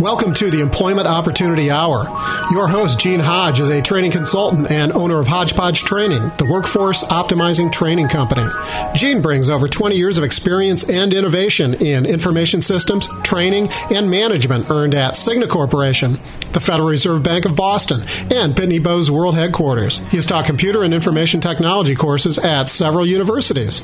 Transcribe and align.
Welcome 0.00 0.32
to 0.34 0.50
the 0.50 0.60
Employment 0.60 1.06
Opportunity 1.06 1.70
Hour. 1.70 2.04
Your 2.50 2.66
host, 2.66 2.98
Gene 2.98 3.20
Hodge, 3.20 3.60
is 3.60 3.68
a 3.68 3.82
training 3.82 4.10
consultant 4.10 4.70
and 4.70 4.90
owner 4.92 5.20
of 5.20 5.28
Hodgepodge 5.28 5.84
Training, 5.84 6.32
the 6.38 6.48
workforce 6.50 7.04
optimizing 7.04 7.70
training 7.70 8.08
company. 8.08 8.44
Gene 8.94 9.20
brings 9.20 9.50
over 9.50 9.68
20 9.68 9.94
years 9.94 10.16
of 10.16 10.24
experience 10.24 10.88
and 10.88 11.12
innovation 11.12 11.74
in 11.74 12.06
information 12.06 12.62
systems, 12.62 13.06
training, 13.22 13.68
and 13.92 14.10
management 14.10 14.70
earned 14.70 14.94
at 14.94 15.14
Cigna 15.14 15.48
Corporation, 15.48 16.18
the 16.52 16.60
Federal 16.60 16.88
Reserve 16.88 17.22
Bank 17.22 17.44
of 17.44 17.54
Boston, 17.54 18.00
and 18.34 18.54
Pitney 18.54 18.82
Bowes 18.82 19.10
World 19.10 19.34
Headquarters. 19.34 19.98
He 20.08 20.16
has 20.16 20.26
taught 20.26 20.46
computer 20.46 20.82
and 20.82 20.94
information 20.94 21.40
technology 21.40 21.94
courses 21.94 22.38
at 22.38 22.68
several 22.68 23.06
universities. 23.06 23.82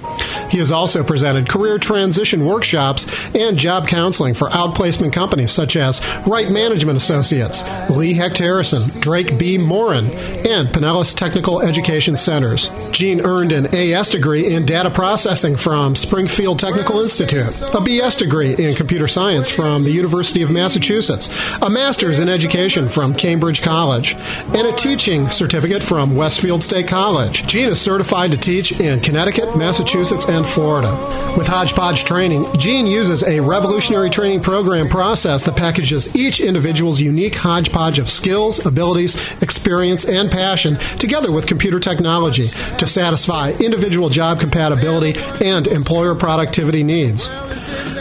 He 0.51 0.59
has 0.59 0.73
also 0.73 1.05
presented 1.05 1.49
career 1.49 1.79
transition 1.79 2.47
workshops 2.47 3.07
and 3.37 3.59
job 3.59 3.87
counseling 3.87 4.35
for 4.35 4.49
outplacement 4.49 5.13
companies 5.13 5.53
such 5.53 5.77
as 5.77 5.98
Right 6.27 6.51
Management 6.51 6.97
Associates, 6.97 7.63
Lee 7.91 8.15
Hecht 8.15 8.39
Harrison, 8.39 9.01
Drake 9.01 9.39
Beam 9.39 9.63
Morin, 9.63 10.07
and 10.47 10.69
Pinellas 10.69 11.17
Technical 11.17 11.61
Education 11.61 12.17
Centers. 12.17 12.71
Gene 12.91 13.21
earned 13.21 13.53
an 13.53 13.67
AS 13.75 14.09
degree 14.09 14.55
in 14.55 14.67
data 14.67 14.91
processing 14.91 15.57
from 15.57 15.95
Springfield 15.95 16.59
Technical 16.59 17.01
Institute, 17.01 17.61
a 17.61 17.81
BS 17.81 18.19
degree 18.19 18.55
in 18.55 18.75
computer 18.75 19.09
science 19.09 19.49
from 19.51 19.85
the 19.85 19.91
University 19.91 20.43
of 20.43 20.51
Massachusetts, 20.51 21.29
a 21.63 21.71
master's 21.71 22.21
in 22.21 22.29
education 22.29 22.89
from 22.89 23.15
Cambridge 23.15 23.63
College, 23.63 24.15
and 24.55 24.67
a 24.67 24.73
teaching 24.73 25.31
certificate 25.31 25.83
from 25.83 26.15
Westfield 26.15 26.63
State 26.63 26.89
College. 26.89 27.47
Gene 27.47 27.69
is 27.69 27.81
certified 27.81 28.31
to 28.31 28.37
teach 28.37 28.73
in 28.81 29.01
Connecticut, 29.01 29.57
Massachusetts, 29.57 30.29
and 30.29 30.47
Florida. 30.47 30.93
With 31.37 31.47
Hodgepodge 31.47 32.05
Training, 32.05 32.47
Gene 32.59 32.87
uses 32.87 33.23
a 33.23 33.41
revolutionary 33.41 34.11
training 34.11 34.43
program 34.43 34.89
process 34.89 35.45
that 35.45 35.57
packages 35.57 35.88
each 36.17 36.41
individual's 36.41 37.01
unique 37.01 37.35
hodgepodge 37.35 37.99
of 37.99 38.09
skills, 38.09 38.65
abilities, 38.65 39.17
experience, 39.43 40.05
and 40.05 40.31
passion 40.31 40.77
together 40.99 41.33
with 41.33 41.47
computer 41.47 41.81
technology 41.81 42.49
to 42.79 42.87
satisfy 42.87 43.51
individual 43.61 44.09
job 44.09 44.41
compatibility 44.41 45.15
and 45.45 45.67
employer 45.69 46.15
productivity 46.15 46.83
needs. 46.83 47.31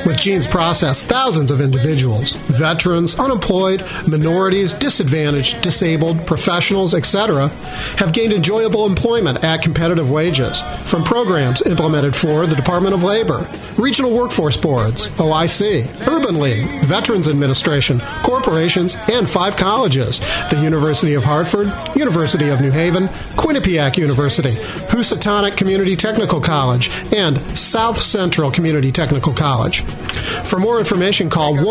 With 0.06 0.18
Gene's 0.20 0.48
process, 0.48 1.04
thousands 1.04 1.52
of 1.52 1.62
individuals, 1.62 2.34
veterans, 2.34 3.20
unemployed, 3.20 3.84
minorities, 4.08 4.74
disadvantaged, 4.74 5.62
disabled, 5.62 6.26
professionals, 6.26 6.94
etc., 6.94 7.50
have 7.98 8.14
gained 8.14 8.34
enjoyable 8.34 8.86
employment 8.86 9.44
at 9.44 9.62
competitive 9.62 10.12
wages 10.12 10.62
from 10.86 11.04
programs 11.04 11.62
implemented 11.64 12.16
for 12.16 12.46
the 12.46 12.56
Department 12.56 12.94
of 12.94 13.04
Labor, 13.04 13.48
regional 13.78 14.16
workforce 14.16 14.58
boards, 14.58 15.10
OIC, 15.10 16.08
Urban 16.08 16.40
League, 16.40 16.68
Veterans 16.84 17.28
Administration, 17.28 18.02
corporations, 18.24 18.96
and 19.12 19.30
five 19.30 19.56
colleges 19.56 20.20
the 20.50 20.60
University 20.62 21.14
of 21.14 21.24
Hartford, 21.24 21.72
University 21.96 22.50
of 22.50 22.62
New 22.62 22.72
Haven, 22.72 23.08
Quinnipiac 23.36 23.98
University, 23.98 24.56
Housatonic 24.90 25.56
Community 25.58 25.96
Technical 25.96 26.40
College, 26.40 26.90
and 27.14 27.38
South 27.58 27.98
Central 27.98 28.52
Community 28.52 28.92
Technical 28.92 29.34
College. 29.34 29.77
For 29.82 30.60
more 30.60 30.80
information, 30.80 31.30
call 31.30 31.56
1 31.56 31.64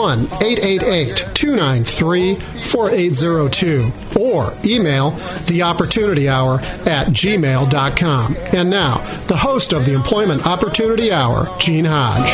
888 0.43 1.17
293 1.35 2.35
4802 2.35 3.93
or 4.21 4.53
email 4.65 5.11
the 5.47 5.63
Opportunity 5.63 6.29
Hour 6.29 6.61
at 6.87 7.09
gmail.com. 7.09 8.37
And 8.53 8.71
now, 8.71 8.99
the 9.27 9.37
host 9.37 9.73
of 9.73 9.85
the 9.87 9.95
Employment 9.95 10.47
Opportunity 10.47 11.13
Hour, 11.13 11.47
Gene 11.59 11.87
Hodge. 11.87 12.33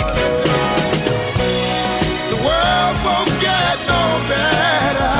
The 2.30 2.36
world 2.44 2.96
won't 3.04 3.40
get 3.40 3.78
no 3.88 4.20
better 4.28 5.14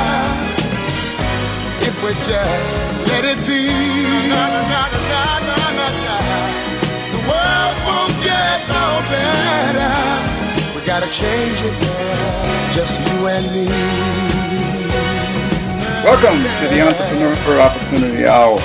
if 1.87 2.03
we 2.03 2.13
just 2.23 3.07
let 3.07 3.25
it 3.25 3.39
be. 3.47 3.62
Change 11.13 11.61
it 11.61 11.79
now, 11.79 12.71
just 12.73 12.99
you 12.99 13.27
and 13.27 13.45
me. 13.53 13.67
Welcome 16.03 16.41
to 16.41 16.73
the 16.73 16.81
Entrepreneur 16.81 17.35
for 17.35 17.59
Opportunity 17.59 18.25
Hour. 18.25 18.59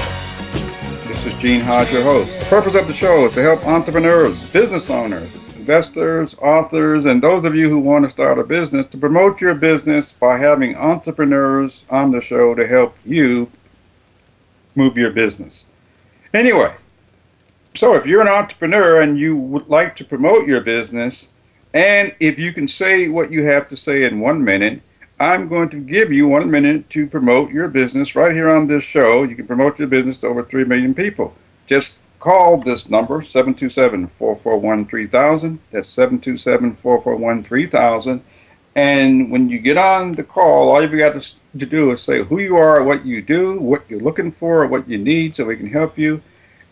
This 1.06 1.26
is 1.26 1.34
Gene 1.34 1.60
Hodge, 1.60 1.92
your 1.92 2.04
host. 2.04 2.38
The 2.38 2.46
purpose 2.46 2.74
of 2.74 2.86
the 2.86 2.94
show 2.94 3.26
is 3.26 3.34
to 3.34 3.42
help 3.42 3.66
entrepreneurs, 3.66 4.46
business 4.46 4.88
owners, 4.88 5.34
investors, 5.56 6.36
authors, 6.40 7.04
and 7.04 7.22
those 7.22 7.44
of 7.44 7.54
you 7.54 7.68
who 7.68 7.80
want 7.80 8.06
to 8.06 8.10
start 8.10 8.38
a 8.38 8.44
business 8.44 8.86
to 8.86 8.96
promote 8.96 9.42
your 9.42 9.54
business 9.54 10.14
by 10.14 10.38
having 10.38 10.74
entrepreneurs 10.74 11.84
on 11.90 12.12
the 12.12 12.20
show 12.22 12.54
to 12.54 12.66
help 12.66 12.96
you 13.04 13.50
move 14.74 14.96
your 14.96 15.10
business. 15.10 15.66
Anyway, 16.32 16.74
so 17.74 17.92
if 17.92 18.06
you're 18.06 18.22
an 18.22 18.28
entrepreneur 18.28 19.02
and 19.02 19.18
you 19.18 19.36
would 19.36 19.68
like 19.68 19.94
to 19.96 20.04
promote 20.04 20.48
your 20.48 20.62
business, 20.62 21.28
and 21.78 22.12
if 22.18 22.40
you 22.40 22.52
can 22.52 22.66
say 22.66 23.06
what 23.06 23.30
you 23.30 23.44
have 23.44 23.68
to 23.68 23.76
say 23.76 24.02
in 24.02 24.18
one 24.18 24.42
minute, 24.42 24.82
I'm 25.20 25.46
going 25.46 25.68
to 25.68 25.76
give 25.76 26.12
you 26.12 26.26
one 26.26 26.50
minute 26.50 26.90
to 26.90 27.06
promote 27.06 27.52
your 27.52 27.68
business 27.68 28.16
right 28.16 28.32
here 28.32 28.50
on 28.50 28.66
this 28.66 28.82
show. 28.82 29.22
You 29.22 29.36
can 29.36 29.46
promote 29.46 29.78
your 29.78 29.86
business 29.86 30.18
to 30.18 30.26
over 30.26 30.42
3 30.42 30.64
million 30.64 30.92
people. 30.92 31.36
Just 31.68 32.00
call 32.18 32.60
this 32.60 32.90
number, 32.90 33.22
727 33.22 34.08
441 34.08 34.86
3000. 34.88 35.60
That's 35.70 35.88
727 35.90 36.74
441 36.74 37.44
3000. 37.44 38.24
And 38.74 39.30
when 39.30 39.48
you 39.48 39.60
get 39.60 39.78
on 39.78 40.16
the 40.16 40.24
call, 40.24 40.70
all 40.70 40.82
you've 40.82 40.98
got 40.98 41.20
to, 41.20 41.36
to 41.60 41.66
do 41.66 41.92
is 41.92 42.02
say 42.02 42.24
who 42.24 42.40
you 42.40 42.56
are, 42.56 42.82
what 42.82 43.06
you 43.06 43.22
do, 43.22 43.60
what 43.60 43.84
you're 43.88 44.00
looking 44.00 44.32
for, 44.32 44.66
what 44.66 44.88
you 44.88 44.98
need 44.98 45.36
so 45.36 45.44
we 45.44 45.56
can 45.56 45.70
help 45.70 45.96
you, 45.96 46.20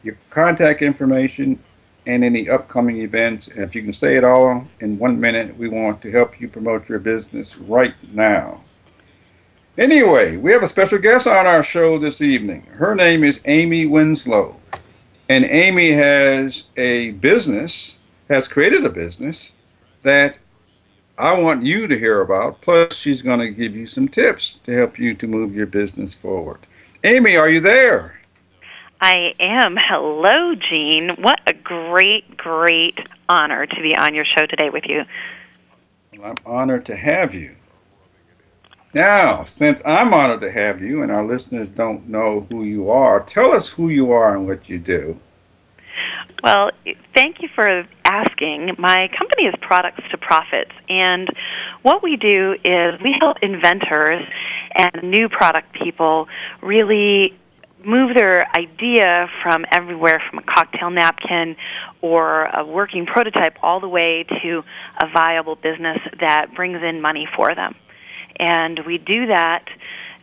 your 0.02 0.16
contact 0.30 0.82
information, 0.82 1.60
and 2.06 2.24
any 2.24 2.48
upcoming 2.48 2.98
events. 2.98 3.48
If 3.48 3.74
you 3.74 3.82
can 3.82 3.92
say 3.92 4.16
it 4.16 4.24
all 4.24 4.66
in 4.80 4.98
one 4.98 5.20
minute, 5.20 5.56
we 5.58 5.68
want 5.68 6.00
to 6.02 6.10
help 6.10 6.40
you 6.40 6.48
promote 6.48 6.88
your 6.88 7.00
business 7.00 7.56
right 7.58 7.94
now. 8.12 8.62
Anyway, 9.76 10.36
we 10.36 10.52
have 10.52 10.62
a 10.62 10.68
special 10.68 10.98
guest 10.98 11.26
on 11.26 11.46
our 11.46 11.62
show 11.62 11.98
this 11.98 12.22
evening. 12.22 12.62
Her 12.62 12.94
name 12.94 13.24
is 13.24 13.40
Amy 13.44 13.84
Winslow. 13.84 14.56
And 15.28 15.44
Amy 15.44 15.90
has 15.90 16.66
a 16.76 17.10
business, 17.12 17.98
has 18.28 18.48
created 18.48 18.84
a 18.84 18.90
business 18.90 19.52
that 20.02 20.38
I 21.18 21.38
want 21.38 21.64
you 21.64 21.88
to 21.88 21.98
hear 21.98 22.20
about. 22.20 22.60
Plus, 22.60 22.94
she's 22.94 23.22
going 23.22 23.40
to 23.40 23.50
give 23.50 23.74
you 23.74 23.86
some 23.86 24.08
tips 24.08 24.60
to 24.64 24.72
help 24.72 24.98
you 24.98 25.14
to 25.14 25.26
move 25.26 25.54
your 25.54 25.66
business 25.66 26.14
forward. 26.14 26.60
Amy, 27.04 27.36
are 27.36 27.48
you 27.48 27.60
there? 27.60 28.20
I 29.00 29.34
am. 29.38 29.76
Hello, 29.78 30.54
Gene. 30.54 31.10
What 31.20 31.40
a 31.46 31.52
great, 31.52 32.36
great 32.36 32.98
honor 33.28 33.66
to 33.66 33.82
be 33.82 33.94
on 33.94 34.14
your 34.14 34.24
show 34.24 34.46
today 34.46 34.70
with 34.70 34.84
you. 34.86 35.04
Well, 36.18 36.30
I'm 36.30 36.36
honored 36.46 36.86
to 36.86 36.96
have 36.96 37.34
you. 37.34 37.54
Now, 38.94 39.44
since 39.44 39.82
I'm 39.84 40.14
honored 40.14 40.40
to 40.40 40.50
have 40.50 40.80
you 40.80 41.02
and 41.02 41.12
our 41.12 41.26
listeners 41.26 41.68
don't 41.68 42.08
know 42.08 42.46
who 42.48 42.64
you 42.64 42.90
are, 42.90 43.20
tell 43.20 43.52
us 43.52 43.68
who 43.68 43.90
you 43.90 44.12
are 44.12 44.34
and 44.34 44.46
what 44.46 44.70
you 44.70 44.78
do. 44.78 45.20
Well, 46.42 46.70
thank 47.14 47.42
you 47.42 47.48
for 47.54 47.86
asking. 48.04 48.76
My 48.78 49.08
company 49.08 49.46
is 49.46 49.54
Products 49.60 50.02
to 50.10 50.16
Profits, 50.16 50.70
and 50.88 51.28
what 51.82 52.02
we 52.02 52.16
do 52.16 52.56
is 52.64 53.00
we 53.02 53.16
help 53.20 53.38
inventors 53.42 54.24
and 54.74 55.02
new 55.02 55.28
product 55.28 55.72
people 55.72 56.28
really 56.62 57.36
move 57.86 58.16
their 58.16 58.48
idea 58.54 59.30
from 59.42 59.64
everywhere 59.70 60.20
from 60.28 60.40
a 60.40 60.42
cocktail 60.42 60.90
napkin 60.90 61.56
or 62.02 62.46
a 62.46 62.64
working 62.64 63.06
prototype 63.06 63.56
all 63.62 63.80
the 63.80 63.88
way 63.88 64.24
to 64.42 64.64
a 65.00 65.08
viable 65.12 65.54
business 65.54 65.98
that 66.20 66.52
brings 66.54 66.82
in 66.82 67.00
money 67.00 67.28
for 67.36 67.54
them. 67.54 67.74
And 68.36 68.80
we 68.80 68.98
do 68.98 69.26
that 69.26 69.68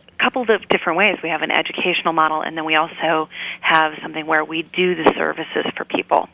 a 0.08 0.22
couple 0.22 0.42
of 0.42 0.68
different 0.68 0.98
ways. 0.98 1.18
We 1.22 1.30
have 1.30 1.42
an 1.42 1.50
educational 1.50 2.12
model, 2.12 2.42
and 2.42 2.56
then 2.56 2.64
we 2.64 2.76
also 2.76 3.28
have 3.60 3.94
something 4.02 4.26
where 4.26 4.44
we 4.44 4.62
do 4.62 4.94
the 4.94 5.12
services 5.16 5.64
for 5.76 5.84
people. 5.84 6.28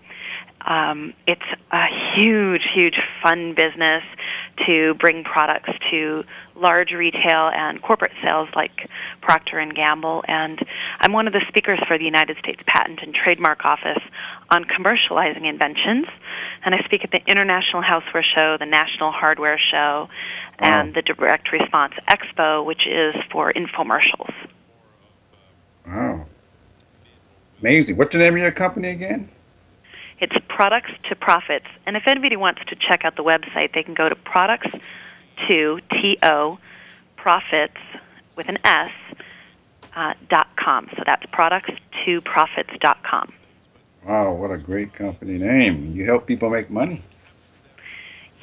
Um, 0.62 1.14
it's 1.26 1.46
a 1.70 1.86
huge, 2.14 2.62
huge 2.72 3.00
fun 3.22 3.54
business 3.54 4.04
to 4.66 4.94
bring 4.94 5.24
products 5.24 5.70
to 5.90 6.24
large 6.54 6.92
retail 6.92 7.50
and 7.54 7.80
corporate 7.80 8.12
sales 8.22 8.48
like 8.54 8.88
Procter 9.22 9.58
and 9.58 9.74
Gamble 9.74 10.22
and 10.28 10.60
I'm 11.00 11.12
one 11.12 11.26
of 11.26 11.32
the 11.32 11.40
speakers 11.48 11.78
for 11.88 11.96
the 11.96 12.04
United 12.04 12.36
States 12.36 12.60
Patent 12.66 13.00
and 13.02 13.14
Trademark 13.14 13.64
Office 13.64 14.02
on 14.50 14.64
commercializing 14.64 15.46
inventions 15.46 16.06
and 16.62 16.74
I 16.74 16.82
speak 16.84 17.04
at 17.04 17.10
the 17.10 17.22
International 17.26 17.82
Houseware 17.82 18.22
Show, 18.22 18.58
the 18.58 18.66
National 18.66 19.10
Hardware 19.10 19.58
Show 19.58 20.10
and 20.58 20.94
the 20.94 21.00
Direct 21.00 21.50
Response 21.52 21.94
Expo 22.08 22.64
which 22.64 22.86
is 22.86 23.14
for 23.32 23.52
infomercials. 23.52 24.34
Wow. 25.86 26.26
Amazing. 27.60 27.96
What's 27.96 28.12
the 28.12 28.18
name 28.18 28.34
of 28.34 28.40
your 28.40 28.52
company 28.52 28.88
again? 28.88 29.30
It's 30.20 30.36
Products 30.48 30.90
to 31.08 31.16
Profits. 31.16 31.66
And 31.86 31.96
if 31.96 32.06
anybody 32.06 32.36
wants 32.36 32.60
to 32.66 32.76
check 32.76 33.04
out 33.04 33.16
the 33.16 33.24
website, 33.24 33.72
they 33.72 33.82
can 33.82 33.94
go 33.94 34.08
to 34.08 34.14
products 34.14 34.70
to 35.48 35.80
T 35.90 36.18
O 36.22 36.58
profits 37.16 37.80
with 38.36 38.48
an 38.48 38.58
S 38.64 38.92
uh, 39.96 40.14
dot 40.28 40.48
com. 40.56 40.88
So 40.96 41.02
that's 41.06 41.24
products 41.26 41.70
to 42.04 42.20
profits 42.20 42.70
dot 42.80 43.02
com. 43.02 43.32
Wow, 44.06 44.32
what 44.34 44.50
a 44.50 44.58
great 44.58 44.92
company 44.94 45.38
name! 45.38 45.94
You 45.94 46.04
help 46.04 46.26
people 46.26 46.50
make 46.50 46.70
money. 46.70 47.02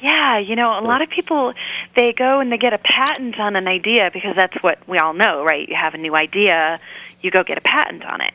Yeah, 0.00 0.38
you 0.38 0.54
know, 0.54 0.78
a 0.78 0.82
lot 0.82 1.02
of 1.02 1.10
people 1.10 1.54
they 1.96 2.12
go 2.12 2.38
and 2.38 2.52
they 2.52 2.58
get 2.58 2.72
a 2.72 2.78
patent 2.78 3.40
on 3.40 3.56
an 3.56 3.66
idea 3.66 4.10
because 4.12 4.36
that's 4.36 4.62
what 4.62 4.78
we 4.88 4.98
all 4.98 5.14
know, 5.14 5.44
right? 5.44 5.68
You 5.68 5.74
have 5.74 5.94
a 5.94 5.98
new 5.98 6.14
idea, 6.14 6.78
you 7.20 7.32
go 7.32 7.42
get 7.42 7.58
a 7.58 7.62
patent 7.62 8.04
on 8.04 8.20
it. 8.20 8.32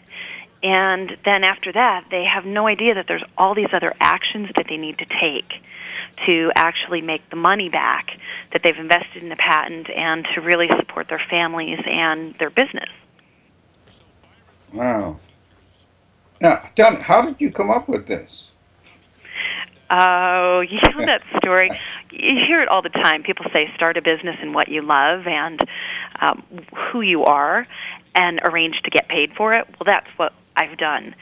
And 0.63 1.17
then 1.25 1.43
after 1.43 1.73
that, 1.73 2.05
they 2.09 2.23
have 2.23 2.45
no 2.45 2.67
idea 2.67 2.95
that 2.95 3.07
there's 3.07 3.23
all 3.37 3.53
these 3.53 3.73
other 3.73 3.93
actions 3.99 4.49
that 4.55 4.67
they 4.69 4.77
need 4.77 4.97
to 4.99 5.05
take 5.05 5.61
to 6.25 6.51
actually 6.55 7.01
make 7.01 7.29
the 7.29 7.35
money 7.35 7.69
back 7.69 8.17
that 8.51 8.63
they've 8.63 8.77
invested 8.77 9.23
in 9.23 9.29
the 9.29 9.35
patent 9.35 9.89
and 9.89 10.25
to 10.33 10.41
really 10.41 10.69
support 10.69 11.09
their 11.09 11.21
families 11.29 11.79
and 11.85 12.33
their 12.35 12.49
business. 12.49 12.89
Wow. 14.71 15.19
Now, 16.39 16.69
tell 16.75 16.91
me, 16.91 17.01
how 17.01 17.21
did 17.23 17.35
you 17.39 17.51
come 17.51 17.69
up 17.69 17.89
with 17.89 18.07
this? 18.07 18.51
Oh, 19.89 20.61
you 20.61 20.79
know 20.81 20.97
that 21.05 21.23
story. 21.37 21.69
You 22.11 22.37
hear 22.37 22.61
it 22.61 22.69
all 22.69 22.81
the 22.81 22.89
time. 22.89 23.23
People 23.23 23.45
say 23.51 23.71
start 23.75 23.97
a 23.97 24.01
business 24.01 24.37
in 24.41 24.53
what 24.53 24.69
you 24.69 24.81
love 24.81 25.27
and 25.27 25.67
um, 26.21 26.43
who 26.75 27.01
you 27.01 27.23
are, 27.23 27.67
and 28.15 28.39
arrange 28.43 28.81
to 28.83 28.89
get 28.89 29.07
paid 29.07 29.33
for 29.35 29.53
it. 29.53 29.67
Well, 29.67 29.85
that's 29.85 30.09
what 30.17 30.33
I've 30.55 30.77
done. 30.77 31.15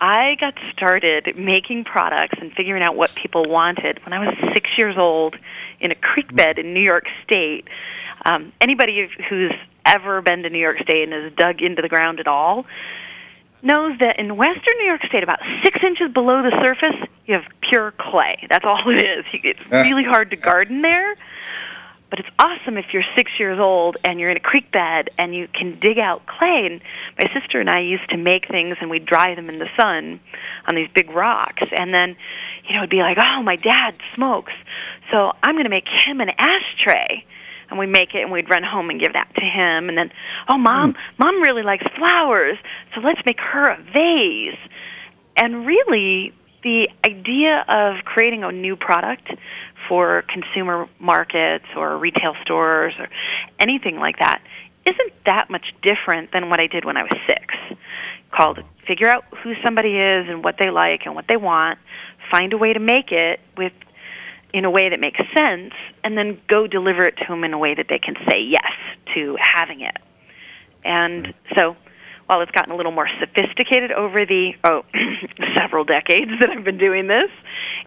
I 0.00 0.34
got 0.40 0.54
started 0.72 1.36
making 1.36 1.84
products 1.84 2.36
and 2.40 2.52
figuring 2.52 2.82
out 2.82 2.96
what 2.96 3.14
people 3.14 3.44
wanted 3.44 4.04
when 4.04 4.12
I 4.12 4.18
was 4.18 4.34
six 4.52 4.70
years 4.76 4.98
old 4.98 5.36
in 5.80 5.92
a 5.92 5.94
creek 5.94 6.34
bed 6.34 6.58
in 6.58 6.74
New 6.74 6.80
York 6.80 7.06
State. 7.22 7.68
Um, 8.24 8.52
anybody 8.60 9.08
who's 9.28 9.52
ever 9.86 10.20
been 10.20 10.42
to 10.42 10.50
New 10.50 10.58
York 10.58 10.80
State 10.80 11.08
and 11.08 11.12
has 11.12 11.32
dug 11.34 11.62
into 11.62 11.82
the 11.82 11.88
ground 11.88 12.18
at 12.18 12.26
all 12.26 12.66
knows 13.62 13.96
that 14.00 14.18
in 14.18 14.36
western 14.36 14.74
New 14.78 14.86
York 14.86 15.04
State, 15.06 15.22
about 15.22 15.38
six 15.62 15.78
inches 15.84 16.12
below 16.12 16.42
the 16.42 16.56
surface, 16.58 16.96
you 17.26 17.34
have 17.34 17.44
pure 17.60 17.92
clay. 17.92 18.44
That's 18.50 18.64
all 18.64 18.88
it 18.88 19.00
is. 19.02 19.24
It's 19.32 19.60
really 19.70 20.04
hard 20.04 20.30
to 20.30 20.36
garden 20.36 20.82
there. 20.82 21.14
But 22.12 22.18
it's 22.18 22.28
awesome 22.38 22.76
if 22.76 22.92
you're 22.92 23.04
six 23.16 23.30
years 23.38 23.58
old 23.58 23.96
and 24.04 24.20
you're 24.20 24.28
in 24.28 24.36
a 24.36 24.40
creek 24.40 24.70
bed 24.70 25.08
and 25.16 25.34
you 25.34 25.48
can 25.48 25.80
dig 25.80 25.98
out 25.98 26.26
clay. 26.26 26.66
And 26.66 26.82
my 27.16 27.32
sister 27.32 27.58
and 27.58 27.70
I 27.70 27.80
used 27.80 28.06
to 28.10 28.18
make 28.18 28.48
things 28.48 28.76
and 28.82 28.90
we'd 28.90 29.06
dry 29.06 29.34
them 29.34 29.48
in 29.48 29.58
the 29.58 29.68
sun 29.80 30.20
on 30.68 30.74
these 30.74 30.88
big 30.94 31.10
rocks. 31.10 31.62
And 31.74 31.94
then, 31.94 32.14
you 32.68 32.74
know, 32.74 32.80
it'd 32.80 32.90
be 32.90 32.98
like, 32.98 33.16
oh, 33.18 33.42
my 33.42 33.56
dad 33.56 33.94
smokes. 34.14 34.52
So 35.10 35.32
I'm 35.42 35.54
going 35.54 35.64
to 35.64 35.70
make 35.70 35.88
him 35.88 36.20
an 36.20 36.28
ashtray 36.36 37.24
and 37.70 37.78
we 37.78 37.86
make 37.86 38.14
it 38.14 38.20
and 38.20 38.30
we'd 38.30 38.50
run 38.50 38.62
home 38.62 38.90
and 38.90 39.00
give 39.00 39.14
that 39.14 39.34
to 39.36 39.46
him 39.46 39.88
and 39.88 39.96
then 39.96 40.12
oh 40.50 40.58
mom 40.58 40.92
mm. 40.92 40.96
mom 41.16 41.40
really 41.40 41.62
likes 41.62 41.86
flowers 41.96 42.58
so 42.94 43.00
let's 43.00 43.24
make 43.24 43.40
her 43.40 43.70
a 43.70 43.82
vase 43.94 44.58
and 45.38 45.66
really 45.66 46.34
the 46.62 46.88
idea 47.04 47.64
of 47.68 48.04
creating 48.04 48.44
a 48.44 48.52
new 48.52 48.76
product 48.76 49.28
for 49.88 50.22
consumer 50.28 50.88
markets 50.98 51.66
or 51.76 51.98
retail 51.98 52.34
stores 52.42 52.94
or 52.98 53.08
anything 53.58 53.96
like 53.96 54.18
that 54.18 54.42
isn't 54.86 55.12
that 55.26 55.50
much 55.50 55.74
different 55.82 56.32
than 56.32 56.50
what 56.50 56.60
I 56.60 56.66
did 56.66 56.84
when 56.84 56.96
I 56.96 57.02
was 57.02 57.12
6 57.26 57.54
called 58.30 58.62
figure 58.86 59.08
out 59.08 59.24
who 59.42 59.54
somebody 59.62 59.96
is 59.96 60.28
and 60.28 60.42
what 60.42 60.56
they 60.58 60.70
like 60.70 61.02
and 61.04 61.14
what 61.14 61.26
they 61.28 61.36
want 61.36 61.78
find 62.30 62.52
a 62.52 62.58
way 62.58 62.72
to 62.72 62.80
make 62.80 63.12
it 63.12 63.40
with 63.56 63.72
in 64.52 64.64
a 64.64 64.70
way 64.70 64.88
that 64.88 65.00
makes 65.00 65.20
sense 65.34 65.72
and 66.04 66.16
then 66.16 66.40
go 66.48 66.66
deliver 66.66 67.06
it 67.06 67.16
to 67.16 67.24
them 67.28 67.44
in 67.44 67.52
a 67.52 67.58
way 67.58 67.74
that 67.74 67.86
they 67.88 67.98
can 67.98 68.16
say 68.28 68.40
yes 68.42 68.72
to 69.14 69.36
having 69.40 69.80
it. 69.80 69.96
And 70.84 71.32
so 71.54 71.76
while 72.32 72.40
it's 72.40 72.50
gotten 72.52 72.72
a 72.72 72.76
little 72.76 72.92
more 72.92 73.10
sophisticated 73.20 73.92
over 73.92 74.24
the 74.24 74.54
oh 74.64 74.86
several 75.54 75.84
decades 75.84 76.30
that 76.40 76.48
I've 76.48 76.64
been 76.64 76.78
doing 76.78 77.06
this, 77.06 77.30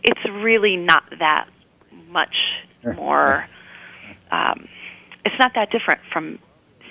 it's 0.03 0.24
really 0.30 0.77
not 0.77 1.03
that 1.18 1.47
much 2.09 2.36
more 2.95 3.47
um, 4.30 4.68
it's 5.25 5.36
not 5.39 5.56
that 5.56 5.71
different 5.71 6.01
from 6.13 6.38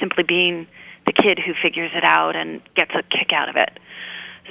simply 0.01 0.25
being 0.25 0.67
the 1.07 1.13
kid 1.13 1.39
who 1.39 1.55
figures 1.63 1.93
it 1.95 2.03
out 2.03 2.35
and 2.35 2.61
gets 2.75 2.91
a 2.93 3.05
kick 3.05 3.33
out 3.33 3.49
of 3.49 3.55
it. 3.55 3.79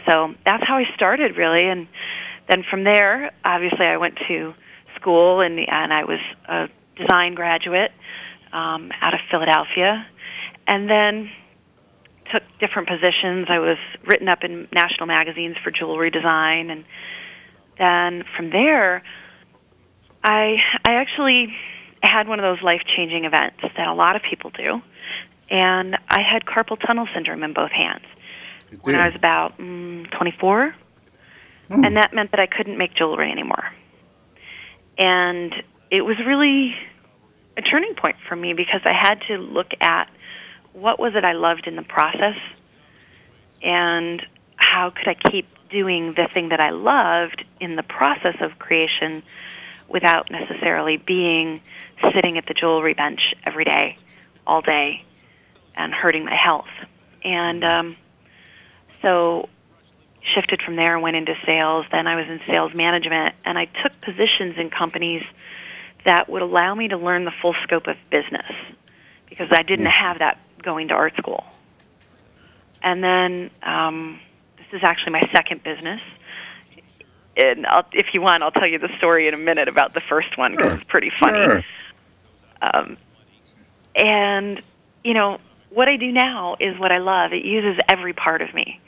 So 0.07 0.33
that's 0.45 0.65
how 0.65 0.77
I 0.77 0.85
started 0.95 1.35
really 1.35 1.67
and 1.67 1.89
then 2.47 2.63
from 2.63 2.85
there 2.85 3.33
obviously 3.43 3.85
I 3.85 3.97
went 3.97 4.17
to 4.29 4.53
school, 4.95 5.41
and 5.41 5.59
and 5.59 5.91
I 5.91 6.05
was 6.05 6.19
a 6.47 6.69
design 6.95 7.35
graduate 7.35 7.91
um, 8.53 8.93
out 9.01 9.13
of 9.13 9.19
Philadelphia, 9.29 10.07
and 10.67 10.89
then 10.89 11.29
took 12.33 12.43
different 12.59 12.87
positions. 12.87 13.45
I 13.47 13.59
was 13.59 13.77
written 14.05 14.27
up 14.27 14.43
in 14.43 14.67
national 14.71 15.05
magazines 15.05 15.55
for 15.63 15.69
jewelry 15.69 16.09
design, 16.09 16.69
and 16.71 16.83
then 17.77 18.23
from 18.35 18.49
there, 18.49 19.03
I 20.23 20.61
I 20.83 20.95
actually 20.95 21.55
had 22.01 22.27
one 22.27 22.39
of 22.39 22.43
those 22.43 22.63
life 22.63 22.81
changing 22.85 23.25
events 23.25 23.61
that 23.61 23.87
a 23.87 23.93
lot 23.93 24.15
of 24.15 24.23
people 24.23 24.49
do, 24.49 24.81
and 25.49 25.97
I 26.09 26.21
had 26.21 26.45
carpal 26.45 26.79
tunnel 26.79 27.07
syndrome 27.13 27.43
in 27.43 27.53
both 27.53 27.71
hands 27.71 28.05
when 28.81 28.95
I 28.95 29.05
was 29.05 29.15
about 29.15 29.57
mm, 29.59 30.09
24, 30.09 30.75
mm. 31.69 31.85
and 31.85 31.95
that 31.95 32.13
meant 32.13 32.31
that 32.31 32.39
I 32.39 32.47
couldn't 32.47 32.77
make 32.77 32.95
jewelry 32.95 33.31
anymore. 33.31 33.71
And 34.97 35.53
it 35.91 36.03
was 36.03 36.17
really 36.25 36.75
a 37.55 37.61
turning 37.61 37.93
point 37.93 38.15
for 38.27 38.35
me 38.35 38.53
because 38.53 38.81
I 38.85 38.93
had 38.93 39.21
to 39.27 39.37
look 39.37 39.71
at 39.79 40.09
what 40.73 40.99
was 40.99 41.15
it 41.15 41.23
I 41.23 41.33
loved 41.33 41.67
in 41.67 41.75
the 41.75 41.83
process 41.83 42.37
and 43.61 44.25
how 44.55 44.89
could 44.89 45.07
I 45.07 45.13
keep 45.13 45.47
doing 45.69 46.13
the 46.13 46.27
thing 46.33 46.49
that 46.49 46.59
I 46.59 46.71
loved 46.71 47.43
in 47.59 47.75
the 47.75 47.83
process 47.83 48.35
of 48.41 48.59
creation 48.59 49.23
without 49.87 50.29
necessarily 50.31 50.97
being 50.97 51.61
sitting 52.13 52.37
at 52.37 52.45
the 52.45 52.53
jewelry 52.53 52.93
bench 52.93 53.33
every 53.45 53.63
day, 53.63 53.97
all 54.45 54.61
day, 54.61 55.03
and 55.75 55.93
hurting 55.93 56.25
my 56.25 56.35
health. 56.35 56.67
And 57.23 57.63
um, 57.63 57.95
so 59.01 59.49
shifted 60.21 60.61
from 60.61 60.75
there 60.75 60.93
and 60.93 61.03
went 61.03 61.15
into 61.15 61.35
sales. 61.45 61.85
Then 61.91 62.07
I 62.07 62.15
was 62.15 62.27
in 62.27 62.39
sales 62.47 62.73
management, 62.73 63.35
and 63.45 63.57
I 63.57 63.65
took 63.65 63.99
positions 64.01 64.57
in 64.57 64.69
companies 64.69 65.25
that 66.05 66.29
would 66.29 66.41
allow 66.41 66.75
me 66.75 66.87
to 66.89 66.97
learn 66.97 67.25
the 67.25 67.33
full 67.41 67.55
scope 67.63 67.87
of 67.87 67.97
business 68.09 68.51
because 69.29 69.47
I 69.51 69.63
didn't 69.63 69.87
have 69.87 70.19
that 70.19 70.37
going 70.63 70.87
to 70.89 70.93
art 70.93 71.15
school. 71.17 71.43
And 72.81 73.03
then 73.03 73.49
um, 73.61 74.19
this 74.57 74.67
is 74.73 74.83
actually 74.83 75.13
my 75.13 75.29
second 75.31 75.63
business. 75.63 76.01
And 77.37 77.65
I'll, 77.65 77.85
if 77.93 78.13
you 78.13 78.21
want, 78.21 78.43
I'll 78.43 78.51
tell 78.51 78.67
you 78.67 78.79
the 78.79 78.95
story 78.97 79.27
in 79.27 79.33
a 79.33 79.37
minute 79.37 79.67
about 79.67 79.93
the 79.93 80.01
first 80.01 80.37
one 80.37 80.51
because 80.51 80.65
sure. 80.65 80.75
it's 80.75 80.83
pretty 80.85 81.09
funny. 81.09 81.43
Sure. 81.43 81.63
Um, 82.61 82.97
and 83.95 84.61
you 85.03 85.13
know 85.13 85.39
what 85.69 85.87
I 85.87 85.97
do 85.97 86.11
now 86.11 86.55
is 86.59 86.77
what 86.79 86.91
I 86.91 86.99
love. 86.99 87.33
It 87.33 87.45
uses 87.45 87.79
every 87.89 88.13
part 88.13 88.41
of 88.41 88.53
me, 88.53 88.79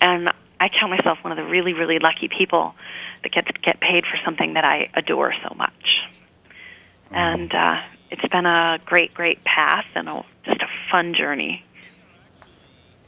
and 0.00 0.30
I 0.60 0.68
count 0.68 0.90
myself 0.90 1.18
one 1.22 1.32
of 1.32 1.38
the 1.38 1.44
really, 1.50 1.72
really 1.72 1.98
lucky 1.98 2.28
people 2.28 2.74
that 3.22 3.32
get 3.32 3.46
to 3.46 3.52
get 3.54 3.80
paid 3.80 4.04
for 4.04 4.18
something 4.24 4.54
that 4.54 4.64
I 4.64 4.90
adore 4.94 5.34
so 5.42 5.54
much. 5.56 6.00
And 7.10 7.52
uh, 7.52 7.80
it's 8.10 8.26
been 8.28 8.46
a 8.46 8.78
great, 8.84 9.14
great 9.14 9.42
path 9.44 9.86
and 9.94 10.08
a, 10.08 10.24
just 10.44 10.62
a 10.62 10.68
fun 10.90 11.14
journey. 11.14 11.64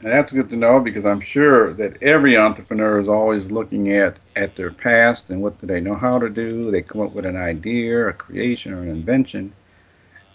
That's 0.03 0.33
good 0.33 0.49
to 0.49 0.57
know 0.57 0.81
because 0.81 1.05
I'm 1.05 1.21
sure 1.21 1.73
that 1.75 2.01
every 2.03 2.35
entrepreneur 2.35 2.99
is 2.99 3.07
always 3.07 3.51
looking 3.51 3.93
at, 3.93 4.17
at 4.35 4.57
their 4.57 4.69
past 4.69 5.29
and 5.29 5.41
what 5.41 5.59
do 5.59 5.67
they 5.67 5.79
know 5.79 5.95
how 5.95 6.19
to 6.19 6.29
do. 6.29 6.69
They 6.71 6.81
come 6.81 7.01
up 7.01 7.13
with 7.13 7.25
an 7.25 7.37
idea, 7.37 8.09
a 8.09 8.13
creation, 8.13 8.73
or 8.73 8.81
an 8.81 8.89
invention, 8.89 9.53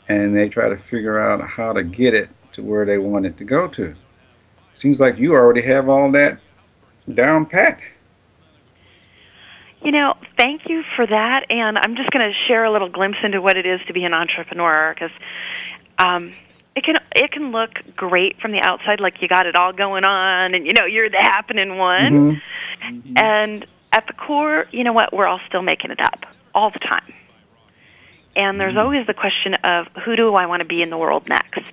and 0.09 0.35
they 0.35 0.49
try 0.49 0.71
to 0.71 0.76
figure 0.76 1.21
out 1.21 1.47
how 1.47 1.75
to 1.75 1.83
get 1.83 2.14
it 2.14 2.31
to 2.52 2.62
where 2.62 2.87
they 2.87 2.97
want 2.97 3.26
it 3.26 3.37
to 3.37 3.45
go 3.45 3.69
to. 3.69 3.95
Seems 4.73 5.00
like 5.00 5.19
you 5.19 5.35
already 5.35 5.62
have 5.62 5.88
all 5.88 6.11
that 6.12 6.40
down 7.12 7.45
pat. 7.45 7.81
You 9.83 9.93
know, 9.93 10.14
thank 10.37 10.69
you 10.69 10.83
for 10.97 11.07
that. 11.07 11.45
And 11.50 11.78
I'm 11.78 11.95
just 11.95 12.11
going 12.11 12.26
to 12.26 12.35
share 12.47 12.64
a 12.64 12.71
little 12.71 12.88
glimpse 12.88 13.19
into 13.23 13.43
what 13.43 13.57
it 13.57 13.67
is 13.67 13.85
to 13.85 13.93
be 13.93 14.05
an 14.05 14.14
entrepreneur 14.14 14.95
because 14.95 15.11
um, 15.99 16.33
it 16.79 16.85
can 16.85 16.99
it 17.15 17.33
can 17.33 17.51
look 17.51 17.83
great 17.97 18.41
from 18.41 18.53
the 18.53 18.61
outside, 18.61 19.01
like 19.01 19.21
you 19.21 19.27
got 19.27 19.47
it 19.47 19.57
all 19.57 19.73
going 19.73 20.05
on, 20.05 20.55
and 20.55 20.65
you 20.65 20.73
know 20.73 20.85
you're 20.85 21.11
the 21.11 21.17
happening 21.17 21.77
one. 21.77 22.13
Mm-hmm. 22.13 22.97
Mm-hmm. 22.97 23.19
And 23.19 23.67
at 23.93 24.07
the 24.07 24.13
core, 24.13 24.67
you 24.71 24.85
know 24.85 24.93
what? 24.93 25.13
We're 25.13 25.27
all 25.27 25.41
still 25.49 25.63
making 25.63 25.91
it 25.91 26.01
up 26.01 26.25
all 26.55 26.71
the 26.71 26.79
time. 26.79 27.13
And 28.37 28.61
there's 28.61 28.71
mm-hmm. 28.71 28.79
always 28.79 29.07
the 29.07 29.15
question 29.15 29.55
of 29.55 29.89
who 30.05 30.15
do 30.15 30.35
I 30.37 30.47
want 30.47 30.61
to 30.61 30.67
be 30.67 30.81
in 30.81 30.91
the 30.91 30.99
world 30.99 31.29
next? 31.29 31.65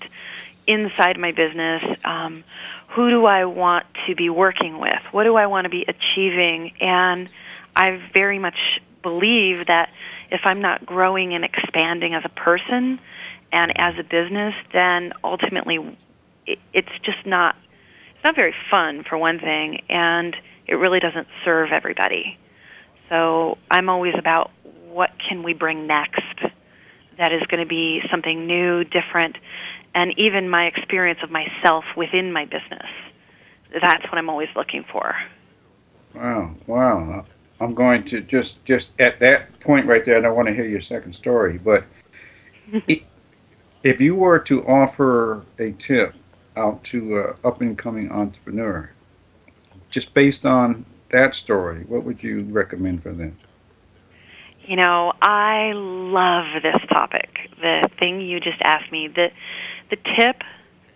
Inside 0.65 1.19
my 1.19 1.31
business, 1.31 1.83
um, 2.03 2.43
who 2.87 3.11
do 3.11 3.25
I 3.27 3.45
want 3.45 3.85
to 4.07 4.15
be 4.15 4.31
working 4.31 4.79
with? 4.79 5.01
What 5.11 5.25
do 5.25 5.35
I 5.35 5.45
want 5.45 5.65
to 5.65 5.69
be 5.69 5.85
achieving? 5.87 6.71
And 6.81 7.29
I 7.75 8.01
very 8.11 8.39
much 8.39 8.81
believe 9.03 9.67
that 9.67 9.91
if 10.31 10.41
I'm 10.45 10.61
not 10.61 10.83
growing 10.83 11.35
and 11.35 11.45
expanding 11.45 12.15
as 12.15 12.23
a 12.25 12.29
person 12.29 12.99
And 13.55 13.71
as 13.79 13.97
a 13.97 14.03
business, 14.03 14.53
then 14.73 15.13
ultimately, 15.23 15.97
it, 16.45 16.59
it's 16.73 16.91
just 17.03 17.25
not 17.25 17.55
it's 18.13 18.23
not 18.23 18.35
very 18.35 18.53
fun 18.69 19.05
for 19.05 19.17
one 19.17 19.39
thing, 19.39 19.81
and 19.87 20.35
it 20.67 20.75
really 20.75 20.99
doesn't 20.99 21.27
serve 21.45 21.71
everybody. 21.71 22.37
So 23.07 23.57
I'm 23.71 23.87
always 23.87 24.13
about 24.17 24.51
what 24.89 25.11
can 25.25 25.41
we 25.41 25.53
bring 25.53 25.87
next 25.87 26.21
that 27.17 27.31
is 27.31 27.43
going 27.43 27.61
to 27.61 27.65
be 27.65 28.01
something 28.11 28.45
new, 28.45 28.83
different, 28.83 29.37
and 29.93 30.13
even 30.19 30.49
my 30.49 30.65
experience 30.65 31.19
of 31.23 31.31
myself 31.31 31.85
within 31.95 32.33
my 32.33 32.43
business. 32.43 32.89
That's 33.81 34.03
what 34.03 34.17
I'm 34.17 34.29
always 34.29 34.49
looking 34.53 34.83
for. 34.91 35.15
Wow, 36.13 36.53
wow. 36.67 37.25
I'm 37.61 37.73
going 37.73 38.03
to 38.05 38.19
just 38.19 38.65
just 38.65 38.99
at 38.99 39.17
that 39.19 39.61
point 39.61 39.85
right 39.85 40.03
there. 40.03 40.17
I 40.17 40.19
don't 40.19 40.35
want 40.35 40.49
to 40.49 40.53
hear 40.53 40.67
your 40.67 40.81
second 40.81 41.13
story, 41.13 41.57
but 41.57 41.85
if 43.85 44.01
you 44.01 44.15
were 44.15 44.39
to 44.39 44.65
offer 44.67 45.45
a 45.59 45.71
tip 45.73 46.15
out 46.57 46.83
to 46.83 47.19
an 47.19 47.33
up 47.43 47.61
and 47.61 47.77
coming 47.77 48.11
entrepreneur, 48.11 48.89
just 49.91 50.13
based 50.15 50.43
on 50.43 50.85
that 51.09 51.35
story, 51.35 51.83
what 51.87 52.03
would 52.03 52.23
you 52.23 52.41
recommend 52.45 53.03
for 53.03 53.13
them? 53.13 53.37
You 54.65 54.75
know, 54.75 55.13
I 55.21 55.73
love 55.73 56.63
this 56.63 56.81
topic. 56.89 57.51
The 57.61 57.87
thing 57.99 58.21
you 58.21 58.39
just 58.39 58.59
asked 58.61 58.91
me, 58.91 59.07
the 59.07 59.31
the 59.91 59.97
tip. 60.15 60.41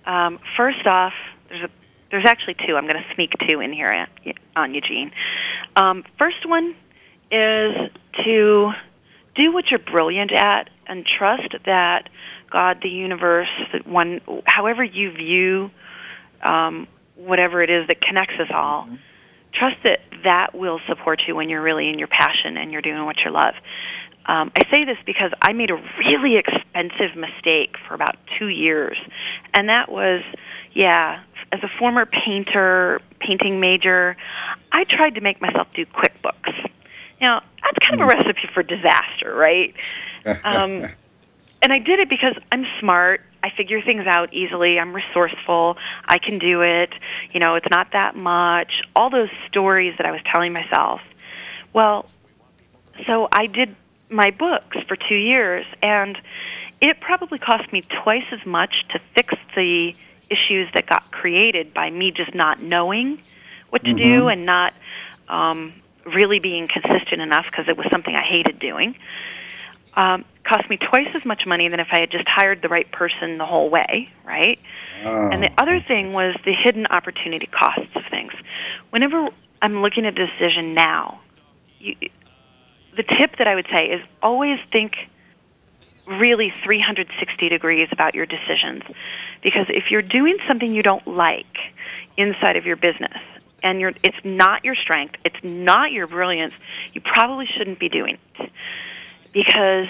Um, 0.07 0.39
first 0.57 0.87
off, 0.87 1.13
there's 1.47 1.65
a 1.65 1.69
there's 2.09 2.25
actually 2.25 2.55
two. 2.55 2.75
I'm 2.75 2.87
going 2.87 2.95
to 2.95 3.13
sneak 3.13 3.33
two 3.47 3.59
in 3.59 3.71
here 3.71 4.07
on 4.55 4.73
Eugene. 4.73 5.11
Um, 5.75 6.03
first 6.17 6.43
one 6.47 6.73
is 7.29 7.91
to 8.23 8.71
do 9.35 9.51
what 9.53 9.69
you're 9.69 9.79
brilliant 9.79 10.31
at 10.31 10.71
and 10.87 11.05
trust 11.05 11.53
that 11.65 12.09
God, 12.49 12.79
the 12.81 12.89
universe, 12.89 13.49
that 13.73 13.87
one, 13.87 14.21
however 14.45 14.83
you 14.83 15.11
view 15.11 15.71
um, 16.43 16.87
whatever 17.15 17.61
it 17.61 17.69
is 17.69 17.87
that 17.87 18.01
connects 18.01 18.39
us 18.39 18.49
all, 18.53 18.83
mm-hmm. 18.83 18.95
trust 19.53 19.77
that 19.83 20.01
that 20.23 20.55
will 20.55 20.79
support 20.87 21.23
you 21.27 21.35
when 21.35 21.49
you're 21.49 21.61
really 21.61 21.89
in 21.89 21.99
your 21.99 22.07
passion 22.07 22.57
and 22.57 22.71
you're 22.71 22.81
doing 22.81 23.05
what 23.05 23.23
you 23.23 23.31
love. 23.31 23.55
Um, 24.25 24.51
I 24.55 24.69
say 24.69 24.83
this 24.83 24.97
because 25.05 25.31
I 25.41 25.53
made 25.53 25.71
a 25.71 25.81
really 25.97 26.37
expensive 26.37 27.15
mistake 27.15 27.75
for 27.87 27.95
about 27.95 28.15
two 28.37 28.49
years, 28.49 28.97
and 29.53 29.69
that 29.69 29.91
was, 29.91 30.21
yeah, 30.73 31.23
as 31.51 31.63
a 31.63 31.69
former 31.79 32.05
painter, 32.05 33.01
painting 33.19 33.59
major, 33.59 34.17
I 34.71 34.83
tried 34.83 35.15
to 35.15 35.21
make 35.21 35.41
myself 35.41 35.67
do 35.73 35.85
QuickBooks. 35.85 36.69
Now, 37.19 37.41
that's 37.63 37.79
kind 37.79 37.95
of 37.95 38.07
a 38.07 38.11
hmm. 38.11 38.19
recipe 38.19 38.47
for 38.53 38.63
disaster, 38.63 39.33
right? 39.33 39.75
Um, 40.43 40.89
and 41.61 41.73
I 41.73 41.79
did 41.79 41.99
it 41.99 42.09
because 42.09 42.35
I'm 42.51 42.65
smart. 42.79 43.21
I 43.43 43.49
figure 43.49 43.81
things 43.81 44.05
out 44.05 44.33
easily. 44.33 44.79
I'm 44.79 44.93
resourceful. 44.93 45.77
I 46.05 46.17
can 46.17 46.39
do 46.39 46.61
it. 46.61 46.93
You 47.31 47.39
know, 47.39 47.55
it's 47.55 47.69
not 47.69 47.91
that 47.93 48.15
much. 48.15 48.83
All 48.95 49.09
those 49.09 49.29
stories 49.47 49.95
that 49.97 50.05
I 50.05 50.11
was 50.11 50.21
telling 50.25 50.53
myself. 50.53 51.01
Well, 51.73 52.05
so 53.05 53.29
I 53.31 53.47
did 53.47 53.75
my 54.09 54.31
books 54.31 54.77
for 54.87 54.95
two 54.95 55.15
years, 55.15 55.65
and 55.81 56.17
it 56.81 56.99
probably 56.99 57.39
cost 57.39 57.71
me 57.71 57.81
twice 58.03 58.25
as 58.31 58.45
much 58.45 58.87
to 58.89 58.99
fix 59.15 59.33
the 59.55 59.95
issues 60.29 60.69
that 60.73 60.87
got 60.87 61.11
created 61.11 61.73
by 61.73 61.89
me 61.89 62.11
just 62.11 62.33
not 62.33 62.61
knowing 62.61 63.21
what 63.69 63.83
to 63.83 63.91
mm-hmm. 63.91 63.97
do 63.97 64.27
and 64.27 64.45
not 64.45 64.73
um, 65.27 65.73
really 66.05 66.39
being 66.39 66.67
consistent 66.67 67.21
enough 67.21 67.45
because 67.45 67.67
it 67.67 67.77
was 67.77 67.87
something 67.91 68.15
I 68.15 68.23
hated 68.23 68.59
doing. 68.59 68.95
Um, 69.99 70.23
cost 70.45 70.69
me 70.69 70.77
twice 70.77 71.09
as 71.13 71.25
much 71.25 71.45
money 71.45 71.67
than 71.67 71.81
if 71.81 71.89
I 71.91 71.99
had 71.99 72.09
just 72.09 72.25
hired 72.25 72.61
the 72.61 72.69
right 72.69 72.89
person 72.89 73.37
the 73.37 73.45
whole 73.45 73.69
way, 73.69 74.09
right? 74.25 74.57
Oh. 75.03 75.27
And 75.29 75.43
the 75.43 75.51
other 75.57 75.81
thing 75.81 76.13
was 76.13 76.35
the 76.45 76.53
hidden 76.53 76.87
opportunity 76.87 77.47
costs 77.47 77.93
of 77.95 78.03
things. 78.09 78.31
Whenever 78.91 79.25
I'm 79.61 79.81
looking 79.81 80.05
at 80.05 80.17
a 80.17 80.25
decision 80.25 80.73
now, 80.73 81.19
you, 81.79 81.97
the 82.95 83.03
tip 83.03 83.39
that 83.39 83.47
I 83.47 83.55
would 83.55 83.67
say 83.69 83.87
is 83.87 84.01
always 84.23 84.57
think 84.71 84.95
really 86.07 86.53
360 86.63 87.49
degrees 87.49 87.89
about 87.91 88.15
your 88.15 88.25
decisions. 88.25 88.83
Because 89.43 89.65
if 89.67 89.91
you're 89.91 90.01
doing 90.01 90.37
something 90.47 90.73
you 90.73 90.81
don't 90.81 91.05
like 91.07 91.57
inside 92.15 92.55
of 92.55 92.65
your 92.65 92.77
business, 92.77 93.17
and 93.61 93.81
you're, 93.81 93.91
it's 94.03 94.17
not 94.23 94.63
your 94.63 94.75
strength, 94.75 95.15
it's 95.25 95.43
not 95.43 95.91
your 95.91 96.07
brilliance, 96.07 96.53
you 96.93 97.01
probably 97.01 97.45
shouldn't 97.45 97.79
be 97.79 97.89
doing 97.89 98.17
it. 98.39 98.49
Because 99.33 99.87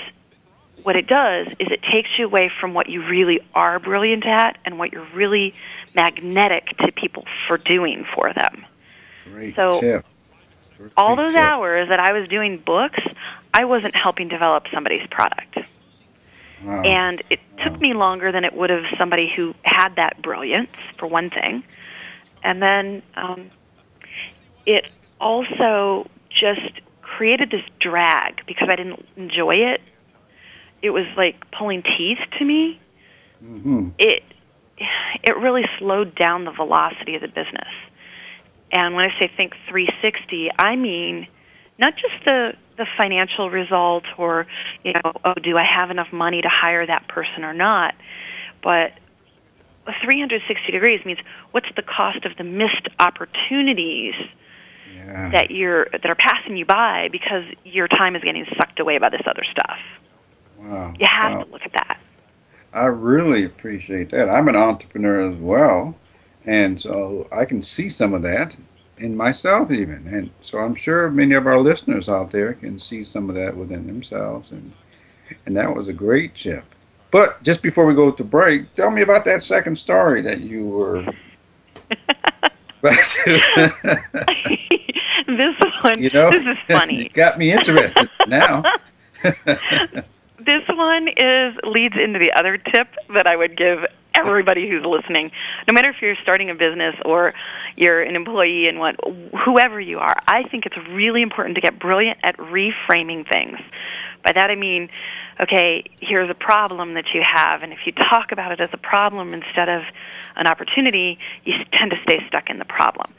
what 0.84 0.96
it 0.96 1.08
does 1.08 1.48
is 1.60 1.68
it 1.72 1.82
takes 1.84 2.18
you 2.18 2.26
away 2.26 2.50
from 2.60 2.74
what 2.74 2.90
you 2.90 3.06
really 3.06 3.40
are 3.54 3.80
brilliant 3.80 4.26
at 4.26 4.58
and 4.66 4.80
what 4.80 4.92
you're 4.92 5.08
really 5.14 5.54
magnetic 5.96 6.78
to 6.78 6.92
people 6.92 7.26
for 7.48 7.58
doing 7.58 8.06
for 8.16 8.34
them. 8.34 8.66
Great 9.26 9.56
so 9.56 9.80
tip. 9.80 10.06
all 10.98 11.16
those 11.16 11.34
tip. 11.34 11.42
hours 11.42 11.90
that 11.90 12.00
I 12.00 12.14
was 12.14 12.28
doing 12.28 12.58
books, 12.58 13.00
I 13.54 13.66
wasn't 13.66 13.96
helping 13.96 14.28
develop 14.28 14.68
somebody's 14.74 15.06
product. 15.08 15.58
Wow. 16.64 16.82
And 16.82 17.24
it 17.30 17.40
took 17.58 17.80
me 17.80 17.94
longer 17.94 18.32
than 18.32 18.44
it 18.44 18.54
would 18.54 18.70
have 18.70 18.84
somebody 18.98 19.32
who 19.34 19.56
had 19.64 19.96
that 19.96 20.22
brilliance, 20.22 20.72
for 20.98 21.08
one 21.08 21.30
thing. 21.30 21.64
And 22.44 22.62
then 22.62 23.02
um, 23.16 23.50
it 24.66 24.86
also 25.20 26.10
just 26.30 26.82
created 27.20 27.52
this 27.52 27.66
drag 27.82 28.46
because 28.48 28.70
I 28.70 28.78
didn't 28.78 29.06
enjoy 29.18 29.56
it. 29.56 29.82
It 30.82 30.92
was 30.92 31.06
like 31.18 31.52
pulling 31.52 31.84
teeth 31.84 32.20
to 32.38 32.46
me. 32.46 32.80
Mm-hmm. 33.44 33.90
It 33.98 34.24
it 35.22 35.36
really 35.36 35.66
slowed 35.78 36.16
down 36.16 36.46
the 36.46 36.52
velocity 36.52 37.16
of 37.16 37.22
the 37.22 37.28
business. 37.28 37.68
And 38.72 38.96
when 38.96 39.04
I 39.04 39.20
say 39.20 39.30
think 39.36 39.58
360, 39.68 40.50
I 40.58 40.78
mean 40.78 41.28
not 41.78 41.98
just 41.98 42.24
the 42.24 42.54
the 42.78 42.88
financial 42.96 43.50
result 43.50 44.06
or 44.18 44.48
you 44.86 44.94
know 44.94 45.12
oh 45.26 45.34
do 45.34 45.58
I 45.58 45.66
have 45.66 45.92
enough 45.92 46.14
money 46.14 46.42
to 46.42 46.48
hire 46.48 46.86
that 46.86 47.10
person 47.10 47.44
or 47.44 47.54
not 47.54 47.96
but 48.64 48.94
360 50.02 50.72
degrees 50.72 51.04
means 51.04 51.20
what's 51.52 51.68
the 51.76 51.82
cost 51.82 52.24
of 52.24 52.38
the 52.38 52.46
missed 52.46 52.88
opportunities 52.98 54.16
yeah. 55.10 55.30
that 55.32 55.52
you're 55.52 55.88
that 55.92 56.06
are 56.06 56.16
passing 56.16 56.58
you 56.58 56.66
by 56.66 57.10
because 57.12 57.44
your 57.66 57.88
time 57.88 58.16
is 58.16 58.24
getting 58.24 58.46
sucked 58.58 58.80
away 58.80 58.98
by 58.98 59.10
this 59.10 59.22
other 59.26 59.44
stuff. 59.44 59.80
Wow. 60.60 60.94
You 61.00 61.08
have 61.08 61.34
wow. 61.34 61.44
to 61.44 61.52
look 61.52 61.62
at 61.64 61.74
that. 61.74 62.00
I 62.74 62.86
really 62.86 63.44
appreciate 63.44 64.12
that. 64.12 64.30
I'm 64.30 64.48
an 64.48 64.56
entrepreneur 64.56 65.30
as 65.30 65.38
well, 65.38 65.96
and 66.46 66.80
so 66.80 67.28
I 67.32 67.46
can 67.46 67.64
see 67.64 67.90
some 67.90 68.14
of 68.14 68.22
that 68.22 68.56
in 69.00 69.16
myself 69.16 69.72
even 69.72 70.06
and 70.08 70.30
so 70.42 70.60
i'm 70.60 70.76
sure 70.76 71.10
many 71.10 71.34
of 71.34 71.48
our 71.48 71.60
listeners 71.60 72.10
out 72.10 72.32
there 72.32 72.54
can 72.54 72.78
see 72.78 73.02
some 73.04 73.30
of 73.30 73.36
that 73.36 73.56
within 73.56 73.88
themselves 73.88 74.52
and 74.52 74.74
and 75.46 75.56
that 75.56 75.74
was 75.74 75.88
a 75.88 75.94
great 75.94 76.36
tip 76.36 76.66
but 77.10 77.42
just 77.42 77.62
before 77.62 77.86
we 77.86 77.96
go 77.96 78.12
to 78.12 78.24
break 78.26 78.76
tell 78.76 78.92
me 78.92 79.02
about 79.02 79.24
that 79.24 79.42
second 79.42 79.78
story 79.78 80.22
that 80.22 80.42
you 80.42 80.68
were 80.68 81.06
this 85.38 85.56
one 85.82 86.02
you 86.02 86.10
know 86.14 86.32
this 86.32 86.46
is 86.46 86.58
funny 86.68 87.06
it 87.06 87.14
got 87.14 87.38
me 87.38 87.52
interested 87.52 88.10
now 88.28 88.64
this 89.24 90.68
one 90.70 91.08
is 91.18 91.56
leads 91.64 91.96
into 91.98 92.20
the 92.20 92.32
other 92.34 92.58
tip 92.58 92.88
that 93.14 93.28
i 93.28 93.36
would 93.36 93.58
give 93.58 93.86
everybody 94.20 94.70
who's 94.70 94.84
listening, 94.86 95.32
no 95.68 95.74
matter 95.74 95.90
if 95.90 96.02
you're 96.02 96.16
starting 96.22 96.50
a 96.50 96.56
business 96.56 96.96
or 97.06 97.34
you're 97.76 98.02
an 98.02 98.16
employee 98.16 98.68
and 98.68 98.80
what 98.80 98.96
whoever 99.46 99.80
you 99.80 100.00
are, 100.00 100.16
I 100.28 100.44
think 100.44 100.66
it's 100.66 100.78
really 100.90 101.22
important 101.22 101.56
to 101.56 101.62
get 101.62 101.80
brilliant 101.80 102.20
at 102.24 102.38
reframing 102.38 103.30
things. 103.30 103.60
By 104.24 104.34
that 104.34 104.50
I 104.50 104.56
mean, 104.56 104.90
okay, 105.40 105.84
here's 106.02 106.30
a 106.30 106.34
problem 106.34 106.96
that 106.96 107.14
you 107.14 107.22
have, 107.22 107.64
and 107.64 107.72
if 107.72 107.80
you 107.86 107.94
talk 107.94 108.32
about 108.32 108.52
it 108.52 108.60
as 108.60 108.70
a 108.74 108.78
problem 108.78 109.34
instead 109.34 109.70
of 109.70 109.84
an 110.36 110.48
opportunity, 110.48 111.18
you 111.46 111.54
tend 111.72 111.92
to 111.92 111.98
stay 112.04 112.22
stuck 112.28 112.50
in 112.50 112.60
the 112.60 112.66
problem. 112.66 113.14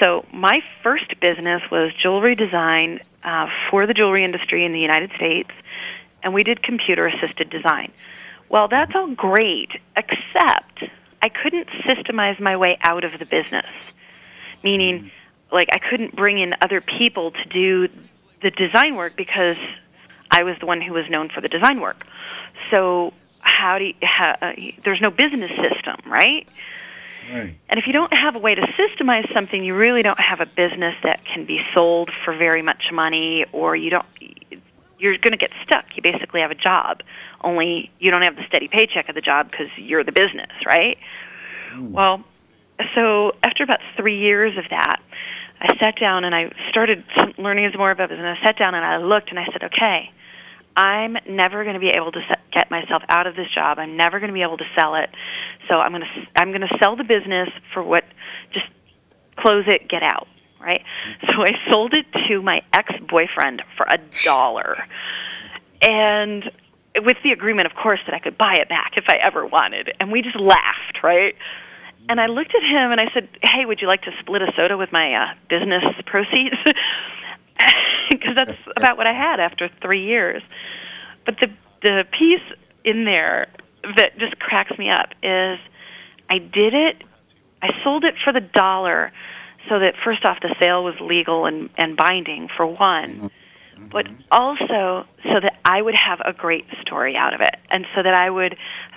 So 0.00 0.26
my 0.32 0.62
first 0.82 1.18
business 1.20 1.62
was 1.70 1.92
jewelry 1.94 2.34
design 2.34 3.00
uh, 3.24 3.48
for 3.70 3.86
the 3.86 3.94
jewelry 3.94 4.24
industry 4.24 4.64
in 4.64 4.72
the 4.72 4.80
United 4.80 5.10
States, 5.16 5.50
and 6.22 6.34
we 6.34 6.42
did 6.42 6.62
computer 6.62 7.06
assisted 7.06 7.50
design. 7.50 7.92
Well, 8.48 8.68
that's 8.68 8.94
all 8.94 9.08
great, 9.08 9.70
except 9.96 10.84
I 11.22 11.28
couldn't 11.28 11.68
systemize 11.84 12.38
my 12.38 12.56
way 12.56 12.78
out 12.82 13.04
of 13.04 13.18
the 13.18 13.26
business. 13.26 13.66
Meaning, 14.62 15.04
mm. 15.04 15.10
like, 15.50 15.68
I 15.72 15.78
couldn't 15.78 16.14
bring 16.14 16.38
in 16.38 16.54
other 16.60 16.80
people 16.80 17.32
to 17.32 17.44
do 17.44 17.88
the 18.42 18.50
design 18.50 18.96
work 18.96 19.16
because 19.16 19.56
I 20.30 20.42
was 20.42 20.56
the 20.60 20.66
one 20.66 20.80
who 20.80 20.92
was 20.92 21.08
known 21.08 21.28
for 21.28 21.40
the 21.40 21.48
design 21.48 21.80
work. 21.80 22.06
So, 22.70 23.12
how 23.40 23.78
do 23.78 23.86
you, 23.86 23.94
how, 24.02 24.36
uh, 24.40 24.52
there's 24.84 25.00
no 25.00 25.10
business 25.10 25.50
system, 25.50 25.96
right? 26.06 26.46
Right. 27.32 27.58
And 27.68 27.78
if 27.78 27.86
you 27.86 27.92
don't 27.92 28.12
have 28.12 28.36
a 28.36 28.38
way 28.38 28.54
to 28.54 28.62
systemize 28.62 29.32
something, 29.32 29.64
you 29.64 29.74
really 29.74 30.02
don't 30.02 30.20
have 30.20 30.40
a 30.40 30.46
business 30.46 30.94
that 31.02 31.24
can 31.24 31.44
be 31.44 31.60
sold 31.74 32.10
for 32.24 32.36
very 32.36 32.62
much 32.62 32.90
money, 32.92 33.44
or 33.52 33.74
you 33.74 33.90
don't 33.90 34.06
you're 34.98 35.18
going 35.18 35.32
to 35.32 35.38
get 35.38 35.50
stuck. 35.62 35.84
You 35.94 36.02
basically 36.02 36.40
have 36.40 36.50
a 36.50 36.56
job, 36.56 37.02
only 37.42 37.90
you 37.98 38.10
don't 38.10 38.22
have 38.22 38.36
the 38.36 38.44
steady 38.44 38.68
paycheck 38.68 39.08
of 39.08 39.14
the 39.14 39.20
job 39.20 39.50
because 39.50 39.66
you're 39.76 40.04
the 40.04 40.12
business, 40.12 40.52
right? 40.64 40.98
Mm. 41.74 41.90
Well, 41.90 42.24
so 42.94 43.34
after 43.42 43.64
about 43.64 43.80
three 43.96 44.18
years 44.18 44.56
of 44.56 44.64
that, 44.70 45.00
I 45.60 45.76
sat 45.78 45.98
down 45.98 46.24
and 46.24 46.34
I 46.34 46.50
started 46.68 47.04
learning 47.38 47.70
some 47.70 47.78
more 47.78 47.90
about 47.90 48.10
business. 48.10 48.26
And 48.26 48.38
I 48.38 48.42
sat 48.42 48.58
down 48.58 48.74
and 48.74 48.84
I 48.84 48.98
looked 48.98 49.30
and 49.30 49.38
I 49.38 49.46
said, 49.52 49.64
okay, 49.64 50.10
I'm 50.76 51.16
never 51.26 51.62
going 51.64 51.74
to 51.74 51.80
be 51.80 51.88
able 51.88 52.12
to 52.12 52.20
get 52.52 52.70
myself 52.70 53.02
out 53.08 53.26
of 53.26 53.36
this 53.36 53.48
job. 53.50 53.78
I'm 53.78 53.96
never 53.96 54.20
going 54.20 54.28
to 54.28 54.34
be 54.34 54.42
able 54.42 54.58
to 54.58 54.66
sell 54.74 54.94
it. 54.96 55.10
So 55.68 55.80
I'm 55.80 55.92
going 55.92 56.02
to 56.02 56.26
I'm 56.36 56.50
going 56.50 56.62
to 56.62 56.78
sell 56.80 56.96
the 56.96 57.04
business 57.04 57.48
for 57.72 57.82
what 57.82 58.04
just 58.52 58.66
close 59.36 59.64
it, 59.66 59.88
get 59.88 60.02
out, 60.02 60.28
right? 60.60 60.82
So 61.28 61.42
I 61.42 61.52
sold 61.70 61.94
it 61.94 62.06
to 62.28 62.42
my 62.42 62.62
ex-boyfriend 62.72 63.62
for 63.76 63.86
a 63.88 63.98
dollar. 64.24 64.86
And 65.82 66.50
with 67.02 67.16
the 67.22 67.32
agreement 67.32 67.66
of 67.66 67.74
course 67.74 68.00
that 68.06 68.14
I 68.14 68.18
could 68.18 68.38
buy 68.38 68.56
it 68.56 68.68
back 68.68 68.92
if 68.96 69.04
I 69.08 69.16
ever 69.16 69.46
wanted. 69.46 69.92
And 70.00 70.10
we 70.10 70.22
just 70.22 70.36
laughed, 70.36 71.02
right? 71.02 71.36
And 72.08 72.20
I 72.20 72.26
looked 72.26 72.54
at 72.54 72.62
him 72.62 72.92
and 72.92 73.00
I 73.00 73.10
said, 73.12 73.28
"Hey, 73.42 73.64
would 73.64 73.80
you 73.80 73.88
like 73.88 74.02
to 74.02 74.12
split 74.20 74.42
a 74.42 74.52
soda 74.56 74.76
with 74.76 74.92
my 74.92 75.12
uh, 75.14 75.34
business 75.48 75.84
proceeds?" 76.06 76.56
Because 78.10 78.34
that's 78.34 78.58
about 78.76 78.96
what 78.98 79.06
I 79.06 79.12
had 79.12 79.40
after 79.40 79.68
three 79.80 80.04
years. 80.04 80.42
But 81.24 81.40
the 81.40 81.50
the 81.82 82.06
piece 82.12 82.42
in 82.84 83.04
there 83.04 83.48
that 83.96 84.18
just 84.18 84.38
cracks 84.38 84.76
me 84.78 84.90
up 84.90 85.14
is 85.22 85.58
I 86.28 86.38
did 86.38 86.74
it. 86.74 87.02
I 87.62 87.70
sold 87.82 88.04
it 88.04 88.14
for 88.22 88.32
the 88.32 88.40
dollar, 88.40 89.12
so 89.68 89.78
that 89.78 89.94
first 90.02 90.24
off 90.24 90.40
the 90.40 90.54
sale 90.58 90.84
was 90.84 90.94
legal 91.00 91.46
and 91.46 91.70
and 91.76 91.96
binding 91.96 92.48
for 92.56 92.66
one. 92.66 93.10
Mm-hmm. 93.10 93.88
But 93.88 94.06
also 94.30 95.06
so 95.22 95.40
that 95.40 95.58
I 95.64 95.82
would 95.82 95.94
have 95.94 96.20
a 96.24 96.32
great 96.32 96.66
story 96.80 97.16
out 97.16 97.34
of 97.34 97.40
it, 97.40 97.56
and 97.70 97.86
so 97.94 98.02
that 98.02 98.14
I 98.14 98.30
would 98.30 98.56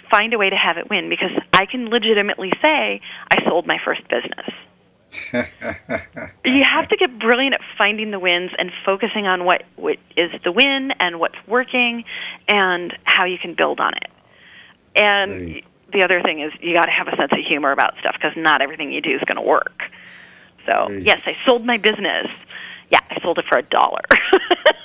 find 0.09 0.33
a 0.33 0.37
way 0.37 0.49
to 0.49 0.55
have 0.55 0.77
it 0.77 0.89
win 0.89 1.09
because 1.09 1.31
I 1.53 1.65
can 1.65 1.89
legitimately 1.89 2.53
say 2.61 3.01
I 3.29 3.43
sold 3.45 3.67
my 3.67 3.79
first 3.83 4.01
business. 4.07 4.49
you 6.45 6.63
have 6.63 6.87
to 6.87 6.95
get 6.97 7.17
brilliant 7.19 7.55
at 7.55 7.61
finding 7.77 8.11
the 8.11 8.19
wins 8.19 8.51
and 8.59 8.71
focusing 8.85 9.25
on 9.25 9.43
what, 9.43 9.63
what 9.75 9.97
is 10.15 10.31
the 10.43 10.51
win 10.51 10.91
and 10.99 11.19
what's 11.19 11.37
working 11.47 12.03
and 12.47 12.95
how 13.05 13.25
you 13.25 13.37
can 13.37 13.55
build 13.55 13.79
on 13.79 13.93
it. 13.95 14.09
And 14.99 15.31
right. 15.31 15.65
the 15.93 16.03
other 16.03 16.21
thing 16.21 16.41
is 16.41 16.51
you 16.59 16.73
got 16.73 16.85
to 16.85 16.91
have 16.91 17.07
a 17.07 17.15
sense 17.15 17.31
of 17.31 17.39
humor 17.39 17.71
about 17.71 17.97
stuff 17.99 18.15
because 18.15 18.35
not 18.35 18.61
everything 18.61 18.91
you 18.91 19.01
do 19.01 19.11
is 19.11 19.21
going 19.25 19.37
to 19.37 19.41
work. 19.41 19.83
So, 20.69 20.89
right. 20.89 21.01
yes, 21.01 21.21
I 21.25 21.37
sold 21.45 21.65
my 21.65 21.77
business. 21.77 22.27
Yeah, 22.91 22.99
I 23.09 23.21
sold 23.21 23.39
it 23.39 23.45
for 23.49 23.57
a 23.57 23.63
dollar. 23.63 24.01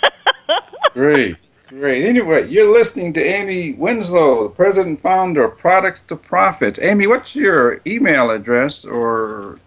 Great. 0.93 1.37
Great. 1.69 2.05
Anyway, 2.05 2.49
you're 2.49 2.73
listening 2.73 3.13
to 3.15 3.21
Amy 3.21 3.73
Winslow, 3.73 4.45
the 4.45 4.51
president 4.51 4.89
and 4.91 5.01
founder 5.01 5.45
of 5.45 5.59
Products 5.59 6.03
to 6.03 6.15
Profits. 6.15 6.79
Amy, 6.81 7.09
what's 7.09 7.35
your 7.35 7.81
email 7.85 8.31
address 8.31 8.85
or 8.85 9.59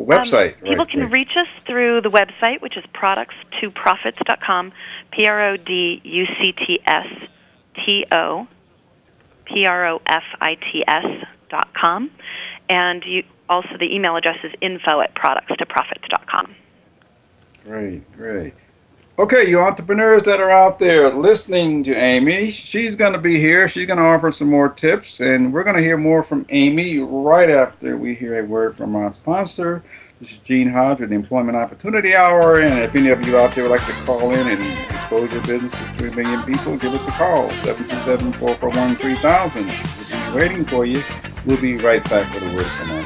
website? 0.00 0.54
Um, 0.54 0.60
people 0.62 0.76
right, 0.78 0.88
can 0.90 1.10
reach 1.10 1.36
us 1.36 1.46
through 1.64 2.00
the 2.00 2.10
website, 2.10 2.60
which 2.60 2.76
is 2.76 2.84
products2profits.com, 2.92 4.72
P 5.12 5.28
R 5.28 5.50
O 5.50 5.56
D 5.56 6.00
U 6.02 6.26
C 6.40 6.52
T 6.52 6.80
S 6.86 7.06
T 7.76 8.04
O 8.10 8.48
P 9.44 9.66
R 9.66 9.86
O 9.86 10.02
F 10.06 10.24
I 10.40 10.56
T 10.56 10.84
S 10.86 11.06
dot 11.48 11.72
com. 11.74 12.10
And 12.68 13.04
you, 13.04 13.24
also 13.48 13.76
the 13.78 13.94
email 13.94 14.16
address 14.16 14.38
is 14.42 14.52
info 14.60 15.00
at 15.00 15.14
products2profits.com. 15.14 16.54
Great, 17.64 18.12
great. 18.16 18.54
Okay, 19.18 19.48
you 19.48 19.60
entrepreneurs 19.60 20.22
that 20.22 20.40
are 20.40 20.50
out 20.50 20.78
there 20.78 21.14
listening 21.14 21.84
to 21.84 21.94
Amy, 21.94 22.50
she's 22.50 22.96
going 22.96 23.12
to 23.12 23.18
be 23.18 23.38
here. 23.38 23.68
She's 23.68 23.86
going 23.86 23.98
to 23.98 24.04
offer 24.04 24.32
some 24.32 24.48
more 24.48 24.70
tips, 24.70 25.20
and 25.20 25.52
we're 25.52 25.64
going 25.64 25.76
to 25.76 25.82
hear 25.82 25.98
more 25.98 26.22
from 26.22 26.46
Amy 26.48 26.98
right 26.98 27.50
after 27.50 27.96
we 27.98 28.14
hear 28.14 28.42
a 28.42 28.44
word 28.44 28.74
from 28.74 28.96
our 28.96 29.12
sponsor. 29.12 29.82
This 30.22 30.34
is 30.34 30.38
Gene 30.38 30.68
Hodge 30.68 31.00
with 31.00 31.08
the 31.08 31.16
Employment 31.16 31.56
Opportunity 31.56 32.14
Hour, 32.14 32.60
and 32.60 32.78
if 32.78 32.94
any 32.94 33.08
of 33.08 33.26
you 33.26 33.36
out 33.38 33.56
there 33.56 33.64
would 33.64 33.72
like 33.72 33.84
to 33.86 33.92
call 34.06 34.30
in 34.30 34.46
and 34.46 34.62
expose 34.88 35.32
your 35.32 35.42
business 35.42 35.72
to 35.72 35.84
3 35.94 36.10
million 36.10 36.40
people, 36.44 36.76
give 36.76 36.94
us 36.94 37.08
a 37.08 37.10
call, 37.10 37.48
727-441-3000. 37.48 40.12
We'll 40.12 40.30
be 40.30 40.36
waiting 40.38 40.64
for 40.64 40.86
you. 40.86 41.02
We'll 41.44 41.60
be 41.60 41.76
right 41.78 42.08
back 42.08 42.32
with 42.32 42.44
a 42.44 42.54
word 42.54 42.66
from 42.66 42.92
our 42.92 43.01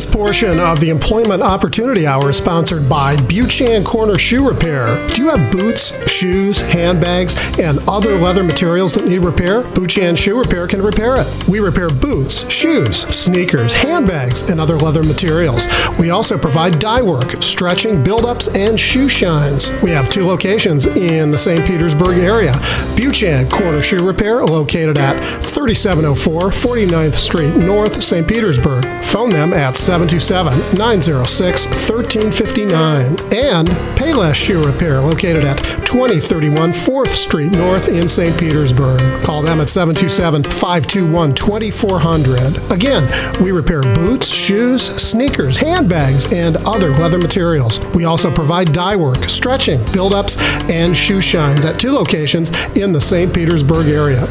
This 0.00 0.14
portion 0.14 0.58
of 0.58 0.80
the 0.80 0.88
Employment 0.88 1.42
Opportunity 1.42 2.06
Hour 2.06 2.30
is 2.30 2.38
sponsored 2.38 2.88
by 2.88 3.16
Buchan 3.16 3.84
Corner 3.84 4.16
Shoe 4.16 4.48
Repair. 4.48 4.86
Do 5.08 5.22
you 5.22 5.28
have 5.28 5.52
boots, 5.52 5.92
shoes, 6.10 6.58
handbags, 6.58 7.36
and 7.58 7.86
other 7.86 8.18
leather 8.18 8.42
materials 8.42 8.94
that 8.94 9.04
need 9.04 9.18
repair? 9.18 9.62
Buchan 9.74 10.16
Shoe 10.16 10.38
Repair 10.38 10.66
can 10.68 10.80
repair 10.80 11.16
it. 11.18 11.48
We 11.48 11.60
repair 11.60 11.90
boots, 11.90 12.50
shoes, 12.50 12.96
sneakers, 12.96 13.74
handbags, 13.74 14.40
and 14.48 14.58
other 14.58 14.78
leather 14.78 15.02
materials. 15.02 15.68
We 15.98 16.08
also 16.08 16.38
provide 16.38 16.78
dye 16.78 17.02
work, 17.02 17.42
stretching, 17.42 18.02
build-ups, 18.02 18.48
and 18.56 18.80
shoe 18.80 19.06
shines. 19.06 19.70
We 19.82 19.90
have 19.90 20.08
two 20.08 20.24
locations 20.24 20.86
in 20.86 21.30
the 21.30 21.36
St. 21.36 21.66
Petersburg 21.66 22.16
area. 22.16 22.54
Buchan 22.96 23.50
Corner 23.50 23.82
Shoe 23.82 24.06
Repair, 24.06 24.46
located 24.46 24.96
at 24.96 25.20
3704 25.42 26.40
49th 26.48 27.14
Street 27.14 27.54
North, 27.54 28.02
St. 28.02 28.26
Petersburg. 28.26 28.86
Phone 29.04 29.28
them 29.28 29.52
at 29.52 29.76
727 29.90 30.78
906 30.78 31.66
1359. 31.66 33.10
And 33.34 33.66
Payless 33.98 34.36
Shoe 34.36 34.62
Repair, 34.62 35.00
located 35.00 35.42
at 35.42 35.56
2031 35.84 36.70
4th 36.70 37.08
Street 37.08 37.50
North 37.50 37.88
in 37.88 38.08
St. 38.08 38.38
Petersburg. 38.38 39.00
Call 39.24 39.42
them 39.42 39.60
at 39.60 39.68
727 39.68 40.44
521 40.44 41.34
2400. 41.34 42.70
Again, 42.70 43.42
we 43.42 43.50
repair 43.50 43.82
boots, 43.82 44.28
shoes, 44.28 44.80
sneakers, 44.80 45.56
handbags, 45.56 46.32
and 46.32 46.56
other 46.68 46.90
leather 46.90 47.18
materials. 47.18 47.84
We 47.86 48.04
also 48.04 48.32
provide 48.32 48.72
dye 48.72 48.94
work, 48.94 49.24
stretching, 49.24 49.84
build 49.92 50.14
ups, 50.14 50.36
and 50.70 50.96
shoe 50.96 51.20
shines 51.20 51.64
at 51.64 51.80
two 51.80 51.90
locations 51.90 52.50
in 52.76 52.92
the 52.92 53.00
St. 53.00 53.34
Petersburg 53.34 53.88
area. 53.88 54.30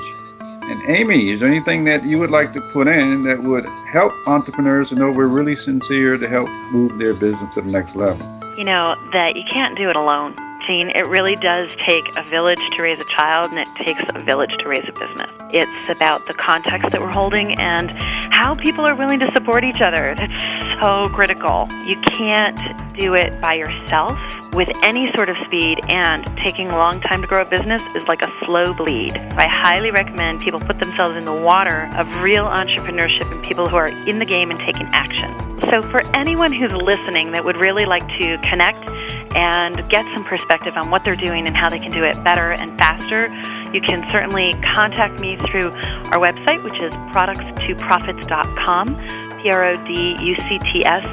And 0.70 0.82
Amy, 0.88 1.32
is 1.32 1.42
there 1.42 1.50
anything 1.50 1.84
that 1.84 2.06
you 2.06 2.18
would 2.20 2.32
like 2.32 2.54
to 2.54 2.62
put 2.62 2.88
in 2.88 3.24
that 3.24 3.44
would 3.44 3.66
help 3.92 4.14
entrepreneurs 4.26 4.90
to 4.90 4.96
know 4.96 5.12
we're 5.12 5.28
really 5.28 5.58
sincere 5.58 6.18
to 6.18 6.30
help 6.30 6.48
move 6.72 6.98
their 6.98 7.14
business 7.14 7.54
to 7.56 7.62
the 7.62 7.70
next 7.70 7.96
level? 7.96 8.26
You 8.58 8.64
know, 8.64 8.96
that 9.12 9.36
you 9.36 9.44
can't 9.52 9.78
do 9.78 9.90
it 9.90 9.98
alone. 9.98 10.34
It 10.66 11.08
really 11.08 11.36
does 11.36 11.76
take 11.86 12.06
a 12.16 12.24
village 12.24 12.60
to 12.78 12.84
raise 12.84 13.00
a 13.02 13.06
child, 13.06 13.52
and 13.52 13.60
it 13.60 13.68
takes 13.76 14.02
a 14.16 14.20
village 14.24 14.56
to 14.60 14.68
raise 14.70 14.88
a 14.88 14.94
business. 14.94 15.30
It's 15.52 15.90
about 15.90 16.26
the 16.26 16.34
context 16.34 16.90
that 16.92 17.02
we're 17.02 17.12
holding 17.12 17.60
and 17.60 17.92
how 18.32 18.56
people 18.56 18.86
are 18.86 18.96
willing 18.96 19.20
to 19.20 19.30
support 19.32 19.66
each 19.66 19.82
other. 19.82 20.16
That's 20.18 20.82
so 20.82 21.06
critical. 21.14 21.68
You 21.86 22.00
can't 22.00 22.58
do 22.96 23.14
it 23.14 23.42
by 23.42 23.56
yourself 23.56 24.18
with 24.54 24.70
any 24.84 25.12
sort 25.14 25.30
of 25.30 25.38
speed, 25.46 25.82
and 25.90 26.26
taking 26.38 26.72
a 26.72 26.78
long 26.78 27.02
time 27.02 27.22
to 27.22 27.28
grow 27.28 27.42
a 27.42 27.50
business 27.50 27.82
is 27.94 28.04
like 28.08 28.22
a 28.22 28.32
slow 28.46 28.74
bleed. 28.74 29.18
I 29.18 29.48
highly 29.48 29.92
recommend 29.92 30.40
people 30.40 30.62
put 30.62 30.80
themselves 30.80 31.18
in 31.18 31.26
the 31.26 31.34
water 31.34 31.90
of 31.98 32.08
real 32.22 32.46
entrepreneurship 32.46 33.30
and 33.32 33.44
people 33.44 33.68
who 33.68 33.76
are 33.76 33.88
in 34.08 34.20
the 34.20 34.26
game 34.26 34.50
and 34.50 34.60
taking 34.60 34.88
action. 34.94 35.30
So, 35.72 35.82
for 35.82 36.04
anyone 36.16 36.54
who's 36.54 36.72
listening 36.72 37.32
that 37.32 37.44
would 37.44 37.58
really 37.58 37.86
like 37.86 38.08
to 38.20 38.38
connect 38.44 38.88
and 39.36 39.88
get 39.90 40.06
some 40.14 40.24
perspective 40.24 40.53
on 40.62 40.92
what 40.92 41.04
they're 41.04 41.16
doing 41.16 41.48
and 41.48 41.58
how 41.58 41.70
they 41.70 41.80
can 41.80 41.90
do 41.92 42.04
it 42.04 42.24
better 42.24 42.52
and 42.52 42.70
faster, 42.78 43.28
you 43.74 43.82
can 43.82 44.08
certainly 44.12 44.54
contact 44.62 45.20
me 45.20 45.36
through 45.38 45.72
our 46.12 46.20
website, 46.20 46.64
which 46.64 46.80
is 46.80 46.94
products2profits.com, 47.12 48.96
P 49.42 49.50
R 49.50 49.70
O 49.70 49.88
D 49.88 50.16
U 50.22 50.36
C 50.36 50.60
T 50.60 50.86
S 50.86 51.04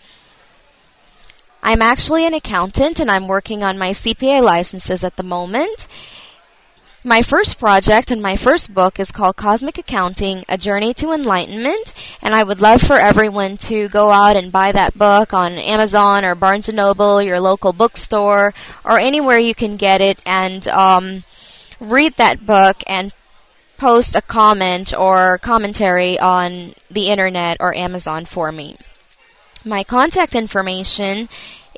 I'm 1.63 1.83
actually 1.83 2.27
an 2.27 2.33
accountant, 2.33 3.01
and 3.01 3.11
I'm 3.11 3.29
working 3.29 3.63
on 3.63 3.77
my 3.77 3.91
CPA 3.91 4.43
licenses 4.43 5.05
at 5.05 5.17
the 5.17 5.23
moment. 5.23 5.89
My 7.07 7.23
first 7.23 7.61
project 7.61 8.11
and 8.11 8.21
my 8.21 8.35
first 8.35 8.75
book 8.75 8.99
is 8.99 9.13
called 9.13 9.37
Cosmic 9.37 9.79
Accounting 9.79 10.45
A 10.49 10.59
Journey 10.59 10.93
to 10.95 11.13
Enlightenment, 11.13 11.95
and 12.21 12.35
I 12.35 12.43
would 12.43 12.61
love 12.61 12.83
for 12.83 12.97
everyone 12.97 13.59
to 13.59 13.89
go 13.91 14.11
out 14.11 14.35
and 14.35 14.51
buy 14.51 14.73
that 14.73 14.99
book 14.99 15.33
on 15.33 15.53
Amazon 15.53 16.25
or 16.25 16.35
Barnes 16.35 16.69
& 16.69 16.73
Noble, 16.73 17.23
your 17.23 17.39
local 17.39 17.73
bookstore, 17.73 18.53
or 18.85 18.99
anywhere 18.99 19.39
you 19.39 19.55
can 19.55 19.77
get 19.77 20.01
it, 20.01 20.19
and 20.27 20.67
um, 20.67 21.23
read 21.79 22.15
that 22.15 22.45
book 22.45 22.83
and 22.89 23.13
post 23.79 24.17
a 24.17 24.21
comment 24.21 24.93
or 24.93 25.39
commentary 25.39 26.19
on 26.19 26.75
the 26.91 27.07
internet 27.07 27.59
or 27.61 27.73
Amazon 27.73 28.25
for 28.25 28.51
me. 28.51 28.75
My 29.65 29.85
contact 29.85 30.35
information 30.35 31.29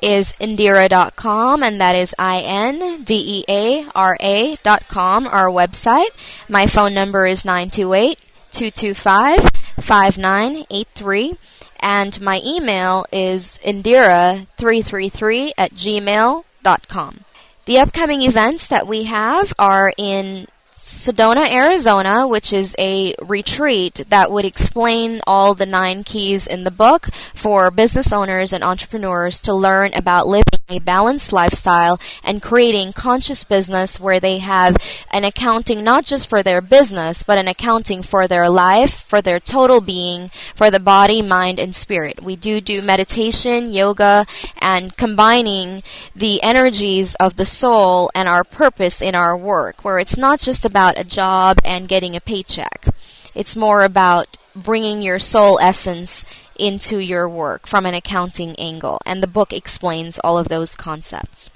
is 0.01 0.33
indeara.com, 0.33 1.63
and 1.63 1.79
that 1.79 1.95
is 1.95 2.15
I 2.17 2.41
N 2.41 3.03
D 3.03 3.15
E 3.15 3.45
A 3.47 3.85
R 3.95 4.17
A.com, 4.19 5.27
our 5.27 5.47
website. 5.47 6.09
My 6.49 6.67
phone 6.67 6.93
number 6.93 7.25
is 7.25 7.45
928 7.45 8.19
225 8.51 9.49
5983, 9.81 11.35
and 11.79 12.21
my 12.21 12.41
email 12.45 13.05
is 13.11 13.59
indira333 13.63 15.51
at 15.57 15.73
gmail.com. 15.73 17.19
The 17.65 17.77
upcoming 17.77 18.23
events 18.23 18.67
that 18.67 18.87
we 18.87 19.03
have 19.03 19.53
are 19.59 19.93
in 19.97 20.47
Sedona, 20.79 21.45
Arizona, 21.51 22.25
which 22.25 22.53
is 22.53 22.73
a 22.79 23.13
retreat 23.21 24.05
that 24.07 24.31
would 24.31 24.45
explain 24.45 25.19
all 25.27 25.53
the 25.53 25.65
nine 25.65 26.05
keys 26.05 26.47
in 26.47 26.63
the 26.63 26.71
book 26.71 27.09
for 27.35 27.69
business 27.69 28.13
owners 28.13 28.53
and 28.53 28.63
entrepreneurs 28.63 29.41
to 29.41 29.53
learn 29.53 29.93
about 29.93 30.25
living 30.25 30.45
a 30.69 30.79
balanced 30.79 31.33
lifestyle 31.33 31.99
and 32.23 32.41
creating 32.41 32.93
conscious 32.93 33.43
business 33.43 33.99
where 33.99 34.19
they 34.19 34.37
have 34.39 34.77
an 35.11 35.23
accounting 35.23 35.83
not 35.83 36.05
just 36.05 36.29
for 36.29 36.43
their 36.43 36.61
business, 36.61 37.23
but 37.23 37.37
an 37.37 37.47
accounting 37.47 38.01
for 38.01 38.27
their 38.27 38.49
life, 38.49 39.01
for 39.01 39.21
their 39.21 39.39
total 39.39 39.81
being, 39.81 40.29
for 40.55 40.69
the 40.69 40.79
body, 40.79 41.21
mind, 41.21 41.59
and 41.59 41.75
spirit. 41.75 42.21
We 42.21 42.35
do 42.35 42.61
do 42.61 42.81
meditation, 42.81 43.71
yoga, 43.71 44.25
and 44.61 44.95
combining 44.95 45.83
the 46.15 46.41
energies 46.43 47.15
of 47.15 47.35
the 47.35 47.45
soul 47.45 48.09
and 48.13 48.27
our 48.27 48.43
purpose 48.43 49.01
in 49.01 49.15
our 49.15 49.35
work, 49.35 49.83
where 49.83 49.99
it's 49.99 50.17
not 50.17 50.39
just 50.39 50.65
about 50.65 50.99
a 50.99 51.03
job 51.03 51.57
and 51.63 51.87
getting 51.87 52.15
a 52.15 52.21
paycheck. 52.21 52.85
It's 53.35 53.55
more 53.55 53.83
about 53.83 54.37
bringing 54.55 55.01
your 55.01 55.19
soul 55.19 55.59
essence 55.61 56.25
into 56.59 56.99
your 56.99 57.27
work 57.29 57.67
from 57.67 57.85
an 57.85 57.93
accounting 57.93 58.55
angle, 58.57 58.99
and 59.05 59.23
the 59.23 59.27
book 59.27 59.53
explains 59.53 60.19
all 60.19 60.37
of 60.37 60.49
those 60.49 60.75
concepts. 60.75 61.51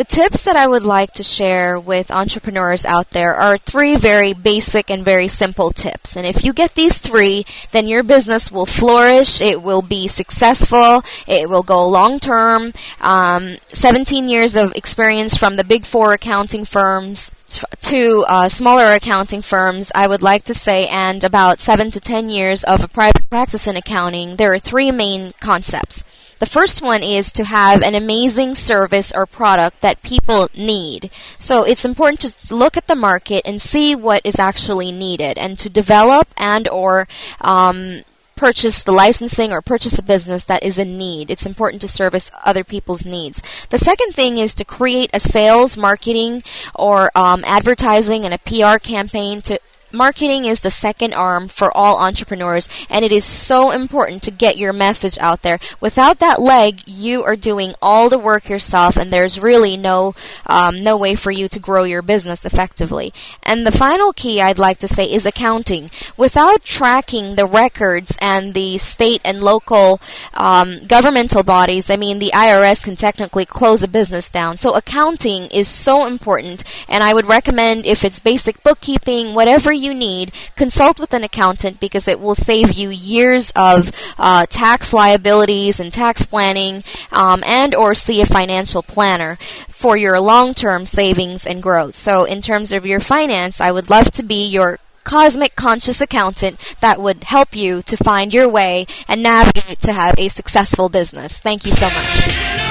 The 0.00 0.04
tips 0.04 0.44
that 0.44 0.56
I 0.56 0.66
would 0.66 0.82
like 0.82 1.12
to 1.12 1.22
share 1.22 1.78
with 1.78 2.10
entrepreneurs 2.10 2.86
out 2.86 3.10
there 3.10 3.34
are 3.34 3.58
three 3.58 3.96
very 3.96 4.32
basic 4.32 4.88
and 4.90 5.04
very 5.04 5.28
simple 5.28 5.72
tips. 5.72 6.16
And 6.16 6.24
if 6.24 6.42
you 6.42 6.54
get 6.54 6.74
these 6.74 6.96
three, 6.96 7.44
then 7.72 7.86
your 7.86 8.02
business 8.02 8.50
will 8.50 8.64
flourish, 8.64 9.42
it 9.42 9.62
will 9.62 9.82
be 9.82 10.08
successful, 10.08 11.02
it 11.26 11.50
will 11.50 11.62
go 11.62 11.86
long 11.86 12.18
term. 12.18 12.72
Um, 13.02 13.58
17 13.74 14.30
years 14.30 14.56
of 14.56 14.74
experience 14.74 15.36
from 15.36 15.56
the 15.56 15.64
big 15.64 15.84
four 15.84 16.14
accounting 16.14 16.64
firms 16.64 17.32
to 17.80 18.24
uh, 18.28 18.48
smaller 18.48 18.86
accounting 18.86 19.42
firms, 19.42 19.92
I 19.94 20.06
would 20.06 20.22
like 20.22 20.44
to 20.44 20.54
say, 20.54 20.86
and 20.88 21.22
about 21.24 21.60
seven 21.60 21.90
to 21.90 22.00
ten 22.00 22.30
years 22.30 22.64
of 22.64 22.84
a 22.84 22.88
private 22.88 23.28
practice 23.30 23.66
in 23.66 23.76
accounting, 23.76 24.36
there 24.36 24.52
are 24.52 24.58
three 24.58 24.90
main 24.90 25.32
concepts. 25.40 26.04
The 26.40 26.46
first 26.46 26.80
one 26.80 27.02
is 27.02 27.32
to 27.32 27.44
have 27.44 27.82
an 27.82 27.94
amazing 27.94 28.54
service 28.54 29.12
or 29.14 29.26
product 29.26 29.82
that 29.82 30.02
people 30.02 30.48
need. 30.56 31.10
So 31.38 31.64
it's 31.64 31.84
important 31.84 32.20
to 32.20 32.54
look 32.54 32.78
at 32.78 32.86
the 32.86 32.94
market 32.94 33.42
and 33.44 33.60
see 33.60 33.94
what 33.94 34.22
is 34.24 34.38
actually 34.38 34.90
needed 34.90 35.36
and 35.36 35.58
to 35.58 35.68
develop 35.68 36.28
and 36.38 36.66
or 36.66 37.06
um, 37.42 38.04
purchase 38.40 38.82
the 38.82 38.90
licensing 38.90 39.52
or 39.52 39.60
purchase 39.60 39.98
a 39.98 40.02
business 40.02 40.46
that 40.46 40.62
is 40.62 40.78
in 40.78 40.96
need. 40.96 41.30
It's 41.30 41.44
important 41.44 41.82
to 41.82 41.88
service 41.88 42.30
other 42.42 42.64
people's 42.64 43.04
needs. 43.04 43.42
The 43.68 43.76
second 43.76 44.14
thing 44.14 44.38
is 44.38 44.54
to 44.54 44.64
create 44.64 45.10
a 45.12 45.20
sales, 45.20 45.76
marketing, 45.76 46.42
or 46.74 47.10
um, 47.14 47.44
advertising 47.44 48.24
and 48.24 48.32
a 48.32 48.38
PR 48.38 48.78
campaign 48.78 49.42
to 49.42 49.60
marketing 49.92 50.44
is 50.44 50.60
the 50.60 50.70
second 50.70 51.14
arm 51.14 51.48
for 51.48 51.76
all 51.76 51.98
entrepreneurs 51.98 52.68
and 52.88 53.04
it 53.04 53.12
is 53.12 53.24
so 53.24 53.70
important 53.70 54.22
to 54.22 54.30
get 54.30 54.56
your 54.56 54.72
message 54.72 55.18
out 55.18 55.42
there. 55.42 55.58
Without 55.80 56.18
that 56.18 56.40
leg 56.40 56.82
you 56.86 57.22
are 57.22 57.36
doing 57.36 57.74
all 57.82 58.08
the 58.08 58.18
work 58.18 58.48
yourself 58.48 58.96
and 58.96 59.12
there's 59.12 59.40
really 59.40 59.76
no 59.76 60.14
um, 60.46 60.82
no 60.82 60.96
way 60.96 61.14
for 61.14 61.30
you 61.30 61.48
to 61.48 61.58
grow 61.60 61.84
your 61.84 62.02
business 62.02 62.44
effectively. 62.44 63.12
And 63.42 63.66
the 63.66 63.72
final 63.72 64.12
key 64.12 64.40
i'd 64.40 64.58
like 64.58 64.78
to 64.78 64.88
say 64.88 65.04
is 65.04 65.26
accounting. 65.26 65.90
Without 66.16 66.62
tracking 66.62 67.34
the 67.34 67.46
records 67.46 68.18
and 68.20 68.54
the 68.54 68.78
state 68.78 69.20
and 69.24 69.42
local 69.42 70.00
um, 70.34 70.80
governmental 70.86 71.42
bodies 71.42 71.90
i 71.90 71.96
mean 71.96 72.18
the 72.18 72.32
irs 72.34 72.82
can 72.82 72.96
technically 72.96 73.44
close 73.44 73.82
a 73.82 73.88
business 73.88 74.30
down. 74.30 74.56
So 74.56 74.74
accounting 74.74 75.44
is 75.50 75.68
so 75.68 76.06
important 76.06 76.64
and 76.88 77.02
i 77.02 77.14
would 77.14 77.26
recommend 77.26 77.86
if 77.86 78.04
it's 78.04 78.20
basic 78.20 78.62
bookkeeping 78.62 79.34
whatever 79.34 79.72
you 79.80 79.94
need, 79.94 80.32
consult 80.56 81.00
with 81.00 81.12
an 81.14 81.24
accountant 81.24 81.80
because 81.80 82.06
it 82.06 82.20
will 82.20 82.34
save 82.34 82.72
you 82.72 82.90
years 82.90 83.50
of 83.56 83.90
uh, 84.18 84.46
tax 84.46 84.92
liabilities 84.92 85.80
and 85.80 85.92
tax 85.92 86.26
planning, 86.26 86.84
um, 87.12 87.42
and 87.46 87.74
or 87.74 87.94
see 87.94 88.20
a 88.20 88.26
financial 88.26 88.82
planner 88.82 89.36
for 89.68 89.96
your 89.96 90.20
long-term 90.20 90.86
savings 90.86 91.46
and 91.46 91.62
growth. 91.62 91.94
So, 91.94 92.24
in 92.24 92.40
terms 92.40 92.72
of 92.72 92.86
your 92.86 93.00
finance, 93.00 93.60
I 93.60 93.72
would 93.72 93.90
love 93.90 94.10
to 94.12 94.22
be 94.22 94.44
your 94.44 94.78
cosmic 95.04 95.56
conscious 95.56 96.00
accountant 96.00 96.76
that 96.80 97.00
would 97.00 97.24
help 97.24 97.56
you 97.56 97.82
to 97.82 97.96
find 97.96 98.32
your 98.32 98.48
way 98.48 98.86
and 99.08 99.22
navigate 99.22 99.80
to 99.80 99.92
have 99.92 100.14
a 100.18 100.28
successful 100.28 100.88
business. 100.88 101.40
Thank 101.40 101.66
you 101.66 101.72
so 101.72 101.86
much. 101.86 102.69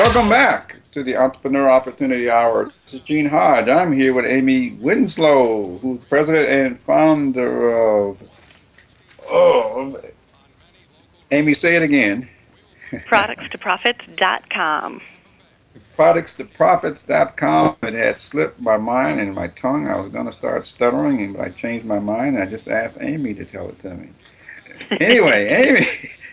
Welcome 0.00 0.28
back 0.30 0.76
to 0.92 1.02
the 1.02 1.14
Entrepreneur 1.14 1.68
Opportunity 1.68 2.30
Hour. 2.30 2.72
This 2.84 2.94
is 2.94 3.02
Gene 3.02 3.26
Hodge. 3.26 3.68
I'm 3.68 3.92
here 3.92 4.14
with 4.14 4.24
Amy 4.24 4.70
Winslow, 4.80 5.76
who's 5.76 6.06
president 6.06 6.48
and 6.48 6.80
founder 6.80 7.76
of. 7.76 8.22
Oh, 9.28 10.00
Amy, 11.30 11.52
say 11.52 11.76
it 11.76 11.82
again. 11.82 12.30
Products2profits.com. 12.90 15.02
productstoprofits.com. 15.98 17.76
It 17.82 17.92
had 17.92 18.18
slipped 18.18 18.58
my 18.58 18.78
mind 18.78 19.20
and 19.20 19.34
my 19.34 19.48
tongue. 19.48 19.86
I 19.86 20.00
was 20.00 20.10
going 20.10 20.24
to 20.24 20.32
start 20.32 20.64
stuttering, 20.64 21.34
but 21.34 21.42
I 21.42 21.50
changed 21.50 21.84
my 21.84 21.98
mind. 21.98 22.38
I 22.38 22.46
just 22.46 22.68
asked 22.68 22.96
Amy 23.02 23.34
to 23.34 23.44
tell 23.44 23.68
it 23.68 23.78
to 23.80 23.94
me. 23.94 24.08
Anyway, 24.92 25.46
Amy. 25.48 25.84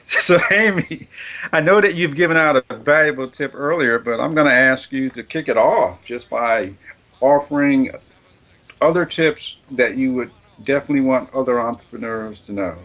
So, 0.22 0.40
Amy, 0.52 1.10
I 1.52 1.60
know 1.60 1.82
that 1.82 1.96
you've 1.96 2.16
given 2.16 2.38
out 2.38 2.56
a 2.70 2.76
valuable 2.76 3.30
tip 3.30 3.52
earlier, 3.54 4.00
but 4.00 4.22
I'm 4.22 4.34
going 4.34 4.48
to 4.48 4.54
ask 4.54 4.92
you 4.94 5.10
to 5.10 5.22
kick 5.22 5.50
it 5.50 5.58
off 5.58 6.06
just 6.06 6.30
by 6.30 6.74
offering 7.20 7.92
other 8.80 9.06
tips 9.06 9.58
that 9.72 9.98
you 9.98 10.14
would 10.14 10.32
definitely 10.64 11.02
want 11.06 11.34
other 11.34 11.60
entrepreneurs 11.60 12.40
to 12.42 12.54
know. 12.54 12.78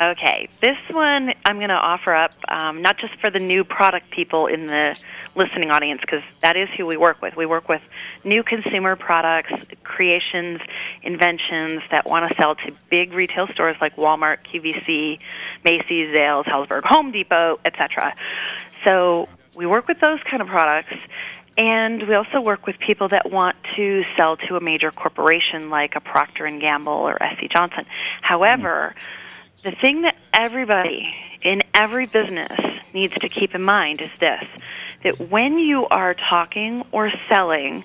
Okay, 0.00 0.48
this 0.60 0.78
one 0.92 1.34
I'm 1.44 1.56
going 1.56 1.70
to 1.70 1.74
offer 1.74 2.14
up 2.14 2.30
um, 2.46 2.82
not 2.82 2.98
just 2.98 3.16
for 3.16 3.30
the 3.30 3.40
new 3.40 3.64
product 3.64 4.10
people 4.10 4.46
in 4.46 4.68
the 4.68 4.96
listening 5.34 5.72
audience, 5.72 6.00
because 6.00 6.22
that 6.40 6.56
is 6.56 6.68
who 6.76 6.86
we 6.86 6.96
work 6.96 7.20
with. 7.20 7.34
We 7.34 7.46
work 7.46 7.68
with 7.68 7.82
new 8.22 8.44
consumer 8.44 8.94
products, 8.94 9.52
creations, 9.82 10.60
inventions 11.02 11.82
that 11.90 12.06
want 12.06 12.30
to 12.30 12.40
sell 12.40 12.54
to 12.54 12.72
big 12.90 13.12
retail 13.12 13.48
stores 13.48 13.76
like 13.80 13.96
Walmart, 13.96 14.38
QVC, 14.44 15.18
Macy's, 15.64 16.14
Zales, 16.14 16.44
Helzberg, 16.44 16.84
Home 16.84 17.10
Depot, 17.10 17.58
etc. 17.64 18.14
So 18.84 19.28
we 19.56 19.66
work 19.66 19.88
with 19.88 19.98
those 19.98 20.20
kind 20.30 20.40
of 20.40 20.46
products. 20.46 20.94
And 21.56 22.06
we 22.06 22.14
also 22.14 22.40
work 22.40 22.68
with 22.68 22.78
people 22.78 23.08
that 23.08 23.32
want 23.32 23.56
to 23.74 24.04
sell 24.16 24.36
to 24.36 24.54
a 24.54 24.60
major 24.60 24.92
corporation 24.92 25.70
like 25.70 25.96
a 25.96 26.00
Procter 26.00 26.46
and 26.46 26.60
Gamble 26.60 26.92
or 26.92 27.18
SC 27.34 27.50
Johnson. 27.50 27.84
However, 28.22 28.94
mm 28.94 29.17
the 29.62 29.72
thing 29.72 30.02
that 30.02 30.16
everybody 30.32 31.14
in 31.42 31.62
every 31.74 32.06
business 32.06 32.52
needs 32.94 33.14
to 33.14 33.28
keep 33.28 33.54
in 33.54 33.62
mind 33.62 34.00
is 34.00 34.10
this 34.20 34.44
that 35.04 35.30
when 35.30 35.58
you 35.58 35.86
are 35.86 36.14
talking 36.14 36.84
or 36.90 37.12
selling 37.28 37.84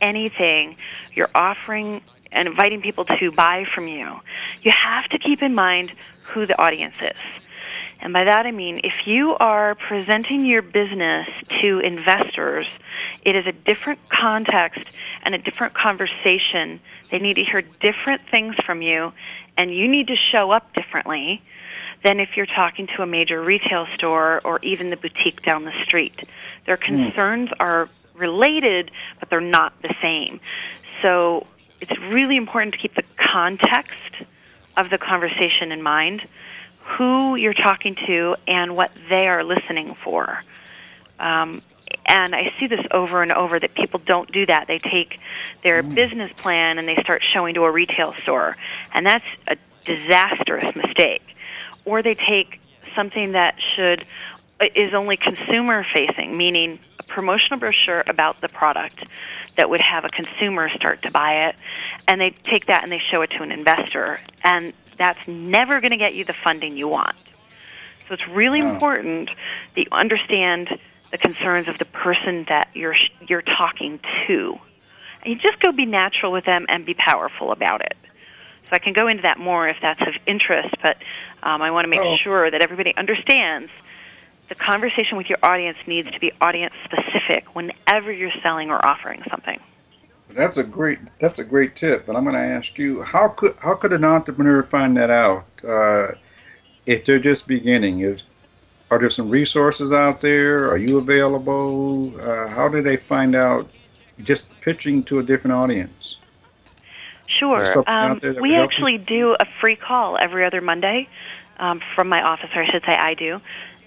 anything, 0.00 0.76
you're 1.12 1.30
offering 1.34 2.00
and 2.30 2.46
inviting 2.46 2.80
people 2.80 3.04
to 3.04 3.32
buy 3.32 3.64
from 3.64 3.88
you, 3.88 4.20
you 4.62 4.70
have 4.70 5.04
to 5.06 5.18
keep 5.18 5.42
in 5.42 5.52
mind 5.52 5.92
who 6.22 6.46
the 6.46 6.60
audience 6.62 6.94
is. 7.00 7.16
And 8.00 8.12
by 8.12 8.24
that 8.24 8.46
I 8.46 8.50
mean 8.50 8.80
if 8.84 9.06
you 9.06 9.34
are 9.36 9.74
presenting 9.74 10.44
your 10.46 10.62
business 10.62 11.28
to 11.60 11.80
investors, 11.80 12.68
it 13.22 13.34
is 13.34 13.46
a 13.46 13.52
different 13.52 13.98
context 14.08 14.84
and 15.22 15.34
a 15.34 15.38
different 15.38 15.74
conversation. 15.74 16.80
They 17.10 17.18
need 17.18 17.34
to 17.34 17.44
hear 17.44 17.62
different 17.62 18.22
things 18.30 18.56
from 18.64 18.82
you 18.82 19.12
and 19.56 19.74
you 19.74 19.88
need 19.88 20.08
to 20.08 20.16
show 20.16 20.50
up 20.50 20.72
differently 20.74 21.42
than 22.02 22.20
if 22.20 22.36
you're 22.36 22.46
talking 22.46 22.86
to 22.86 23.02
a 23.02 23.06
major 23.06 23.42
retail 23.42 23.86
store 23.94 24.40
or 24.44 24.58
even 24.62 24.90
the 24.90 24.96
boutique 24.96 25.42
down 25.42 25.64
the 25.64 25.72
street. 25.82 26.28
Their 26.66 26.76
hmm. 26.76 26.84
concerns 26.84 27.48
mm. 27.50 27.56
are 27.60 27.88
related, 28.14 28.90
but 29.18 29.30
they're 29.30 29.40
not 29.40 29.80
the 29.82 29.94
same. 30.02 30.40
So 31.02 31.46
it's 31.80 31.98
really 32.00 32.36
important 32.36 32.74
to 32.74 32.78
keep 32.78 32.94
the 32.94 33.04
context 33.16 34.24
of 34.76 34.90
the 34.90 34.98
conversation 34.98 35.72
in 35.72 35.82
mind, 35.82 36.26
who 36.80 37.36
you're 37.36 37.54
talking 37.54 37.94
to, 38.06 38.36
and 38.46 38.76
what 38.76 38.90
they 39.08 39.28
are 39.28 39.42
listening 39.42 39.94
for. 39.94 40.42
Um, 41.18 41.62
and 42.06 42.34
I 42.34 42.52
see 42.58 42.66
this 42.66 42.84
over 42.90 43.22
and 43.22 43.32
over 43.32 43.58
that 43.58 43.74
people 43.74 44.00
don't 44.04 44.30
do 44.30 44.46
that. 44.46 44.66
They 44.66 44.78
take 44.78 45.18
their 45.62 45.82
mm. 45.82 45.94
business 45.94 46.32
plan 46.32 46.78
and 46.78 46.86
they 46.86 46.96
start 46.96 47.22
showing 47.22 47.54
to 47.54 47.64
a 47.64 47.70
retail 47.70 48.14
store, 48.22 48.56
and 48.92 49.06
that's 49.06 49.24
a 49.48 49.56
disastrous 49.84 50.74
mistake. 50.74 51.22
Or 51.84 52.02
they 52.02 52.14
take 52.14 52.60
something 52.94 53.32
that 53.32 53.56
should 53.74 54.04
is 54.74 54.94
only 54.94 55.16
consumer 55.16 55.84
facing, 55.84 56.36
meaning 56.36 56.78
a 57.00 57.02
promotional 57.02 57.58
brochure 57.58 58.04
about 58.06 58.40
the 58.40 58.48
product 58.48 59.04
that 59.56 59.68
would 59.68 59.80
have 59.80 60.04
a 60.04 60.08
consumer 60.08 60.68
start 60.70 61.02
to 61.02 61.10
buy 61.10 61.48
it, 61.48 61.56
and 62.08 62.20
they 62.20 62.30
take 62.30 62.66
that 62.66 62.82
and 62.82 62.92
they 62.92 63.02
show 63.10 63.22
it 63.22 63.30
to 63.30 63.42
an 63.42 63.52
investor, 63.52 64.20
and 64.42 64.72
that's 64.96 65.26
never 65.26 65.80
going 65.80 65.90
to 65.90 65.96
get 65.96 66.14
you 66.14 66.24
the 66.24 66.32
funding 66.32 66.76
you 66.76 66.88
want. 66.88 67.16
So 68.08 68.14
it's 68.14 68.28
really 68.28 68.60
important 68.60 69.30
that 69.74 69.80
you 69.80 69.88
understand 69.90 70.78
the 71.14 71.18
concerns 71.18 71.68
of 71.68 71.78
the 71.78 71.84
person 71.84 72.44
that 72.48 72.68
you're 72.74 72.96
you're 73.28 73.40
talking 73.40 74.00
to. 74.26 74.58
And 75.22 75.32
you 75.32 75.38
just 75.38 75.60
go 75.60 75.70
be 75.70 75.86
natural 75.86 76.32
with 76.32 76.44
them 76.44 76.66
and 76.68 76.84
be 76.84 76.94
powerful 76.94 77.52
about 77.52 77.82
it. 77.82 77.96
So 78.64 78.70
I 78.72 78.78
can 78.80 78.94
go 78.94 79.06
into 79.06 79.22
that 79.22 79.38
more 79.38 79.68
if 79.68 79.76
that's 79.80 80.00
of 80.00 80.14
interest, 80.26 80.74
but 80.82 80.96
um, 81.44 81.62
I 81.62 81.70
want 81.70 81.84
to 81.84 81.88
make 81.88 82.00
oh. 82.00 82.16
sure 82.16 82.50
that 82.50 82.60
everybody 82.60 82.96
understands 82.96 83.70
the 84.48 84.56
conversation 84.56 85.16
with 85.16 85.30
your 85.30 85.38
audience 85.40 85.78
needs 85.86 86.10
to 86.10 86.18
be 86.18 86.32
audience 86.40 86.74
specific 86.82 87.54
whenever 87.54 88.10
you're 88.10 88.32
selling 88.42 88.70
or 88.70 88.84
offering 88.84 89.22
something. 89.30 89.60
That's 90.30 90.56
a 90.56 90.64
great 90.64 90.98
that's 91.20 91.38
a 91.38 91.44
great 91.44 91.76
tip, 91.76 92.06
but 92.06 92.16
I'm 92.16 92.24
going 92.24 92.34
to 92.34 92.40
ask 92.40 92.76
you 92.76 93.02
how 93.02 93.28
could 93.28 93.54
how 93.60 93.74
could 93.74 93.92
an 93.92 94.04
entrepreneur 94.04 94.64
find 94.64 94.96
that 94.96 95.10
out 95.10 95.46
uh, 95.62 96.16
if 96.86 97.04
they're 97.04 97.20
just 97.20 97.46
beginning? 97.46 98.00
Is 98.00 98.24
are 98.90 98.98
there 98.98 99.10
some 99.10 99.30
resources 99.30 99.92
out 99.92 100.20
there? 100.20 100.70
Are 100.70 100.76
you 100.76 100.98
available? 100.98 102.12
Uh, 102.20 102.48
how 102.48 102.68
do 102.68 102.82
they 102.82 102.96
find 102.96 103.34
out 103.34 103.68
just 104.22 104.50
pitching 104.60 105.02
to 105.04 105.18
a 105.18 105.22
different 105.22 105.54
audience? 105.54 106.16
Sure. 107.26 107.82
Um, 107.86 108.20
we 108.40 108.54
actually 108.54 108.98
do 108.98 109.36
a 109.40 109.46
free 109.60 109.76
call 109.76 110.16
every 110.16 110.44
other 110.44 110.60
Monday 110.60 111.08
um, 111.58 111.80
from 111.94 112.08
my 112.08 112.22
office, 112.22 112.50
or 112.54 112.62
I 112.62 112.66
should 112.70 112.84
say 112.84 112.94
I 112.94 113.14
do. 113.14 113.40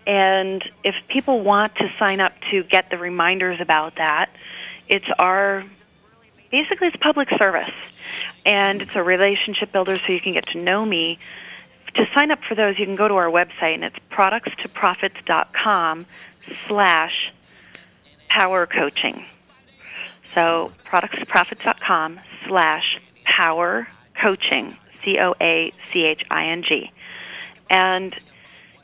And 0.06 0.64
if 0.84 0.96
people 1.08 1.42
want 1.42 1.76
to 1.76 1.92
sign 2.00 2.20
up 2.20 2.34
to 2.52 2.64
get 2.64 2.90
the 2.90 2.98
reminders 2.98 3.62
about 3.62 3.96
that, 3.96 4.30
it's 4.88 5.08
our 5.20 5.64
basically 6.50 6.88
it's 6.88 6.98
public 6.98 7.30
service. 7.38 7.74
And 8.46 8.82
it's 8.82 8.96
a 8.96 9.04
relationship 9.04 9.72
builder 9.74 9.98
so 9.98 10.14
you 10.14 10.22
can 10.22 10.34
get 10.34 10.48
to 10.48 10.58
know 10.58 10.86
me 10.86 11.20
to 11.98 12.08
sign 12.14 12.32
up 12.32 12.40
for 12.44 12.56
those, 12.56 12.80
you 12.80 12.86
can 12.86 12.96
go 12.96 13.08
to 13.08 13.16
our 13.16 13.30
website, 13.30 13.74
and 13.76 13.84
it's 13.84 13.98
productstoprofits.com 14.12 16.06
slash 16.68 17.34
power 18.30 18.66
coaching. 18.66 19.26
So 20.34 20.72
productstoprofits.com 20.86 22.20
slash 22.48 23.00
power 23.24 23.88
coaching, 24.16 24.78
C-O-A-C-H-I-N-G. 25.04 26.92
And 27.70 28.16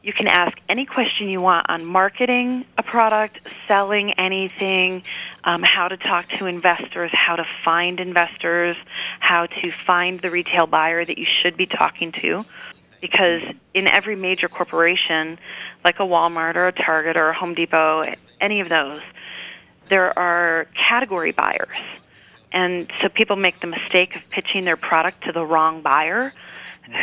you 0.01 0.11
can 0.11 0.27
ask 0.27 0.57
any 0.67 0.85
question 0.85 1.29
you 1.29 1.39
want 1.39 1.69
on 1.69 1.85
marketing 1.85 2.65
a 2.77 2.83
product, 2.83 3.47
selling 3.67 4.11
anything, 4.13 5.03
um, 5.45 5.63
how 5.63 5.87
to 5.87 5.95
talk 5.95 6.27
to 6.39 6.45
investors, 6.45 7.09
how 7.13 7.37
to 7.37 7.45
find 7.63 8.01
investors, 8.01 8.75
how 9.19 9.45
to 9.45 9.71
find 9.85 10.19
the 10.21 10.29
retail 10.29 10.67
buyer 10.67 11.05
that 11.05 11.17
you 11.17 11.25
should 11.25 11.55
be 11.55 11.65
talking 11.65 12.11
to 12.11 12.43
because 13.03 13.41
in 13.73 13.85
every 13.85 14.15
major 14.15 14.47
corporation, 14.47 15.37
like 15.83 15.99
a 15.99 16.03
Walmart 16.03 16.55
or 16.55 16.67
a 16.67 16.71
Target 16.71 17.17
or 17.17 17.31
a 17.31 17.33
Home 17.33 17.53
Depot, 17.53 18.05
any 18.39 18.61
of 18.61 18.69
those, 18.69 19.01
there 19.89 20.17
are 20.17 20.67
category 20.73 21.33
buyers. 21.33 21.77
And 22.53 22.89
so 23.01 23.09
people 23.09 23.35
make 23.35 23.59
the 23.59 23.67
mistake 23.67 24.15
of 24.15 24.21
pitching 24.29 24.63
their 24.63 24.77
product 24.77 25.25
to 25.25 25.33
the 25.33 25.45
wrong 25.45 25.81
buyer 25.81 26.33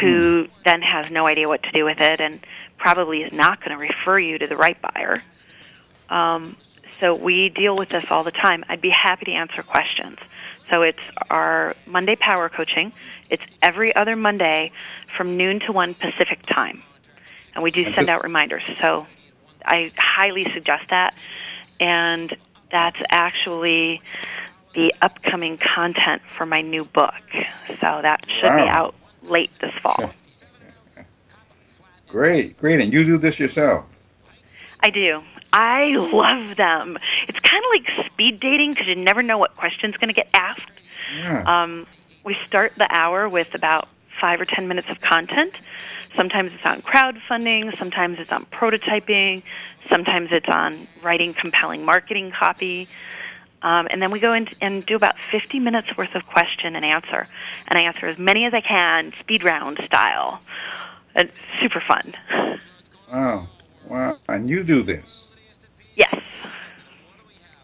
who 0.00 0.44
mm. 0.44 0.50
then 0.64 0.80
has 0.80 1.10
no 1.10 1.26
idea 1.26 1.46
what 1.48 1.62
to 1.64 1.70
do 1.72 1.84
with 1.84 2.00
it 2.00 2.18
and 2.18 2.40
probably 2.78 3.22
is 3.22 3.32
not 3.32 3.62
going 3.62 3.72
to 3.72 3.76
refer 3.76 4.18
you 4.18 4.38
to 4.38 4.46
the 4.46 4.56
right 4.56 4.78
buyer. 4.80 5.22
Um, 6.08 6.56
so 6.98 7.14
we 7.14 7.50
deal 7.50 7.76
with 7.76 7.90
this 7.90 8.04
all 8.08 8.24
the 8.24 8.30
time. 8.30 8.64
I'd 8.70 8.80
be 8.80 8.88
happy 8.88 9.26
to 9.26 9.32
answer 9.32 9.62
questions. 9.62 10.16
So 10.70 10.82
it's 10.82 11.00
our 11.30 11.74
Monday 11.86 12.16
Power 12.16 12.48
Coaching. 12.48 12.92
It's 13.28 13.44
every 13.60 13.94
other 13.94 14.16
Monday 14.16 14.72
from 15.16 15.36
noon 15.36 15.60
to 15.60 15.72
1 15.72 15.94
Pacific 15.94 16.40
time. 16.46 16.82
And 17.54 17.64
we 17.64 17.70
do 17.70 17.84
send 17.94 18.08
out 18.08 18.22
reminders. 18.22 18.62
So 18.80 19.06
I 19.64 19.90
highly 19.98 20.48
suggest 20.52 20.88
that. 20.90 21.14
And 21.80 22.36
that's 22.70 22.98
actually 23.10 24.00
the 24.74 24.94
upcoming 25.02 25.58
content 25.58 26.22
for 26.36 26.46
my 26.46 26.60
new 26.60 26.84
book. 26.84 27.20
So 27.80 28.00
that 28.02 28.24
should 28.28 28.44
wow. 28.44 28.64
be 28.64 28.68
out 28.68 28.94
late 29.22 29.50
this 29.60 29.74
fall. 29.82 30.12
Great, 32.06 32.58
great. 32.58 32.80
And 32.80 32.92
you 32.92 33.04
do 33.04 33.18
this 33.18 33.38
yourself? 33.40 33.84
I 34.80 34.90
do. 34.90 35.22
I 35.52 35.90
love 35.96 36.56
them. 36.56 36.98
It's 37.28 37.40
kind 37.40 37.64
of 37.64 37.70
like 37.70 38.06
speed 38.06 38.40
dating 38.40 38.72
because 38.72 38.86
you 38.86 38.96
never 38.96 39.22
know 39.22 39.38
what 39.38 39.56
question's 39.56 39.96
going 39.96 40.08
to 40.08 40.14
get 40.14 40.30
asked. 40.34 40.70
Yeah. 41.16 41.42
Um, 41.46 41.86
we 42.24 42.36
start 42.46 42.72
the 42.76 42.86
hour 42.94 43.28
with 43.28 43.54
about 43.54 43.88
five 44.20 44.40
or 44.40 44.44
ten 44.44 44.68
minutes 44.68 44.88
of 44.90 45.00
content. 45.00 45.54
Sometimes 46.14 46.52
it's 46.52 46.64
on 46.64 46.82
crowdfunding, 46.82 47.76
sometimes 47.78 48.18
it's 48.18 48.32
on 48.32 48.44
prototyping, 48.46 49.42
sometimes 49.88 50.28
it's 50.32 50.48
on 50.48 50.86
writing 51.02 51.34
compelling 51.34 51.84
marketing 51.84 52.32
copy. 52.32 52.88
Um, 53.62 53.88
and 53.90 54.00
then 54.00 54.10
we 54.10 54.20
go 54.20 54.32
in 54.32 54.48
and 54.60 54.84
do 54.86 54.96
about 54.96 55.16
50 55.30 55.60
minutes 55.60 55.96
worth 55.96 56.14
of 56.14 56.26
question 56.26 56.76
and 56.76 56.84
answer. 56.84 57.28
And 57.68 57.78
I 57.78 57.82
answer 57.82 58.06
as 58.06 58.18
many 58.18 58.46
as 58.46 58.54
I 58.54 58.60
can, 58.60 59.12
speed 59.20 59.44
round 59.44 59.78
style. 59.84 60.40
It's 61.14 61.36
super 61.60 61.80
fun. 61.80 62.14
Wow. 63.12 63.48
Wow. 63.86 64.18
And 64.28 64.48
you 64.48 64.62
do 64.62 64.82
this? 64.82 65.29
Yes. 65.96 66.24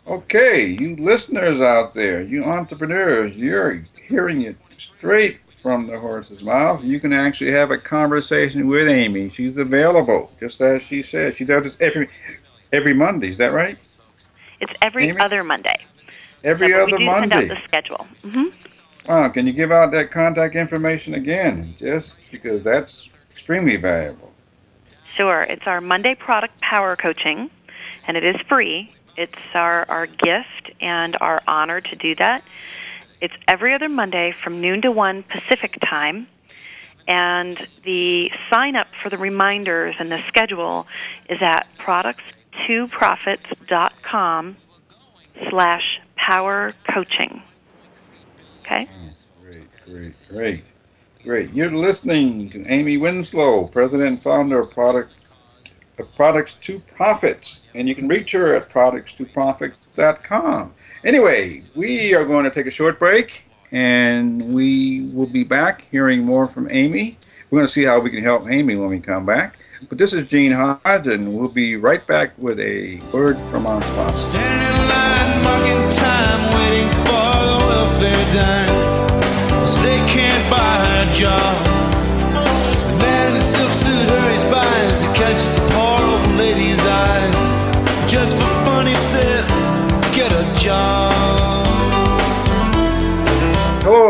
Okay, 0.06 0.66
you 0.66 0.94
listeners 0.96 1.60
out 1.60 1.92
there, 1.94 2.22
you 2.22 2.44
entrepreneurs, 2.44 3.36
you're 3.36 3.82
hearing 4.06 4.42
it 4.42 4.56
straight 4.76 5.40
from 5.62 5.86
the 5.86 5.98
horse's 5.98 6.42
mouth. 6.42 6.84
You 6.84 7.00
can 7.00 7.12
actually 7.12 7.50
have 7.52 7.70
a 7.70 7.78
conversation 7.78 8.68
with 8.68 8.88
Amy. 8.88 9.28
She's 9.30 9.56
available, 9.56 10.30
just 10.38 10.60
as 10.60 10.82
she 10.82 11.02
said. 11.02 11.34
She 11.34 11.44
does 11.44 11.64
this 11.64 11.76
every 11.80 12.08
every 12.72 12.94
Monday. 12.94 13.28
Is 13.28 13.38
that 13.38 13.52
right? 13.52 13.78
It's 14.60 14.72
every 14.82 15.10
Amy? 15.10 15.18
other 15.18 15.42
Monday. 15.42 15.84
Every 16.44 16.72
So 16.72 16.82
other 16.82 16.98
we 16.98 16.98
do 16.98 17.04
Monday. 17.04 17.20
send 17.20 17.32
out 17.32 17.48
the 17.48 17.56
schedule. 17.64 18.06
hmm 18.22 18.48
Wow, 19.08 19.28
can 19.28 19.46
you 19.46 19.52
give 19.52 19.72
out 19.72 19.90
that 19.92 20.10
contact 20.10 20.54
information 20.54 21.14
again? 21.14 21.74
Just 21.78 22.20
because 22.30 22.62
that's 22.62 23.08
extremely 23.30 23.76
valuable. 23.76 24.32
Sure. 25.16 25.42
It's 25.42 25.66
our 25.66 25.80
Monday 25.80 26.14
product 26.14 26.60
power 26.60 26.96
coaching, 26.96 27.50
and 28.06 28.16
it 28.16 28.24
is 28.24 28.36
free. 28.48 28.90
It's 29.16 29.34
our, 29.54 29.84
our 29.88 30.06
gift 30.06 30.70
and 30.80 31.16
our 31.20 31.42
honor 31.48 31.80
to 31.80 31.96
do 31.96 32.14
that. 32.16 32.44
It's 33.20 33.34
every 33.48 33.74
other 33.74 33.88
Monday 33.88 34.30
from 34.32 34.60
noon 34.60 34.82
to 34.82 34.92
1 34.92 35.22
Pacific 35.24 35.78
time. 35.82 36.28
And 37.08 37.66
the 37.84 38.30
sign 38.50 38.76
up 38.76 38.88
for 38.94 39.08
the 39.08 39.16
reminders 39.16 39.94
and 39.98 40.12
the 40.12 40.22
schedule 40.28 40.86
is 41.30 41.40
at 41.40 41.66
products2profits.com 41.78 44.56
slash 45.48 46.00
power 46.16 46.74
coaching. 46.92 47.42
Okay? 48.62 48.88
Great, 49.42 49.62
great, 49.86 50.14
great, 50.28 50.64
great. 51.24 51.54
You're 51.54 51.70
listening 51.70 52.50
to 52.50 52.66
Amy 52.66 52.96
Winslow, 52.96 53.68
president 53.68 54.08
and 54.08 54.20
founder 54.22 54.58
of 54.58 54.70
Products 54.70 55.15
of 55.98 56.14
Products 56.14 56.54
to 56.54 56.80
Profits, 56.80 57.62
and 57.74 57.88
you 57.88 57.94
can 57.94 58.08
reach 58.08 58.32
her 58.32 58.54
at 58.54 58.68
products2profits.com. 58.68 60.74
Anyway, 61.04 61.62
we 61.74 62.14
are 62.14 62.24
going 62.24 62.44
to 62.44 62.50
take 62.50 62.66
a 62.66 62.70
short 62.70 62.98
break, 62.98 63.42
and 63.72 64.54
we 64.54 65.10
will 65.12 65.26
be 65.26 65.44
back 65.44 65.86
hearing 65.90 66.24
more 66.24 66.48
from 66.48 66.70
Amy. 66.70 67.18
We're 67.50 67.58
going 67.58 67.66
to 67.66 67.72
see 67.72 67.84
how 67.84 68.00
we 68.00 68.10
can 68.10 68.22
help 68.22 68.50
Amy 68.50 68.76
when 68.76 68.88
we 68.88 69.00
come 69.00 69.26
back. 69.26 69.58
But 69.88 69.98
this 69.98 70.12
is 70.12 70.24
Gene 70.24 70.52
Hodge, 70.52 71.06
and 71.06 71.36
we'll 71.36 71.48
be 71.48 71.76
right 71.76 72.04
back 72.06 72.32
with 72.38 72.58
a 72.60 73.00
word 73.12 73.38
from 73.50 73.66
our 73.66 73.82
sponsor. 73.82 74.30
Standing 74.30 74.66
in 74.66 74.88
line, 74.88 75.16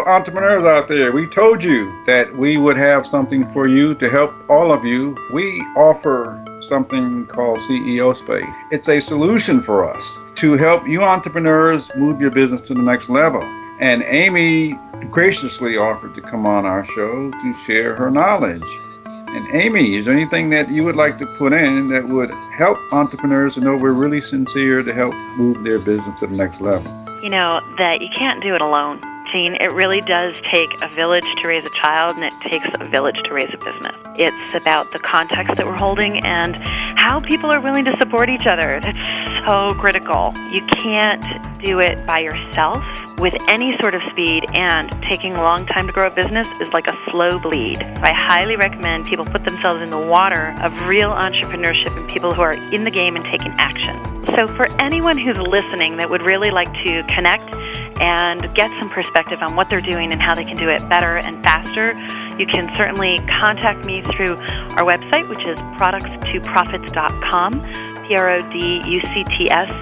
entrepreneurs 0.06 0.64
out 0.64 0.86
there. 0.86 1.10
We 1.10 1.26
told 1.26 1.62
you 1.62 1.92
that 2.06 2.32
we 2.36 2.56
would 2.56 2.76
have 2.76 3.06
something 3.06 3.50
for 3.52 3.66
you 3.66 3.92
to 3.94 4.08
help 4.08 4.32
all 4.48 4.72
of 4.72 4.84
you. 4.84 5.16
We 5.32 5.60
offer 5.76 6.42
something 6.62 7.26
called 7.26 7.58
CEO 7.58 8.14
Space. 8.14 8.44
It's 8.70 8.88
a 8.88 9.00
solution 9.00 9.60
for 9.60 9.92
us 9.92 10.18
to 10.36 10.52
help 10.54 10.86
you 10.86 11.02
entrepreneurs 11.02 11.90
move 11.96 12.20
your 12.20 12.30
business 12.30 12.62
to 12.62 12.74
the 12.74 12.82
next 12.82 13.08
level. 13.08 13.42
And 13.80 14.04
Amy 14.04 14.78
graciously 15.10 15.76
offered 15.76 16.14
to 16.14 16.22
come 16.22 16.46
on 16.46 16.64
our 16.64 16.84
show 16.84 17.30
to 17.30 17.54
share 17.66 17.96
her 17.96 18.10
knowledge. 18.10 18.64
And 19.04 19.52
Amy, 19.52 19.96
is 19.96 20.04
there 20.04 20.14
anything 20.14 20.50
that 20.50 20.70
you 20.70 20.84
would 20.84 20.96
like 20.96 21.18
to 21.18 21.26
put 21.26 21.52
in 21.52 21.88
that 21.88 22.08
would 22.08 22.30
help 22.56 22.78
entrepreneurs 22.92 23.54
to 23.54 23.60
know 23.60 23.76
we're 23.76 23.92
really 23.92 24.22
sincere 24.22 24.82
to 24.82 24.94
help 24.94 25.14
move 25.36 25.64
their 25.64 25.80
business 25.80 26.18
to 26.20 26.28
the 26.28 26.36
next 26.36 26.60
level? 26.60 26.90
you 27.22 27.30
know 27.30 27.60
that 27.76 28.00
you 28.00 28.08
can't 28.16 28.40
do 28.40 28.54
it 28.54 28.60
alone 28.60 29.00
it 29.34 29.72
really 29.72 30.00
does 30.00 30.40
take 30.50 30.70
a 30.82 30.88
village 30.88 31.24
to 31.42 31.48
raise 31.48 31.66
a 31.66 31.70
child 31.70 32.16
and 32.16 32.24
it 32.24 32.34
takes 32.40 32.66
a 32.80 32.84
village 32.84 33.20
to 33.24 33.34
raise 33.34 33.52
a 33.52 33.58
business. 33.58 33.96
It's 34.16 34.54
about 34.54 34.92
the 34.92 34.98
context 34.98 35.56
that 35.56 35.66
we're 35.66 35.76
holding 35.76 36.24
and 36.24 36.56
how 36.96 37.20
people 37.20 37.50
are 37.50 37.60
willing 37.60 37.84
to 37.84 37.96
support 37.96 38.30
each 38.30 38.46
other. 38.46 38.80
That's 38.82 39.46
so 39.46 39.70
critical. 39.78 40.32
You 40.50 40.64
can't 40.66 41.22
do 41.60 41.80
it 41.80 42.06
by 42.06 42.20
yourself 42.20 42.84
with 43.18 43.34
any 43.48 43.76
sort 43.78 43.94
of 43.94 44.02
speed 44.04 44.46
and 44.54 44.90
taking 45.02 45.36
a 45.36 45.42
long 45.42 45.66
time 45.66 45.86
to 45.86 45.92
grow 45.92 46.06
a 46.06 46.14
business 46.14 46.46
is 46.60 46.68
like 46.72 46.86
a 46.88 46.96
slow 47.10 47.38
bleed. 47.38 47.82
I 47.82 48.12
highly 48.12 48.56
recommend 48.56 49.06
people 49.06 49.24
put 49.24 49.44
themselves 49.44 49.82
in 49.82 49.90
the 49.90 49.98
water 49.98 50.54
of 50.62 50.72
real 50.86 51.12
entrepreneurship 51.12 51.96
and 51.96 52.08
people 52.08 52.32
who 52.34 52.42
are 52.42 52.52
in 52.72 52.84
the 52.84 52.90
game 52.90 53.16
and 53.16 53.24
taking 53.24 53.52
action. 53.58 53.96
So, 54.26 54.48
for 54.48 54.66
anyone 54.80 55.16
who's 55.18 55.38
listening 55.38 55.96
that 55.96 56.10
would 56.10 56.24
really 56.24 56.50
like 56.50 56.72
to 56.84 57.02
connect 57.04 57.54
and 58.00 58.52
get 58.54 58.70
some 58.78 58.88
perspective 58.90 59.42
on 59.42 59.56
what 59.56 59.68
they're 59.68 59.80
doing 59.80 60.12
and 60.12 60.20
how 60.20 60.34
they 60.34 60.44
can 60.44 60.56
do 60.56 60.68
it 60.68 60.86
better 60.88 61.16
and 61.16 61.42
faster, 61.42 61.94
you 62.38 62.46
can 62.46 62.72
certainly 62.76 63.18
contact 63.28 63.84
me 63.84 64.02
through 64.02 64.36
our 64.76 64.84
website, 64.84 65.28
which 65.28 65.44
is 65.46 65.58
products2profits.com, 65.78 67.62
P 68.06 68.14
R 68.14 68.30
O 68.32 68.52
D 68.52 68.82
U 68.86 69.00
C 69.00 69.24
T 69.36 69.50
S 69.50 69.72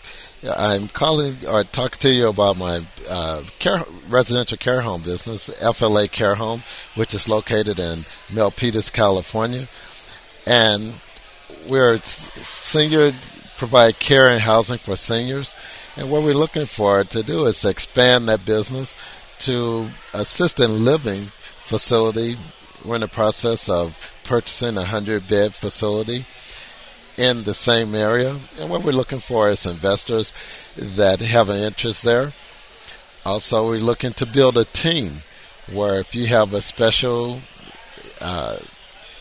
I'm 0.56 0.88
calling 0.88 1.34
or 1.50 1.64
talking 1.64 1.98
to 1.98 2.10
you 2.10 2.28
about 2.28 2.56
my 2.56 2.82
uh, 3.10 3.42
care, 3.58 3.82
residential 4.08 4.56
care 4.56 4.82
home 4.82 5.02
business, 5.02 5.48
FLA 5.76 6.06
Care 6.06 6.36
Home, 6.36 6.62
which 6.94 7.14
is 7.14 7.28
located 7.28 7.80
in 7.80 7.98
Milpitas, 8.30 8.92
California, 8.92 9.66
and 10.46 10.94
we're 11.68 11.98
senior 11.98 13.12
provide 13.56 13.98
care 13.98 14.28
and 14.28 14.40
housing 14.40 14.78
for 14.78 14.94
seniors. 14.94 15.56
And 15.96 16.12
what 16.12 16.22
we're 16.22 16.34
looking 16.34 16.66
for 16.66 17.02
to 17.02 17.22
do 17.24 17.46
is 17.46 17.64
expand 17.64 18.28
that 18.28 18.44
business 18.44 18.96
to 19.40 19.88
assisted 20.12 20.70
living 20.70 21.22
facility. 21.22 22.36
We're 22.84 22.96
in 22.96 23.00
the 23.00 23.08
process 23.08 23.68
of 23.68 24.13
purchasing 24.24 24.76
a 24.76 24.88
100 24.88 25.28
bed 25.28 25.54
facility 25.54 26.24
in 27.16 27.44
the 27.44 27.54
same 27.54 27.94
area. 27.94 28.36
And 28.60 28.70
what 28.70 28.82
we're 28.82 28.92
looking 28.92 29.20
for 29.20 29.48
is 29.48 29.66
investors 29.66 30.32
that 30.76 31.20
have 31.20 31.48
an 31.48 31.60
interest 31.60 32.02
there. 32.02 32.32
Also, 33.24 33.68
we're 33.68 33.78
looking 33.78 34.12
to 34.14 34.26
build 34.26 34.56
a 34.56 34.64
team 34.64 35.22
where 35.72 35.98
if 36.00 36.14
you 36.14 36.26
have 36.26 36.52
a 36.52 36.60
special 36.60 37.40
uh, 38.20 38.58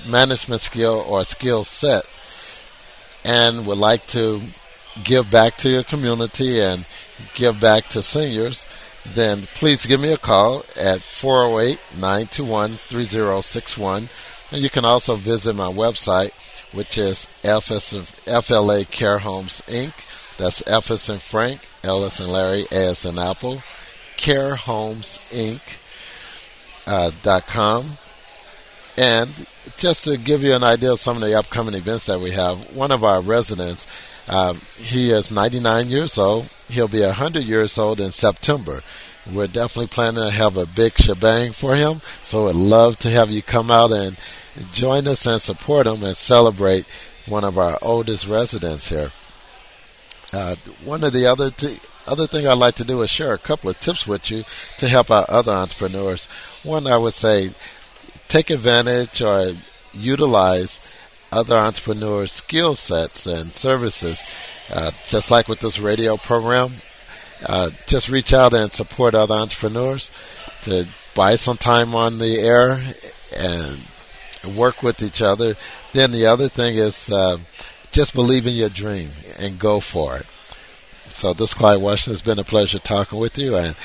management 0.08 0.62
skill 0.62 1.06
or 1.08 1.24
skill 1.24 1.64
set, 1.64 2.06
and 3.26 3.66
would 3.66 3.78
like 3.78 4.06
to 4.08 4.42
give 5.04 5.32
back 5.32 5.58
to 5.58 5.70
your 5.70 5.84
community 5.84 6.60
and 6.60 6.86
give 7.36 7.60
back 7.60 7.88
to 7.88 8.02
seniors, 8.02 8.68
then 9.06 9.44
please 9.56 9.86
give 9.86 10.00
me 10.00 10.12
a 10.14 10.18
call 10.18 10.60
at 10.80 11.02
408 11.02 11.80
921 12.00 12.72
3061. 12.76 14.10
And 14.54 14.62
you 14.62 14.70
can 14.70 14.86
also 14.86 15.16
visit 15.16 15.56
my 15.56 15.66
website, 15.66 16.32
which 16.74 17.00
is 17.00 17.26
FLA 17.44 18.86
Care 18.86 19.18
Homes 19.18 19.64
Inc. 19.66 19.94
That's 20.38 20.66
F 20.68 20.92
as 20.92 21.10
in 21.10 21.18
Frank, 21.18 21.62
L 21.84 22.06
as 22.06 22.20
in 22.20 22.28
Larry, 22.28 22.66
A 22.72 22.90
as 22.90 23.04
in 23.04 23.18
Apple, 23.18 23.64
Care 24.16 24.54
Homes 24.54 25.18
Inc. 25.32 25.80
Uh, 26.86 27.10
dot 27.24 27.48
com. 27.48 27.98
And 28.96 29.30
just 29.78 30.04
to 30.04 30.18
give 30.18 30.44
you 30.44 30.54
an 30.54 30.64
idea 30.64 30.92
of 30.92 31.00
some 31.00 31.16
of 31.16 31.24
the 31.24 31.34
upcoming 31.34 31.74
events 31.74 32.06
that 32.06 32.20
we 32.20 32.32
have, 32.32 32.76
one 32.76 32.92
of 32.92 33.04
our 33.04 33.22
residents, 33.22 33.88
uh, 34.30 34.54
he 34.78 35.10
is 35.10 35.32
99 35.32 35.88
years 35.88 36.18
old. 36.20 36.48
He'll 36.70 36.88
be 36.88 37.02
100 37.02 37.44
years 37.44 37.78
old 37.80 38.00
in 38.00 38.12
September. 38.12 38.82
We're 39.32 39.48
definitely 39.48 39.88
planning 39.88 40.24
to 40.24 40.30
have 40.30 40.58
a 40.58 40.66
big 40.66 40.94
shebang 40.94 41.54
for 41.54 41.76
him, 41.76 42.02
so 42.24 42.46
we'd 42.46 42.56
love 42.56 42.98
to 42.98 43.10
have 43.10 43.32
you 43.32 43.42
come 43.42 43.72
out 43.72 43.92
and 43.92 44.18
join 44.72 45.08
us 45.08 45.26
and 45.26 45.42
support 45.42 45.86
them 45.86 46.04
and 46.04 46.16
celebrate 46.16 46.86
one 47.28 47.44
of 47.44 47.58
our 47.58 47.78
oldest 47.82 48.28
residents 48.28 48.90
here. 48.90 49.12
Uh, 50.32 50.56
one 50.84 51.04
of 51.04 51.14
the 51.14 51.26
other 51.26 51.52
th- 51.52 51.80
other 52.08 52.28
thing 52.28 52.48
I'd 52.48 52.58
like 52.58 52.76
to 52.76 52.84
do 52.84 53.02
is 53.02 53.10
share 53.10 53.34
a 53.34 53.38
couple 53.38 53.70
of 53.70 53.80
tips 53.80 54.06
with 54.06 54.30
you 54.30 54.44
to 54.80 54.88
help 54.88 55.10
out 55.10 55.30
other 55.30 55.54
entrepreneurs. 55.54 56.26
One, 56.64 56.86
I 56.88 56.98
would 56.98 57.14
say, 57.14 57.50
take 58.28 58.50
advantage 58.50 59.22
or 59.22 59.54
utilize 59.94 60.82
other 61.32 61.56
entrepreneurs' 61.56 62.32
skill 62.32 62.74
sets 62.74 63.26
and 63.26 63.54
services. 63.54 64.24
Uh, 64.74 64.92
just 65.08 65.32
like 65.32 65.48
with 65.48 65.60
this 65.60 65.80
radio 65.80 66.18
program, 66.18 66.72
uh, 67.48 67.70
just 67.88 68.10
reach 68.10 68.34
out 68.34 68.54
and 68.54 68.72
support 68.72 69.16
other 69.16 69.36
entrepreneurs 69.36 70.12
to 70.64 70.88
buy 71.16 71.36
some 71.36 71.58
time 71.58 71.96
on 71.96 72.18
the 72.18 72.40
air 72.40 72.82
and 73.38 73.80
work 74.58 74.84
with 74.84 75.02
each 75.02 75.22
other. 75.22 75.56
Then 75.94 76.12
the 76.12 76.26
other 76.26 76.48
thing 76.48 76.76
is 76.76 77.12
uh, 77.12 77.38
just 77.92 78.14
believe 78.14 78.48
in 78.48 78.54
your 78.54 78.70
dream 78.70 79.10
and 79.40 79.60
go 79.60 79.80
for 79.80 80.18
it. 80.18 80.26
So 81.06 81.32
this 81.34 81.54
Clyde 81.54 81.82
Washington 81.82 82.14
has 82.14 82.22
been 82.24 82.40
a 82.40 82.44
pleasure 82.44 82.80
talking 82.80 83.20
with 83.20 83.38
you 83.38 83.56
and 83.56 83.76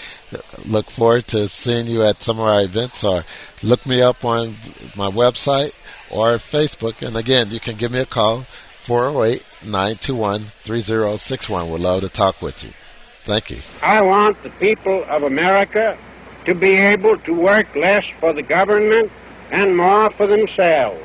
look 0.67 0.91
forward 0.91 1.27
to 1.29 1.47
seeing 1.49 1.87
you 1.87 2.03
at 2.03 2.23
some 2.23 2.39
of 2.39 2.47
our 2.47 2.63
events 2.63 3.05
or 3.05 3.23
look 3.63 3.85
me 3.87 4.01
up 4.01 4.25
on 4.25 4.55
my 4.97 5.09
website 5.09 5.75
or 6.11 6.37
Facebook. 6.37 7.07
And 7.07 7.17
again, 7.17 7.51
you 7.51 7.61
can 7.61 7.77
give 7.77 7.93
me 7.93 8.01
a 8.01 8.07
call, 8.07 8.43
408 8.43 9.45
921 9.67 10.41
3061. 10.41 11.71
We'd 11.71 11.81
love 11.81 12.01
to 12.01 12.09
talk 12.09 12.41
with 12.41 12.65
you. 12.65 12.71
Thank 12.71 13.51
you. 13.51 13.59
I 13.83 14.01
want 14.01 14.43
the 14.43 14.51
people 14.51 15.05
of 15.05 15.23
America 15.23 15.99
to 16.47 16.55
be 16.55 16.77
able 16.77 17.19
to 17.19 17.35
work 17.35 17.77
less 17.77 18.07
for 18.21 18.33
the 18.33 18.43
government 18.43 19.13
and 19.51 19.77
more 19.77 20.11
for 20.11 20.27
themselves. 20.27 21.03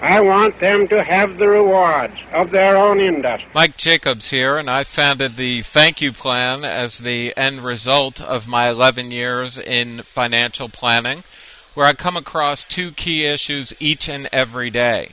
I 0.00 0.20
want 0.20 0.60
them 0.60 0.88
to 0.88 1.02
have 1.02 1.38
the 1.38 1.48
rewards 1.48 2.14
of 2.32 2.50
their 2.50 2.76
own 2.76 3.00
industry. 3.00 3.48
Mike 3.54 3.78
Jacobs 3.78 4.30
here, 4.30 4.58
and 4.58 4.68
I 4.68 4.84
founded 4.84 5.36
the 5.36 5.62
Thank 5.62 6.02
You 6.02 6.12
Plan 6.12 6.66
as 6.66 6.98
the 6.98 7.34
end 7.36 7.60
result 7.60 8.20
of 8.20 8.46
my 8.46 8.68
11 8.68 9.10
years 9.10 9.58
in 9.58 10.02
financial 10.02 10.68
planning, 10.68 11.24
where 11.72 11.86
I 11.86 11.94
come 11.94 12.16
across 12.16 12.62
two 12.62 12.90
key 12.90 13.24
issues 13.24 13.72
each 13.80 14.08
and 14.08 14.28
every 14.32 14.68
day. 14.68 15.12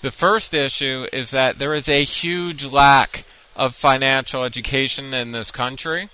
The 0.00 0.10
first 0.10 0.52
issue 0.52 1.06
is 1.12 1.30
that 1.30 1.58
there 1.58 1.74
is 1.74 1.88
a 1.88 2.02
huge 2.02 2.64
lack 2.64 3.24
of 3.56 3.74
financial 3.74 4.42
education 4.42 5.14
in 5.14 5.30
this 5.30 5.52
country. 5.52 6.08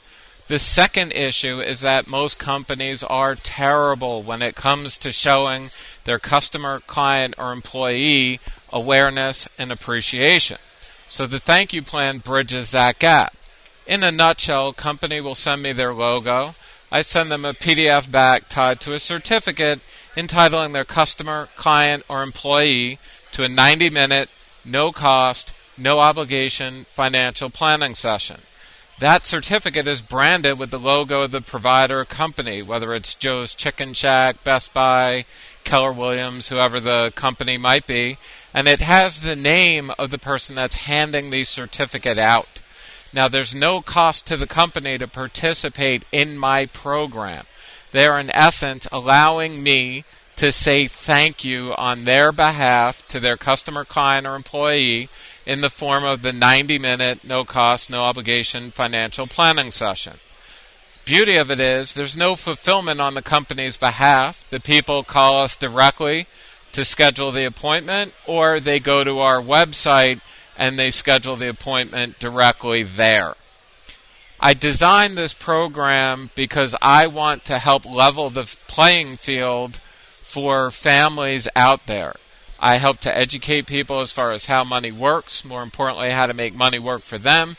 The 0.51 0.59
second 0.59 1.13
issue 1.13 1.61
is 1.61 1.81
that 1.83 2.09
most 2.09 2.41
companies 2.41 3.05
are 3.05 3.37
terrible 3.37 4.21
when 4.21 4.43
it 4.43 4.57
comes 4.57 4.99
to 4.99 5.13
showing 5.13 5.71
their 6.07 6.19
customer, 6.19 6.81
client, 6.81 7.37
or 7.39 7.53
employee 7.53 8.41
awareness 8.73 9.49
and 9.57 9.71
appreciation. 9.71 10.59
So 11.07 11.29
the 11.29 11.39
thank 11.39 11.73
you 11.73 11.83
plan 11.83 12.19
bridges 12.19 12.73
that 12.73 12.99
gap. 12.99 13.37
In 13.87 14.03
a 14.03 14.11
nutshell, 14.11 14.73
company 14.73 15.21
will 15.21 15.37
send 15.37 15.63
me 15.63 15.71
their 15.71 15.95
logo. 15.95 16.57
I 16.91 17.03
send 17.03 17.31
them 17.31 17.45
a 17.45 17.55
PDF 17.55 18.11
back 18.11 18.49
tied 18.49 18.81
to 18.81 18.93
a 18.93 18.99
certificate 18.99 19.79
entitling 20.17 20.73
their 20.73 20.85
customer, 20.85 21.49
client, 21.55 22.03
or 22.09 22.25
employee 22.25 22.99
to 23.31 23.45
a 23.45 23.49
90 23.49 23.89
minute, 23.91 24.29
no 24.65 24.91
cost, 24.91 25.55
no 25.79 26.01
obligation 26.01 26.87
financial 26.87 27.51
planning 27.51 27.95
session. 27.95 28.41
That 29.01 29.25
certificate 29.25 29.89
is 29.89 30.03
branded 30.03 30.59
with 30.59 30.71
the 30.71 30.79
logo 30.79 31.23
of 31.23 31.31
the 31.31 31.41
provider 31.41 32.05
company, 32.05 32.61
whether 32.61 32.93
it's 32.93 33.15
Joe's 33.15 33.55
Chicken 33.55 33.95
Shack, 33.95 34.45
Best 34.45 34.75
Buy, 34.75 35.25
Keller 35.65 35.91
Williams, 35.91 36.51
whoever 36.51 36.79
the 36.79 37.11
company 37.15 37.57
might 37.57 37.87
be, 37.87 38.19
and 38.53 38.69
it 38.69 38.83
has 38.83 39.21
the 39.21 39.35
name 39.35 39.91
of 39.99 40.11
the 40.11 40.19
person 40.19 40.55
that's 40.55 40.77
handing 40.77 41.31
the 41.31 41.45
certificate 41.45 42.19
out. 42.19 42.61
Now, 43.11 43.27
there's 43.27 43.55
no 43.55 43.81
cost 43.81 44.27
to 44.27 44.37
the 44.37 44.47
company 44.47 44.99
to 44.99 45.09
participate 45.09 46.05
in 46.13 46.37
my 46.37 46.67
program. 46.67 47.47
They're, 47.93 48.21
in 48.21 48.29
essence, 48.29 48.87
allowing 48.93 49.63
me 49.63 50.05
to 50.37 50.53
say 50.53 50.87
thank 50.87 51.43
you 51.43 51.75
on 51.79 52.05
their 52.05 52.33
behalf 52.33 53.09
to 53.09 53.19
their 53.19 53.39
customer, 53.39 53.87
client, 53.87 54.27
or 54.27 54.37
employee 54.37 55.09
in 55.51 55.63
the 55.63 55.69
form 55.69 56.05
of 56.05 56.23
the 56.23 56.33
90 56.33 56.79
minute, 56.79 57.25
no 57.25 57.43
cost, 57.43 57.91
no 57.91 58.05
obligation 58.05 58.71
financial 58.71 59.27
planning 59.27 59.73
session. 59.73 60.13
Beauty 61.05 61.35
of 61.35 61.51
it 61.51 61.59
is 61.59 61.93
there's 61.93 62.17
no 62.17 62.37
fulfillment 62.37 63.01
on 63.01 63.15
the 63.15 63.23
company's 63.23 63.77
behalf. 63.77 64.49
The 64.49 64.61
people 64.61 65.03
call 65.03 65.43
us 65.43 65.57
directly 65.57 66.29
to 66.71 66.85
schedule 66.85 67.33
the 67.33 67.47
appointment, 67.47 68.15
or 68.29 68.61
they 68.61 68.79
go 68.79 69.03
to 69.03 69.19
our 69.19 69.43
website 69.43 70.21
and 70.57 70.79
they 70.79 70.93
schedule 70.93 71.35
the 71.35 71.49
appointment 71.49 72.21
directly 72.21 72.85
there. 72.85 73.35
I 74.39 74.55
designed 74.55 75.19
this 75.19 75.33
program 75.33 76.31
because 76.37 76.77
I 76.81 77.09
want 77.09 77.45
to 77.47 77.59
help 77.59 77.85
level 77.85 78.31
the 78.31 78.57
playing 78.69 79.17
field 79.17 79.81
for 80.21 80.71
families 80.71 81.49
out 81.57 81.89
there. 81.89 82.15
I 82.61 82.77
help 82.77 82.99
to 83.01 83.17
educate 83.17 83.67
people 83.67 84.01
as 84.01 84.13
far 84.13 84.33
as 84.33 84.47
how 84.47 84.65
money 84.65 84.93
works, 84.93 85.45
more 85.45 85.63
importantly, 85.63 86.11
how 86.11 86.27
to 86.27 86.35
make 86.35 86.55
money 86.55 86.79
work 86.79 87.03
for 87.03 87.17
them. 87.17 87.57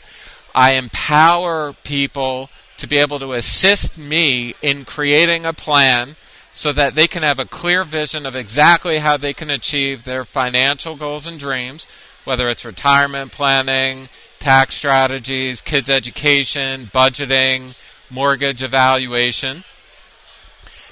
I 0.54 0.72
empower 0.72 1.72
people 1.72 2.50
to 2.78 2.86
be 2.86 2.98
able 2.98 3.18
to 3.18 3.32
assist 3.32 3.98
me 3.98 4.54
in 4.62 4.84
creating 4.84 5.44
a 5.44 5.52
plan 5.52 6.16
so 6.54 6.72
that 6.72 6.94
they 6.94 7.06
can 7.06 7.22
have 7.22 7.38
a 7.38 7.44
clear 7.44 7.82
vision 7.82 8.26
of 8.26 8.36
exactly 8.36 8.98
how 8.98 9.16
they 9.16 9.32
can 9.32 9.50
achieve 9.50 10.04
their 10.04 10.24
financial 10.24 10.96
goals 10.96 11.26
and 11.26 11.38
dreams, 11.38 11.88
whether 12.24 12.48
it's 12.48 12.64
retirement 12.64 13.32
planning, 13.32 14.08
tax 14.38 14.74
strategies, 14.74 15.60
kids' 15.60 15.90
education, 15.90 16.86
budgeting, 16.86 17.74
mortgage 18.10 18.62
evaluation. 18.62 19.64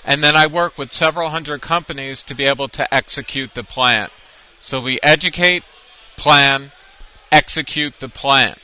And 0.04 0.24
then 0.24 0.34
I 0.34 0.46
work 0.46 0.78
with 0.78 0.92
several 0.92 1.28
hundred 1.28 1.60
companies 1.60 2.22
to 2.24 2.34
be 2.34 2.44
able 2.44 2.68
to 2.68 2.94
execute 2.94 3.54
the 3.54 3.64
plan. 3.64 4.08
So 4.60 4.80
we 4.80 4.98
educate, 5.02 5.62
plan, 6.16 6.72
execute 7.30 8.00
the 8.00 8.08
plan. 8.08 8.56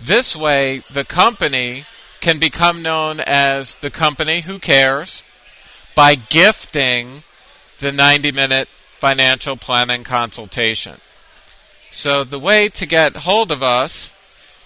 This 0.00 0.36
way, 0.36 0.78
the 0.90 1.04
company 1.04 1.84
can 2.20 2.38
become 2.38 2.82
known 2.82 3.20
as 3.20 3.76
the 3.76 3.90
company 3.90 4.42
who 4.42 4.58
cares 4.58 5.24
by 5.94 6.14
gifting 6.14 7.22
the 7.78 7.92
90 7.92 8.32
minute 8.32 8.68
financial 8.68 9.56
planning 9.56 10.04
consultation. 10.04 10.98
So 11.90 12.24
the 12.24 12.38
way 12.38 12.68
to 12.70 12.86
get 12.86 13.16
hold 13.16 13.52
of 13.52 13.62
us 13.62 14.11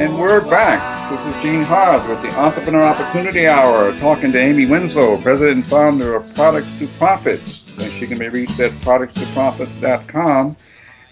And 0.00 0.18
we're 0.18 0.40
back. 0.40 1.10
This 1.10 1.24
is 1.24 1.42
Gene 1.42 1.62
Hodge 1.62 2.08
with 2.08 2.20
the 2.22 2.36
Entrepreneur 2.38 2.82
Opportunity 2.82 3.46
Hour, 3.46 3.96
talking 3.98 4.32
to 4.32 4.38
Amy 4.38 4.66
Winslow, 4.66 5.16
president 5.18 5.56
and 5.56 5.66
founder 5.66 6.16
of 6.16 6.34
Products 6.34 6.78
to 6.80 6.86
Profits. 6.98 7.72
And 7.72 7.92
she 7.92 8.06
can 8.06 8.18
be 8.18 8.28
reached 8.28 8.58
at 8.58 8.72
productstoprofits.com. 8.72 10.56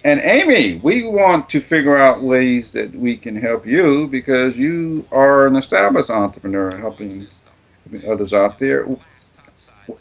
And 0.03 0.21
Amy, 0.21 0.81
we 0.83 1.05
want 1.05 1.49
to 1.51 1.61
figure 1.61 1.97
out 1.97 2.23
ways 2.23 2.73
that 2.73 2.95
we 2.95 3.17
can 3.17 3.37
help 3.37 3.65
you 3.65 4.09
because 4.09 4.57
you 4.57 5.07
are 5.13 5.47
an 5.47 5.57
established 5.57 6.11
entrepreneur 6.11 6.77
helping 6.77 7.27
others 8.07 8.33
out 8.33 8.59
there. 8.59 8.87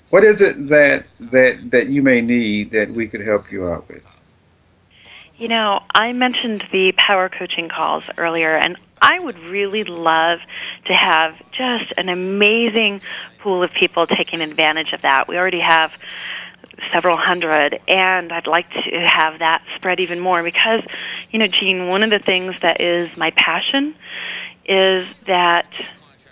What 0.10 0.24
is 0.24 0.42
it 0.42 0.68
that 0.68 1.06
that 1.20 1.72
that 1.72 1.88
you 1.88 2.02
may 2.02 2.22
need 2.22 2.72
that 2.72 2.90
we 2.90 3.08
could 3.08 3.22
help 3.22 3.52
you 3.52 3.70
out 3.70 3.88
with? 3.88 4.04
You 5.44 5.50
know, 5.50 5.82
I 5.94 6.14
mentioned 6.14 6.64
the 6.72 6.94
power 6.94 7.28
coaching 7.28 7.68
calls 7.68 8.06
earlier, 8.18 8.56
and 8.56 8.78
I 9.02 9.20
would 9.20 9.38
really 9.40 9.84
love 9.84 10.40
to 10.86 10.94
have 10.94 11.36
just 11.52 11.92
an 11.98 12.08
amazing 12.08 13.02
pool 13.40 13.62
of 13.62 13.74
people 13.74 14.08
taking 14.08 14.40
advantage 14.40 14.94
of 14.94 15.02
that. 15.02 15.28
We 15.28 15.36
already 15.36 15.60
have 15.60 15.98
several 16.94 17.18
hundred, 17.18 17.82
and 17.90 18.32
I'd 18.32 18.48
like 18.48 18.70
to 18.72 19.02
have 19.02 19.40
that 19.40 19.66
spread 19.76 20.00
even 20.00 20.22
more 20.22 20.44
because, 20.44 20.82
you 21.32 21.40
know, 21.40 21.48
Gene, 21.48 21.90
one 21.90 22.04
of 22.04 22.10
the 22.10 22.20
things 22.20 22.62
that 22.62 22.80
is 22.80 23.18
my 23.18 23.32
passion 23.32 23.96
is 24.64 25.06
that 25.28 25.68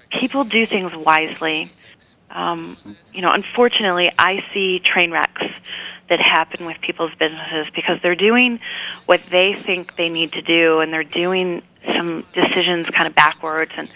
people 0.09 0.45
do 0.45 0.65
things 0.65 0.95
wisely. 0.95 1.69
Um, 2.29 2.77
you 3.13 3.21
know, 3.21 3.33
unfortunately, 3.33 4.09
I 4.17 4.41
see 4.53 4.79
train 4.79 5.11
wrecks 5.11 5.47
that 6.11 6.19
happen 6.19 6.65
with 6.65 6.79
people's 6.81 7.13
businesses 7.17 7.71
because 7.73 7.97
they're 8.03 8.15
doing 8.15 8.59
what 9.05 9.21
they 9.31 9.53
think 9.53 9.95
they 9.95 10.09
need 10.09 10.33
to 10.33 10.41
do 10.41 10.79
and 10.81 10.93
they're 10.93 11.03
doing 11.05 11.63
some 11.95 12.23
decisions 12.33 12.85
kind 12.89 13.07
of 13.07 13.15
backwards. 13.15 13.71
And 13.77 13.89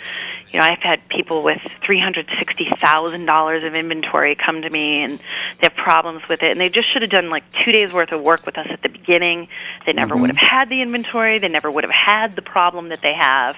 you 0.51 0.59
know 0.59 0.65
I've 0.65 0.79
had 0.79 1.07
people 1.09 1.43
with 1.43 1.59
$360,000 1.83 3.67
of 3.67 3.75
inventory 3.75 4.33
come 4.33 4.61
to 4.61 4.69
me 4.69 5.03
and 5.03 5.19
they 5.59 5.67
have 5.67 5.75
problems 5.75 6.23
with 6.29 6.41
it. 6.41 6.51
And 6.51 6.61
they 6.61 6.69
just 6.69 6.89
should 6.91 7.01
have 7.01 7.11
done 7.11 7.29
like 7.29 7.43
2 7.51 7.71
days 7.73 7.91
worth 7.91 8.13
of 8.13 8.21
work 8.21 8.45
with 8.45 8.57
us 8.57 8.67
at 8.69 8.81
the 8.81 8.89
beginning. 8.89 9.49
They 9.85 9.93
never 9.93 10.13
Mm-hmm. 10.15 10.21
would 10.21 10.29
have 10.37 10.49
had 10.49 10.69
the 10.69 10.81
inventory. 10.81 11.37
They 11.37 11.49
never 11.49 11.69
would 11.69 11.83
have 11.83 11.91
had 11.91 12.31
the 12.33 12.41
problem 12.41 12.89
that 12.89 13.01
they 13.01 13.13
have. 13.13 13.57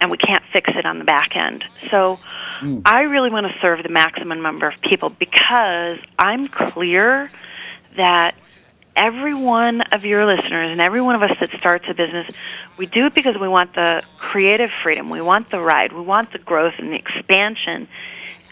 And 0.00 0.10
we 0.10 0.16
can't 0.16 0.42
fix 0.52 0.70
it 0.74 0.86
on 0.86 0.98
the 0.98 1.04
back 1.04 1.36
end. 1.36 1.64
So 1.90 2.18
I 2.84 3.02
really 3.02 3.30
want 3.30 3.46
to 3.46 3.54
serve 3.60 3.82
the 3.82 3.88
maximum 3.90 4.42
number 4.42 4.66
of 4.66 4.80
people 4.80 5.10
because 5.10 5.98
I'm 6.18 6.48
clear 6.48 7.30
that 7.96 8.34
every 8.96 9.34
one 9.34 9.80
of 9.92 10.04
your 10.04 10.24
listeners 10.26 10.70
and 10.70 10.80
every 10.80 11.00
one 11.00 11.14
of 11.14 11.22
us 11.22 11.36
that 11.40 11.50
starts 11.58 11.84
a 11.88 11.94
business, 11.94 12.28
we 12.76 12.86
do 12.86 13.06
it 13.06 13.14
because 13.14 13.36
we 13.40 13.48
want 13.48 13.74
the 13.74 14.02
creative 14.18 14.70
freedom, 14.70 15.10
we 15.10 15.20
want 15.20 15.50
the 15.50 15.60
ride, 15.60 15.92
we 15.92 16.02
want 16.02 16.32
the 16.32 16.38
growth 16.38 16.74
and 16.78 16.92
the 16.92 16.96
expansion, 16.96 17.88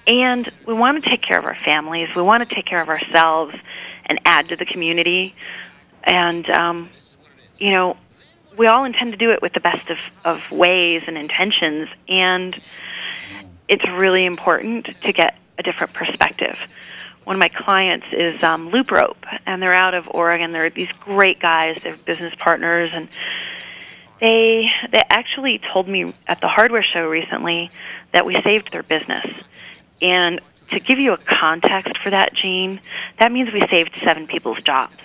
and 0.06 0.50
we 0.66 0.74
want 0.74 1.02
to 1.02 1.08
take 1.08 1.22
care 1.22 1.38
of 1.38 1.44
our 1.44 1.54
families, 1.54 2.08
we 2.16 2.22
want 2.22 2.46
to 2.46 2.54
take 2.54 2.66
care 2.66 2.82
of 2.82 2.88
ourselves 2.88 3.54
and 4.06 4.20
add 4.24 4.48
to 4.48 4.56
the 4.56 4.64
community. 4.64 5.34
And, 6.02 6.48
um, 6.50 6.90
you 7.58 7.70
know, 7.70 7.96
we 8.56 8.66
all 8.66 8.84
intend 8.84 9.12
to 9.12 9.18
do 9.18 9.30
it 9.30 9.40
with 9.40 9.52
the 9.52 9.60
best 9.60 9.88
of, 9.90 9.98
of 10.24 10.40
ways 10.50 11.04
and 11.06 11.16
intentions, 11.16 11.88
and 12.08 12.60
it's 13.68 13.88
really 13.88 14.24
important 14.24 14.86
to 15.02 15.12
get 15.12 15.38
a 15.58 15.62
different 15.62 15.92
perspective 15.92 16.58
one 17.24 17.36
of 17.36 17.40
my 17.40 17.48
clients 17.48 18.06
is 18.12 18.42
um, 18.42 18.70
Loop 18.70 18.90
Rope, 18.90 19.24
and 19.46 19.62
they're 19.62 19.72
out 19.72 19.94
of 19.94 20.08
Oregon. 20.10 20.52
They're 20.52 20.70
these 20.70 20.90
great 21.00 21.40
guys. 21.40 21.78
They're 21.82 21.96
business 21.96 22.34
partners, 22.38 22.90
and 22.92 23.08
they 24.20 24.70
they 24.90 25.02
actually 25.08 25.60
told 25.72 25.88
me 25.88 26.14
at 26.26 26.40
the 26.40 26.48
hardware 26.48 26.82
show 26.82 27.06
recently 27.06 27.70
that 28.12 28.26
we 28.26 28.40
saved 28.40 28.72
their 28.72 28.82
business. 28.82 29.26
And 30.00 30.40
to 30.70 30.80
give 30.80 30.98
you 30.98 31.12
a 31.12 31.16
context 31.16 31.98
for 32.02 32.10
that, 32.10 32.32
Gene, 32.34 32.80
that 33.18 33.30
means 33.30 33.52
we 33.52 33.62
saved 33.70 33.92
seven 34.02 34.26
people's 34.26 34.60
jobs. 34.62 34.96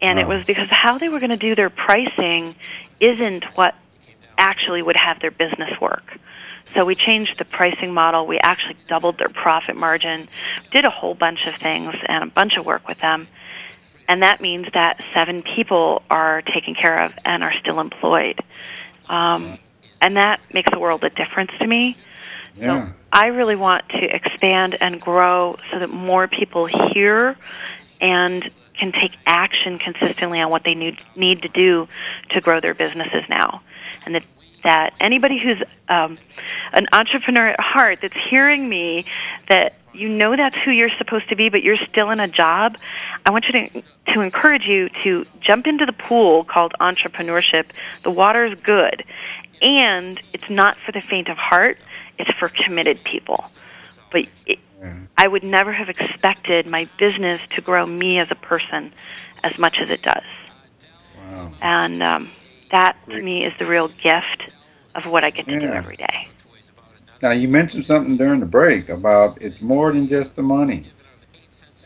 And 0.00 0.18
it 0.18 0.28
was 0.28 0.44
because 0.44 0.68
how 0.70 0.96
they 0.98 1.08
were 1.08 1.18
going 1.18 1.30
to 1.30 1.36
do 1.36 1.56
their 1.56 1.70
pricing 1.70 2.54
isn't 3.00 3.44
what 3.56 3.74
actually 4.38 4.80
would 4.80 4.96
have 4.96 5.20
their 5.20 5.32
business 5.32 5.78
work. 5.80 6.18
So 6.74 6.84
we 6.84 6.94
changed 6.94 7.38
the 7.38 7.44
pricing 7.44 7.92
model. 7.92 8.26
We 8.26 8.38
actually 8.38 8.76
doubled 8.88 9.18
their 9.18 9.28
profit 9.28 9.76
margin, 9.76 10.28
did 10.70 10.84
a 10.84 10.90
whole 10.90 11.14
bunch 11.14 11.46
of 11.46 11.54
things 11.60 11.94
and 12.06 12.24
a 12.24 12.26
bunch 12.26 12.56
of 12.56 12.66
work 12.66 12.86
with 12.86 12.98
them. 13.00 13.26
And 14.08 14.22
that 14.22 14.40
means 14.40 14.66
that 14.74 15.00
seven 15.14 15.42
people 15.42 16.02
are 16.10 16.42
taken 16.42 16.74
care 16.74 17.02
of 17.02 17.12
and 17.24 17.42
are 17.42 17.52
still 17.60 17.78
employed. 17.80 18.40
Um, 19.08 19.58
and 20.00 20.16
that 20.16 20.40
makes 20.52 20.70
a 20.72 20.78
world 20.78 21.04
of 21.04 21.14
difference 21.14 21.50
to 21.58 21.66
me. 21.66 21.96
Yeah. 22.54 22.92
I 23.12 23.26
really 23.26 23.56
want 23.56 23.88
to 23.90 24.02
expand 24.02 24.76
and 24.80 25.00
grow 25.00 25.56
so 25.70 25.78
that 25.78 25.90
more 25.90 26.28
people 26.28 26.66
hear 26.92 27.36
and 28.00 28.50
can 28.78 28.92
take 28.92 29.12
action 29.26 29.78
consistently 29.78 30.40
on 30.40 30.50
what 30.50 30.64
they 30.64 30.74
need, 30.74 30.98
need 31.16 31.42
to 31.42 31.48
do 31.48 31.88
to 32.30 32.40
grow 32.40 32.60
their 32.60 32.74
businesses 32.74 33.24
now. 33.28 33.62
And 34.04 34.14
that, 34.14 34.24
that 34.64 34.94
anybody 35.00 35.38
who's 35.38 35.62
um, 35.88 36.18
an 36.72 36.86
entrepreneur 36.92 37.48
at 37.48 37.60
heart 37.60 38.00
that's 38.02 38.14
hearing 38.28 38.68
me, 38.68 39.04
that 39.48 39.76
you 39.94 40.08
know 40.08 40.36
that's 40.36 40.56
who 40.56 40.70
you're 40.70 40.90
supposed 40.98 41.28
to 41.28 41.36
be, 41.36 41.48
but 41.48 41.62
you're 41.62 41.76
still 41.76 42.10
in 42.10 42.20
a 42.20 42.28
job, 42.28 42.76
I 43.26 43.30
want 43.30 43.46
you 43.48 43.52
to, 43.52 43.82
to 44.14 44.20
encourage 44.20 44.64
you 44.66 44.88
to 45.02 45.26
jump 45.40 45.66
into 45.66 45.86
the 45.86 45.92
pool 45.92 46.44
called 46.44 46.72
entrepreneurship. 46.80 47.66
The 48.02 48.10
water's 48.10 48.54
good. 48.60 49.04
And 49.60 50.20
it's 50.32 50.48
not 50.48 50.76
for 50.76 50.92
the 50.92 51.00
faint 51.00 51.28
of 51.28 51.36
heart, 51.36 51.78
it's 52.18 52.30
for 52.38 52.48
committed 52.48 53.02
people. 53.04 53.50
but 54.10 54.26
it, 54.46 54.58
I 55.16 55.26
would 55.26 55.42
never 55.42 55.72
have 55.72 55.88
expected 55.88 56.66
my 56.66 56.88
business 56.98 57.42
to 57.56 57.60
grow 57.60 57.84
me 57.86 58.18
as 58.18 58.30
a 58.30 58.36
person 58.36 58.92
as 59.42 59.58
much 59.58 59.80
as 59.80 59.90
it 59.90 60.02
does. 60.02 60.22
Wow. 61.30 61.52
And 61.60 62.02
um, 62.02 62.30
that 62.70 62.96
to 63.08 63.22
me 63.22 63.44
is 63.44 63.52
the 63.58 63.66
real 63.66 63.88
gift 63.88 64.52
of 64.94 65.06
what 65.06 65.24
I 65.24 65.30
get 65.30 65.46
to 65.46 65.58
do 65.58 65.66
every 65.66 65.96
day. 65.96 66.28
Now 67.22 67.32
you 67.32 67.48
mentioned 67.48 67.84
something 67.84 68.16
during 68.16 68.40
the 68.40 68.46
break 68.46 68.88
about 68.88 69.40
it's 69.42 69.60
more 69.60 69.92
than 69.92 70.06
just 70.08 70.36
the 70.36 70.42
money, 70.42 70.84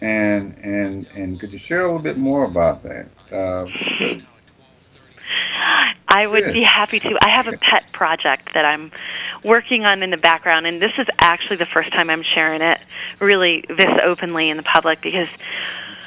and 0.00 0.54
and 0.62 1.06
and 1.14 1.40
could 1.40 1.52
you 1.52 1.58
share 1.58 1.82
a 1.82 1.86
little 1.86 2.00
bit 2.00 2.18
more 2.18 2.44
about 2.44 2.82
that? 2.82 3.08
Uh, 3.30 3.66
I 6.08 6.26
would 6.26 6.44
Good. 6.44 6.52
be 6.52 6.62
happy 6.62 7.00
to. 7.00 7.18
I 7.22 7.30
have 7.30 7.48
a 7.48 7.56
pet 7.56 7.90
project 7.92 8.52
that 8.52 8.66
I'm 8.66 8.92
working 9.42 9.86
on 9.86 10.02
in 10.02 10.10
the 10.10 10.18
background, 10.18 10.66
and 10.66 10.82
this 10.82 10.92
is 10.98 11.06
actually 11.18 11.56
the 11.56 11.66
first 11.66 11.90
time 11.92 12.10
I'm 12.10 12.22
sharing 12.22 12.60
it 12.60 12.80
really 13.18 13.64
this 13.68 13.90
openly 14.04 14.50
in 14.50 14.58
the 14.58 14.62
public 14.62 15.00
because 15.00 15.28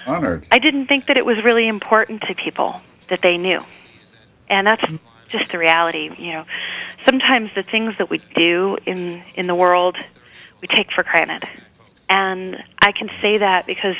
honored. 0.05 0.45
I 0.51 0.59
didn't 0.59 0.85
think 0.85 1.07
that 1.07 1.17
it 1.17 1.25
was 1.25 1.43
really 1.43 1.67
important 1.67 2.21
to 2.27 2.35
people 2.35 2.79
that 3.09 3.23
they 3.23 3.37
knew. 3.37 3.63
And 4.49 4.67
that's 4.67 4.83
just 5.29 5.51
the 5.51 5.57
reality, 5.57 6.09
you 6.17 6.33
know. 6.33 6.45
Sometimes 7.05 7.51
the 7.55 7.63
things 7.63 7.95
that 7.97 8.09
we 8.09 8.21
do 8.35 8.77
in 8.85 9.23
in 9.35 9.47
the 9.47 9.55
world 9.55 9.97
we 10.61 10.67
take 10.67 10.91
for 10.91 11.03
granted. 11.03 11.47
And 12.09 12.63
I 12.79 12.91
can 12.91 13.09
say 13.21 13.37
that 13.39 13.65
because 13.65 13.97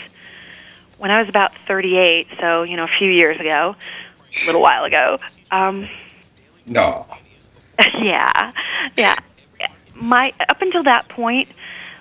when 0.98 1.12
I 1.12 1.20
was 1.20 1.30
about 1.30 1.52
38, 1.68 2.28
so, 2.40 2.64
you 2.64 2.78
know, 2.78 2.84
a 2.84 2.88
few 2.88 3.12
years 3.12 3.40
ago, 3.40 3.76
a 4.44 4.46
little 4.46 4.62
while 4.62 4.84
ago, 4.84 5.20
um 5.52 5.90
No. 6.66 7.06
yeah, 8.00 8.52
yeah. 8.98 9.18
My 9.94 10.34
up 10.50 10.62
until 10.62 10.84
that 10.84 11.10
point, 11.10 11.50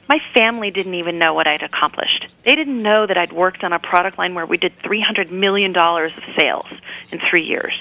my 0.09 0.21
family 0.33 0.71
didn't 0.71 0.95
even 0.95 1.19
know 1.19 1.35
what 1.35 1.47
I'd 1.47 1.63
accomplished. 1.63 2.33
They 2.45 2.55
didn't 2.55 2.83
know 2.83 3.07
that 3.07 3.17
I'd 3.17 3.33
worked 3.33 3.65
on 3.65 3.73
a 3.73 3.79
product 3.79 4.19
line 4.19 4.35
where 4.35 4.47
we 4.47 4.57
did 4.57 4.73
three 4.79 5.01
hundred 5.01 5.31
million 5.33 5.73
dollars 5.73 6.13
of 6.17 6.23
sales 6.37 6.67
in 7.11 7.21
three 7.21 7.43
years. 7.45 7.73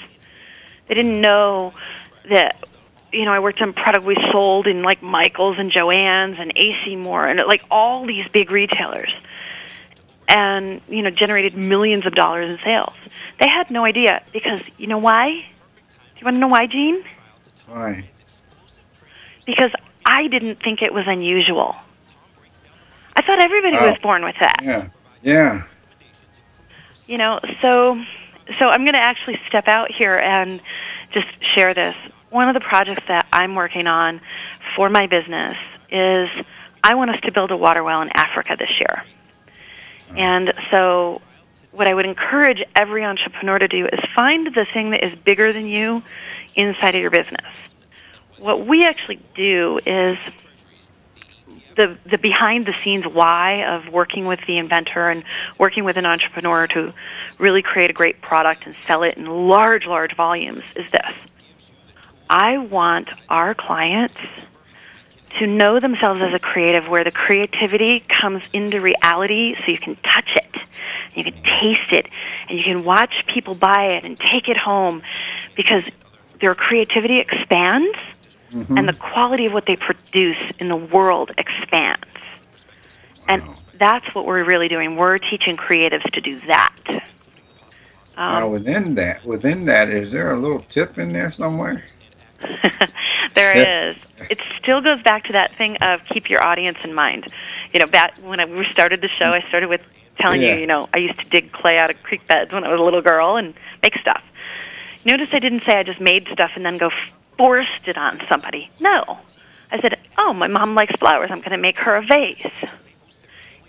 They 0.88 0.94
didn't 0.94 1.20
know 1.20 1.72
that 2.30 2.56
you 3.12 3.24
know 3.24 3.32
I 3.32 3.38
worked 3.38 3.60
on 3.62 3.72
product 3.72 4.04
we 4.04 4.16
sold 4.32 4.66
in 4.66 4.82
like 4.82 5.02
Michaels 5.02 5.56
and 5.58 5.70
Joann's 5.70 6.38
and 6.38 6.52
AC 6.56 6.96
Moore 6.96 7.26
and 7.26 7.40
like 7.46 7.62
all 7.70 8.04
these 8.04 8.26
big 8.28 8.50
retailers, 8.50 9.10
and 10.28 10.80
you 10.88 11.02
know 11.02 11.10
generated 11.10 11.56
millions 11.56 12.06
of 12.06 12.14
dollars 12.14 12.48
in 12.50 12.58
sales. 12.62 12.94
They 13.40 13.48
had 13.48 13.70
no 13.70 13.84
idea 13.84 14.22
because 14.32 14.60
you 14.76 14.86
know 14.86 14.98
why? 14.98 15.28
Do 15.32 16.20
you 16.20 16.24
want 16.24 16.36
to 16.36 16.40
know 16.40 16.48
why, 16.48 16.66
Gene? 16.66 17.04
Why? 17.68 18.08
because 19.46 19.70
I 20.06 20.26
didn't 20.28 20.56
think 20.58 20.80
it 20.80 20.94
was 20.94 21.06
unusual. 21.06 21.76
I 23.14 23.20
thought 23.20 23.38
everybody 23.38 23.76
Oh. 23.76 23.90
was 23.90 23.98
born 23.98 24.24
with 24.24 24.36
that. 24.38 24.60
Yeah. 24.62 24.86
Yeah. 25.22 25.62
You 27.06 27.18
know, 27.18 27.40
so 27.60 28.02
so 28.58 28.68
I'm 28.68 28.82
going 28.84 28.94
to 28.94 28.98
actually 28.98 29.40
step 29.48 29.68
out 29.68 29.90
here 29.90 30.16
and 30.16 30.60
just 31.10 31.28
share 31.42 31.74
this. 31.74 31.94
One 32.30 32.48
of 32.48 32.54
the 32.54 32.60
projects 32.60 33.04
that 33.08 33.26
I'm 33.32 33.54
working 33.54 33.86
on 33.86 34.20
for 34.76 34.88
my 34.88 35.06
business 35.06 35.56
is 35.90 36.28
I 36.82 36.94
want 36.94 37.10
us 37.10 37.20
to 37.22 37.32
build 37.32 37.50
a 37.50 37.56
water 37.56 37.82
well 37.82 38.02
in 38.02 38.10
Africa 38.10 38.56
this 38.58 38.78
year. 38.78 39.04
And 40.16 40.52
so 40.70 41.22
what 41.72 41.86
I 41.86 41.94
would 41.94 42.06
encourage 42.06 42.62
every 42.76 43.04
entrepreneur 43.04 43.58
to 43.58 43.68
do 43.68 43.86
is 43.86 44.00
find 44.14 44.54
the 44.54 44.64
thing 44.64 44.90
that 44.90 45.04
is 45.04 45.14
bigger 45.14 45.52
than 45.52 45.66
you 45.66 46.02
inside 46.54 46.94
of 46.94 47.00
your 47.00 47.10
business. 47.10 47.46
What 48.38 48.66
we 48.66 48.84
actually 48.84 49.20
do 49.34 49.80
is 49.86 50.18
the 51.76 51.98
the 52.06 52.18
behind 52.18 52.66
the 52.66 52.74
scenes 52.82 53.04
why 53.06 53.64
of 53.64 53.92
working 53.92 54.26
with 54.26 54.40
the 54.46 54.58
inventor 54.58 55.08
and 55.08 55.24
working 55.58 55.84
with 55.84 55.96
an 55.96 56.06
entrepreneur 56.06 56.66
to 56.68 56.94
really 57.38 57.62
create 57.62 57.90
a 57.90 57.92
great 57.92 58.20
product 58.20 58.66
and 58.66 58.76
sell 58.86 59.02
it 59.02 59.16
in 59.16 59.26
large 59.26 59.86
large 59.86 60.14
volumes 60.16 60.64
is 60.76 60.90
this. 60.90 61.12
I 62.30 62.58
want 62.58 63.10
our 63.28 63.54
clients 63.54 64.20
to 65.38 65.46
know 65.46 65.80
themselves 65.80 66.20
as 66.20 66.32
a 66.32 66.38
creative 66.38 66.88
where 66.88 67.04
the 67.04 67.10
creativity 67.10 68.00
comes 68.00 68.42
into 68.52 68.80
reality 68.80 69.56
so 69.56 69.72
you 69.72 69.78
can 69.78 69.96
touch 69.96 70.36
it, 70.36 70.62
you 71.14 71.24
can 71.24 71.42
taste 71.42 71.92
it, 71.92 72.06
and 72.48 72.56
you 72.56 72.64
can 72.64 72.84
watch 72.84 73.24
people 73.26 73.54
buy 73.54 73.86
it 73.86 74.04
and 74.04 74.18
take 74.18 74.48
it 74.48 74.56
home 74.56 75.02
because 75.56 75.82
their 76.40 76.54
creativity 76.54 77.18
expands 77.18 77.98
and 78.54 78.88
the 78.88 78.92
quality 78.92 79.46
of 79.46 79.52
what 79.52 79.66
they 79.66 79.76
produce 79.76 80.38
in 80.58 80.68
the 80.68 80.76
world 80.76 81.32
expands. 81.38 82.04
And 83.28 83.42
that's 83.78 84.14
what 84.14 84.26
we're 84.26 84.44
really 84.44 84.68
doing. 84.68 84.96
We're 84.96 85.18
teaching 85.18 85.56
creatives 85.56 86.08
to 86.12 86.20
do 86.20 86.40
that. 86.46 86.74
now 88.16 88.46
Um, 88.46 88.50
within 88.52 88.94
that, 88.94 89.24
within 89.24 89.64
that, 89.66 89.88
is 89.88 90.12
there 90.12 90.32
a 90.32 90.38
little 90.38 90.60
tip 90.60 90.98
in 90.98 91.12
there 91.12 91.32
somewhere? 91.32 91.84
there 93.34 93.54
is. 93.90 93.96
It 94.28 94.40
still 94.62 94.80
goes 94.80 95.02
back 95.02 95.24
to 95.24 95.32
that 95.32 95.56
thing 95.56 95.76
of 95.78 96.04
keep 96.04 96.30
your 96.30 96.42
audience 96.44 96.78
in 96.84 96.94
mind. 96.94 97.26
You 97.72 97.80
know, 97.80 97.86
back 97.86 98.16
when 98.22 98.40
I 98.40 98.44
we 98.44 98.64
started 98.72 99.00
the 99.02 99.08
show, 99.08 99.32
I 99.32 99.40
started 99.42 99.68
with 99.68 99.80
telling 100.18 100.42
Yeah. 100.42 100.54
you, 100.54 100.60
you 100.60 100.66
know, 100.66 100.88
I 100.94 100.98
used 100.98 101.18
to 101.20 101.28
dig 101.28 101.52
clay 101.52 101.78
out 101.78 101.90
of 101.90 102.02
creek 102.02 102.26
beds 102.28 102.52
when 102.52 102.64
I 102.64 102.70
was 102.70 102.80
a 102.80 102.84
little 102.84 103.02
girl 103.02 103.36
and 103.36 103.54
make 103.82 103.96
stuff. 103.98 104.22
Notice 105.04 105.28
I 105.32 105.38
didn't 105.40 105.60
say 105.64 105.78
I 105.78 105.82
just 105.82 106.00
made 106.00 106.28
stuff 106.28 106.52
and 106.54 106.64
then 106.64 106.78
go 106.78 106.90
forced 107.36 107.88
it 107.88 107.96
on 107.96 108.20
somebody. 108.28 108.70
No. 108.80 109.18
I 109.70 109.80
said, 109.80 109.98
"Oh, 110.18 110.32
my 110.32 110.46
mom 110.46 110.74
likes 110.74 110.92
flowers. 110.98 111.30
I'm 111.30 111.40
going 111.40 111.50
to 111.50 111.58
make 111.58 111.78
her 111.78 111.96
a 111.96 112.02
vase." 112.02 112.46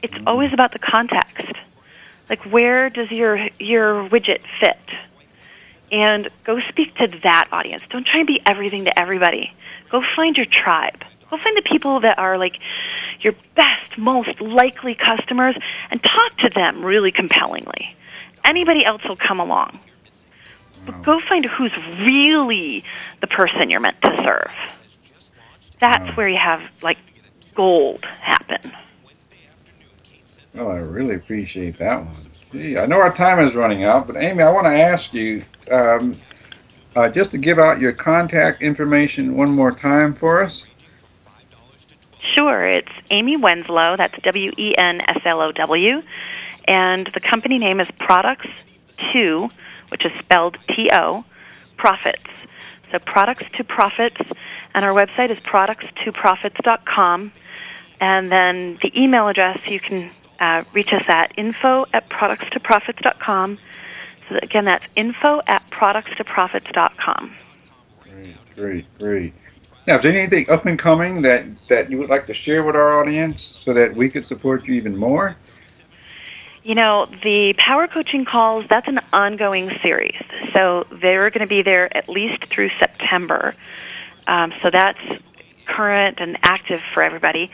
It's 0.02 0.14
mm. 0.14 0.24
always 0.28 0.54
about 0.54 0.72
the 0.72 0.80
context. 0.80 1.52
Like 2.30 2.44
where 2.46 2.90
does 2.90 3.12
your 3.12 3.50
your 3.60 4.08
widget 4.10 4.42
fit? 4.60 4.80
and 5.92 6.30
go 6.44 6.60
speak 6.62 6.96
to 6.96 7.08
that 7.24 7.48
audience. 7.52 7.84
Don't 7.90 8.06
try 8.06 8.20
and 8.20 8.28
be 8.28 8.42
everything 8.46 8.86
to 8.86 9.00
everybody. 9.00 9.54
Go 9.90 10.02
find 10.16 10.36
your 10.36 10.46
tribe. 10.46 11.04
Go 11.30 11.38
find 11.38 11.56
the 11.58 11.62
people 11.62 12.00
that 12.02 12.18
are 12.20 12.38
like 12.38 12.58
your 13.22 13.34
best, 13.56 13.98
most 13.98 14.42
likely 14.42 14.96
customers 14.96 15.56
and 15.92 16.04
talk 16.04 16.38
to 16.40 16.50
them 16.50 16.84
really 16.84 17.12
compellingly. 17.12 17.96
Anybody 18.44 18.86
else 18.86 19.04
will 19.04 19.16
come 19.16 19.40
along. 19.40 19.80
But 20.86 21.02
go 21.04 21.20
find 21.28 21.46
who's 21.46 21.76
really 22.00 22.84
the 23.22 23.28
person 23.28 23.70
you're 23.70 23.80
meant 23.80 24.02
to 24.04 24.22
serve. 24.24 24.52
That's 25.80 26.16
where 26.16 26.28
you 26.28 26.38
have 26.38 26.62
like 26.82 26.98
gold 27.54 28.06
happen. 28.06 28.72
Oh, 30.58 30.68
I 30.70 30.78
really 30.78 31.16
appreciate 31.16 31.78
that 31.80 32.06
one. 32.06 32.16
Gee, 32.52 32.78
I 32.78 32.86
know 32.86 32.98
our 32.98 33.14
time 33.14 33.46
is 33.46 33.56
running 33.56 33.84
out, 33.84 34.08
but 34.08 34.16
Amy, 34.16 34.42
I 34.42 34.52
want 34.52 34.66
to 34.66 34.72
ask 34.72 35.14
you 35.14 35.44
um, 35.70 36.18
uh, 36.96 37.10
just 37.10 37.32
to 37.32 37.38
give 37.38 37.60
out 37.60 37.80
your 37.80 37.92
contact 37.92 38.62
information 38.62 39.36
one 39.36 39.50
more 39.50 39.72
time 39.72 40.14
for 40.14 40.44
us. 40.44 40.66
Sure, 42.22 42.64
it's 42.64 42.92
Amy 43.12 43.38
Wenslow. 43.38 43.98
That's 43.98 44.22
W 44.22 44.52
E 44.58 44.76
N 44.78 45.02
S 45.02 45.22
L 45.26 45.42
O 45.42 45.52
W, 45.52 46.02
and 46.66 47.08
the 47.08 47.20
company 47.20 47.58
name 47.58 47.80
is 47.80 47.88
Products 48.00 48.48
Two, 49.12 49.50
which 49.96 50.06
is 50.06 50.12
spelled 50.20 50.58
T 50.68 50.90
O, 50.92 51.24
Profits. 51.78 52.26
So 52.92 53.00
Products 53.00 53.46
to 53.54 53.64
Profits, 53.64 54.18
and 54.74 54.84
our 54.84 54.92
website 54.92 55.30
is 55.30 55.38
products2profits.com. 55.38 57.32
And 58.02 58.30
then 58.30 58.78
the 58.82 58.92
email 59.02 59.30
address 59.30 59.66
you 59.68 59.80
can 59.80 60.12
uh, 60.42 60.66
reach 60.74 60.92
us 60.92 61.04
at 61.08 61.32
info 61.38 61.86
at 61.94 62.10
products2profits.com. 62.10 63.58
So 64.28 64.40
again, 64.44 64.66
that's 64.66 64.84
info 64.98 65.42
at 65.48 65.66
products2profits.com. 65.72 67.36
Great, 68.04 68.36
great, 68.58 69.00
great. 69.00 69.34
Now, 69.88 69.96
is 69.96 70.04
there 70.04 70.12
anything 70.12 70.50
up 70.50 70.66
and 70.66 70.78
coming 70.78 71.22
that, 71.22 71.46
that 71.70 71.90
you 71.90 71.98
would 72.00 72.10
like 72.10 72.26
to 72.26 72.34
share 72.34 72.64
with 72.66 72.76
our 72.76 73.00
audience 73.00 73.42
so 73.42 73.74
that 73.74 73.96
we 73.96 74.10
could 74.10 74.28
support 74.28 74.68
you 74.68 74.74
even 74.74 74.98
more? 74.98 75.38
You 76.66 76.74
know, 76.74 77.06
the 77.22 77.54
power 77.60 77.86
coaching 77.88 78.26
calls, 78.26 78.66
that's 78.68 78.88
an 78.88 79.00
ongoing 79.14 79.70
series. 79.84 80.16
So 80.52 80.88
they're 80.92 81.30
going 81.30 81.42
to 81.42 81.48
be 81.48 81.62
there 81.62 81.96
at 81.96 82.10
least 82.10 82.46
through 82.46 82.72
September. 82.80 83.54
Um, 84.26 84.52
so 84.64 84.72
that's 84.72 84.98
current 85.66 86.18
and 86.20 86.40
active 86.42 86.82
for 86.92 87.04
everybody. 87.04 87.52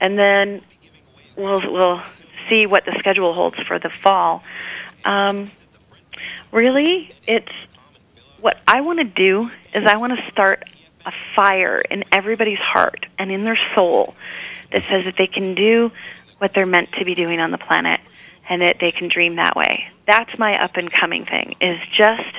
And 0.00 0.16
then 0.16 0.62
we'll, 1.34 1.68
we'll 1.68 2.00
see 2.48 2.66
what 2.66 2.84
the 2.84 2.94
schedule 2.96 3.34
holds 3.34 3.58
for 3.66 3.80
the 3.80 3.90
fall. 3.90 4.44
Um, 5.04 5.50
really, 6.52 7.10
it's 7.26 7.52
what 8.40 8.58
I 8.68 8.82
want 8.82 9.00
to 9.00 9.04
do 9.04 9.50
is 9.74 9.84
I 9.84 9.96
want 9.96 10.16
to 10.16 10.30
start 10.30 10.62
a 11.04 11.12
fire 11.34 11.80
in 11.80 12.04
everybody's 12.12 12.58
heart 12.58 13.06
and 13.18 13.32
in 13.32 13.42
their 13.42 13.58
soul 13.74 14.14
that 14.70 14.84
says 14.88 15.06
that 15.06 15.16
they 15.16 15.26
can 15.26 15.56
do 15.56 15.90
what 16.38 16.54
they're 16.54 16.66
meant 16.66 16.92
to 16.92 17.04
be 17.04 17.16
doing 17.16 17.40
on 17.40 17.50
the 17.50 17.58
planet 17.58 17.98
and 18.48 18.62
that 18.62 18.78
they 18.80 18.92
can 18.92 19.08
dream 19.08 19.36
that 19.36 19.56
way. 19.56 19.88
That's 20.06 20.38
my 20.38 20.62
up 20.62 20.76
and 20.76 20.90
coming 20.90 21.24
thing 21.24 21.56
is 21.60 21.78
just 21.92 22.34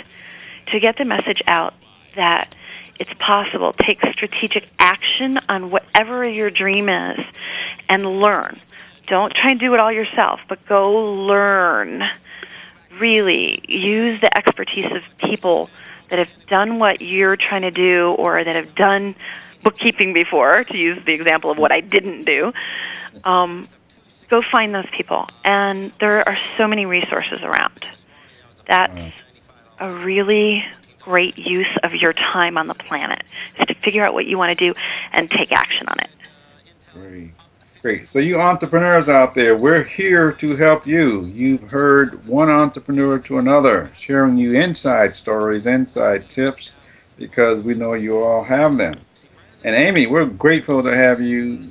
to 0.68 0.80
get 0.80 0.98
the 0.98 1.06
message 1.06 1.42
out 1.48 1.74
that 2.16 2.54
It's 2.98 3.14
possible. 3.20 3.74
Take 3.74 4.00
strategic 4.14 4.70
action 4.80 5.40
on 5.50 5.70
whatever 5.70 6.28
your 6.28 6.50
dream 6.50 6.88
is 6.90 7.26
and 7.90 8.20
learn. 8.22 8.60
Don't 9.08 9.34
try 9.34 9.52
and 9.52 9.60
do 9.60 9.74
it 9.74 9.80
all 9.80 9.92
yourself, 9.92 10.40
but 10.48 10.66
go 10.66 11.12
learn. 11.14 12.04
Really 12.98 13.64
use 13.68 14.22
the 14.22 14.36
expertise 14.36 14.92
of 14.92 15.04
people 15.18 15.70
that 16.10 16.20
have 16.20 16.30
done 16.48 16.80
what 16.80 17.02
you're 17.02 17.36
trying 17.36 17.64
to 17.64 17.72
do 17.72 18.16
or 18.18 18.44
that 18.44 18.56
have 18.56 18.74
done 18.76 19.16
bookkeeping 19.64 20.14
before, 20.14 20.64
to 20.64 20.78
use 20.78 20.98
the 21.06 21.14
example 21.14 21.52
of 21.52 21.58
what 21.58 21.72
I 21.72 21.80
didn't 21.82 22.26
do. 22.26 22.54
Um, 23.24 23.68
go 24.30 24.42
find 24.42 24.74
those 24.74 24.90
people. 24.92 25.28
And 25.44 25.92
there 26.00 26.28
are 26.28 26.38
so 26.58 26.68
many 26.68 26.86
resources 26.86 27.40
around. 27.42 27.86
That's 28.68 29.00
a 29.80 29.92
really 29.92 30.64
great 31.00 31.38
use 31.38 31.70
of 31.84 31.94
your 31.94 32.14
time 32.14 32.58
on 32.58 32.68
the 32.68 32.74
planet, 32.74 33.24
is 33.60 33.66
to 33.68 33.76
figure 33.76 34.04
out 34.04 34.14
what 34.14 34.26
you 34.26 34.38
want 34.38 34.50
to 34.50 34.56
do 34.56 34.74
and 35.12 35.30
take 35.30 35.52
action 35.52 35.88
on 35.88 36.00
it. 36.00 36.10
Great. 36.94 37.32
Great. 37.82 38.10
So, 38.10 38.18
you 38.18 38.42
entrepreneurs 38.42 39.10
out 39.10 39.36
there, 39.36 39.56
we're 39.56 39.84
here 39.84 40.32
to 40.32 40.56
help 40.56 40.88
you. 40.88 41.26
You've 41.26 41.70
heard 41.70 42.26
one 42.26 42.50
entrepreneur 42.50 43.20
to 43.20 43.38
another, 43.38 43.92
sharing 43.96 44.38
you 44.38 44.54
inside 44.54 45.16
stories, 45.16 45.68
inside 45.68 46.28
tips, 46.28 46.74
because 47.16 47.62
we 47.62 47.76
know 47.76 47.94
you 47.94 48.18
all 48.18 48.44
have 48.44 48.76
them. 48.78 49.00
And 49.64 49.76
Amy, 49.76 50.08
we're 50.08 50.26
grateful 50.26 50.82
to 50.82 50.96
have 50.96 51.22
you 51.22 51.68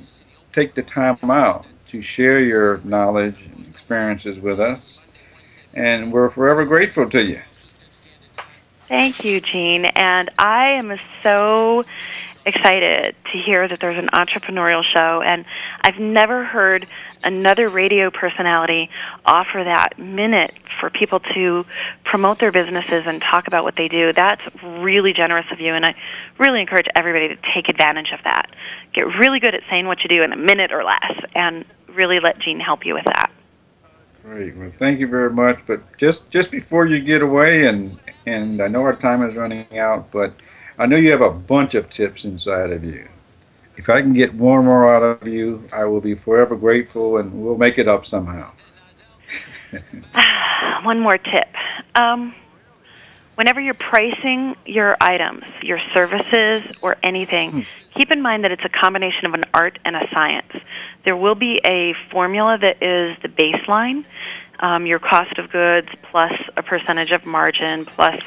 take 0.53 0.73
the 0.73 0.83
time 0.83 1.17
out 1.29 1.65
to 1.95 2.01
share 2.01 2.39
your 2.39 2.79
knowledge 2.83 3.35
and 3.45 3.67
experiences 3.67 4.39
with 4.39 4.59
us. 4.59 5.05
And 5.73 6.11
we're 6.11 6.29
forever 6.29 6.65
grateful 6.65 7.09
to 7.09 7.23
you. 7.23 7.41
Thank 8.87 9.25
you, 9.25 9.41
Gene. 9.41 9.85
And 9.85 10.29
I 10.37 10.67
am 10.69 10.97
so 11.23 11.83
excited 12.45 13.15
to 13.31 13.37
hear 13.39 13.67
that 13.67 13.79
there's 13.79 13.97
an 13.97 14.07
entrepreneurial 14.09 14.83
show 14.83 15.21
and 15.21 15.45
I've 15.81 15.97
never 15.97 16.45
heard 16.45 16.85
another 17.23 17.69
radio 17.69 18.11
personality 18.11 18.91
offer 19.25 19.63
that 19.63 19.97
minute 19.97 20.53
for 20.79 20.91
people 20.91 21.19
to 21.33 21.65
promote 22.03 22.37
their 22.37 22.51
businesses 22.51 23.07
and 23.07 23.19
talk 23.19 23.47
about 23.47 23.63
what 23.63 23.75
they 23.75 23.87
do. 23.87 24.13
That's 24.13 24.43
really 24.63 25.11
generous 25.11 25.47
of 25.51 25.59
you 25.59 25.73
and 25.73 25.87
I 25.87 25.95
really 26.37 26.61
encourage 26.61 26.85
everybody 26.95 27.29
to 27.29 27.37
take 27.51 27.67
advantage 27.67 28.11
of 28.11 28.19
that. 28.25 28.51
Get 28.93 29.07
really 29.17 29.39
good 29.39 29.55
at 29.55 29.63
saying 29.67 29.87
what 29.87 30.03
you 30.03 30.09
do 30.09 30.21
in 30.21 30.31
a 30.31 30.37
minute 30.37 30.71
or 30.71 30.83
less 30.83 31.13
and 31.33 31.65
really 31.95 32.19
let 32.19 32.39
Gene 32.39 32.59
help 32.59 32.85
you 32.85 32.93
with 32.93 33.05
that. 33.05 33.31
Great. 34.23 34.55
Well, 34.55 34.71
thank 34.77 34.99
you 34.99 35.07
very 35.07 35.29
much. 35.29 35.59
But 35.67 35.97
just 35.97 36.29
just 36.31 36.49
before 36.51 36.87
you 36.87 36.99
get 36.99 37.21
away, 37.21 37.67
and 37.67 37.99
and 38.25 38.61
I 38.61 38.67
know 38.67 38.81
our 38.81 38.95
time 38.95 39.21
is 39.21 39.35
running 39.35 39.65
out, 39.77 40.11
but 40.11 40.33
I 40.79 40.87
know 40.87 40.97
you 40.97 41.11
have 41.11 41.21
a 41.21 41.31
bunch 41.31 41.75
of 41.75 41.89
tips 41.89 42.25
inside 42.25 42.71
of 42.71 42.83
you. 42.83 43.07
If 43.77 43.89
I 43.89 44.01
can 44.01 44.13
get 44.13 44.33
one 44.33 44.65
more 44.65 44.93
out 44.93 45.03
of 45.03 45.27
you, 45.27 45.67
I 45.71 45.85
will 45.85 46.01
be 46.01 46.15
forever 46.15 46.55
grateful, 46.55 47.17
and 47.17 47.31
we'll 47.33 47.57
make 47.57 47.77
it 47.77 47.87
up 47.87 48.05
somehow. 48.05 48.51
one 50.83 50.99
more 50.99 51.17
tip. 51.17 51.47
Um, 51.93 52.33
whenever 53.35 53.59
you're 53.59 53.73
pricing 53.73 54.55
your 54.65 54.95
items, 55.01 55.43
your 55.61 55.79
services, 55.93 56.63
or 56.81 56.97
anything, 57.03 57.51
hmm. 57.51 57.61
Keep 57.95 58.11
in 58.11 58.21
mind 58.21 58.43
that 58.43 58.51
it's 58.51 58.65
a 58.65 58.69
combination 58.69 59.25
of 59.25 59.33
an 59.33 59.43
art 59.53 59.79
and 59.85 59.95
a 59.95 60.07
science. 60.13 60.51
There 61.03 61.15
will 61.15 61.35
be 61.35 61.59
a 61.63 61.93
formula 62.11 62.57
that 62.59 62.83
is 62.83 63.17
the 63.21 63.29
baseline, 63.29 64.05
um, 64.59 64.85
your 64.85 64.99
cost 64.99 65.37
of 65.37 65.51
goods 65.51 65.87
plus 66.11 66.33
a 66.55 66.63
percentage 66.63 67.11
of 67.11 67.25
margin 67.25 67.85
plus 67.85 68.21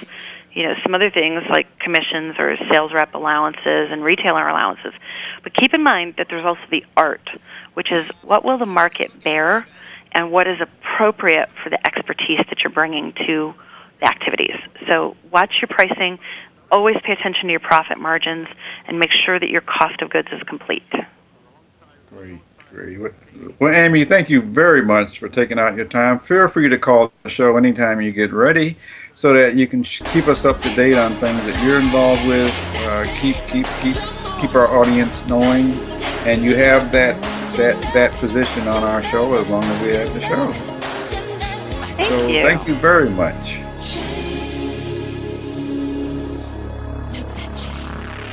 you 0.52 0.64
know 0.64 0.74
some 0.82 0.94
other 0.94 1.10
things 1.10 1.42
like 1.50 1.78
commissions 1.78 2.34
or 2.38 2.56
sales 2.70 2.92
rep 2.92 3.14
allowances 3.14 3.88
and 3.90 4.02
retailer 4.02 4.48
allowances. 4.48 4.92
But 5.42 5.54
keep 5.54 5.74
in 5.74 5.82
mind 5.82 6.14
that 6.16 6.28
there's 6.28 6.44
also 6.44 6.62
the 6.70 6.84
art, 6.96 7.30
which 7.74 7.92
is 7.92 8.08
what 8.22 8.44
will 8.44 8.58
the 8.58 8.66
market 8.66 9.22
bear 9.22 9.66
and 10.12 10.32
what 10.32 10.48
is 10.48 10.60
appropriate 10.60 11.50
for 11.62 11.70
the 11.70 11.86
expertise 11.86 12.40
that 12.48 12.62
you're 12.62 12.72
bringing 12.72 13.12
to 13.26 13.54
the 14.00 14.08
activities. 14.08 14.56
So 14.86 15.16
watch 15.30 15.60
your 15.60 15.68
pricing, 15.68 16.18
always 16.70 16.96
pay 17.02 17.12
attention 17.12 17.46
to 17.46 17.50
your 17.50 17.60
profit 17.60 17.98
margins, 17.98 18.48
and 18.86 18.98
make 18.98 19.10
sure 19.10 19.38
that 19.38 19.50
your 19.50 19.62
cost 19.62 20.02
of 20.02 20.10
goods 20.10 20.28
is 20.32 20.42
complete. 20.44 20.82
Great. 22.10 22.40
Great. 22.70 22.98
Well, 23.58 23.72
Amy, 23.72 24.04
thank 24.04 24.28
you 24.28 24.42
very 24.42 24.82
much 24.82 25.18
for 25.18 25.28
taking 25.28 25.58
out 25.58 25.74
your 25.74 25.86
time. 25.86 26.18
Feel 26.18 26.48
free 26.48 26.68
to 26.68 26.78
call 26.78 27.10
the 27.22 27.30
show 27.30 27.56
anytime 27.56 28.00
you 28.02 28.12
get 28.12 28.30
ready 28.30 28.76
so 29.14 29.32
that 29.32 29.54
you 29.54 29.66
can 29.66 29.82
keep 29.82 30.28
us 30.28 30.44
up 30.44 30.60
to 30.62 30.74
date 30.74 30.94
on 30.94 31.12
things 31.16 31.40
that 31.50 31.64
you're 31.64 31.80
involved 31.80 32.26
with. 32.28 32.52
Uh, 32.76 33.04
keep 33.20 33.36
keep 33.46 33.66
keep 33.80 33.96
keep 34.38 34.54
our 34.54 34.68
audience 34.78 35.26
knowing, 35.26 35.72
and 36.26 36.44
you 36.44 36.56
have 36.56 36.92
that 36.92 37.20
that 37.56 37.80
that 37.94 38.12
position 38.14 38.68
on 38.68 38.84
our 38.84 39.02
show 39.04 39.40
as 39.40 39.48
long 39.48 39.64
as 39.64 39.82
we 39.82 39.94
have 39.94 40.12
the 40.12 40.20
show. 40.20 40.52
Thank 41.96 42.08
so 42.10 42.26
you. 42.26 42.42
thank 42.42 42.68
you 42.68 42.74
very 42.74 43.08
much. 43.08 43.60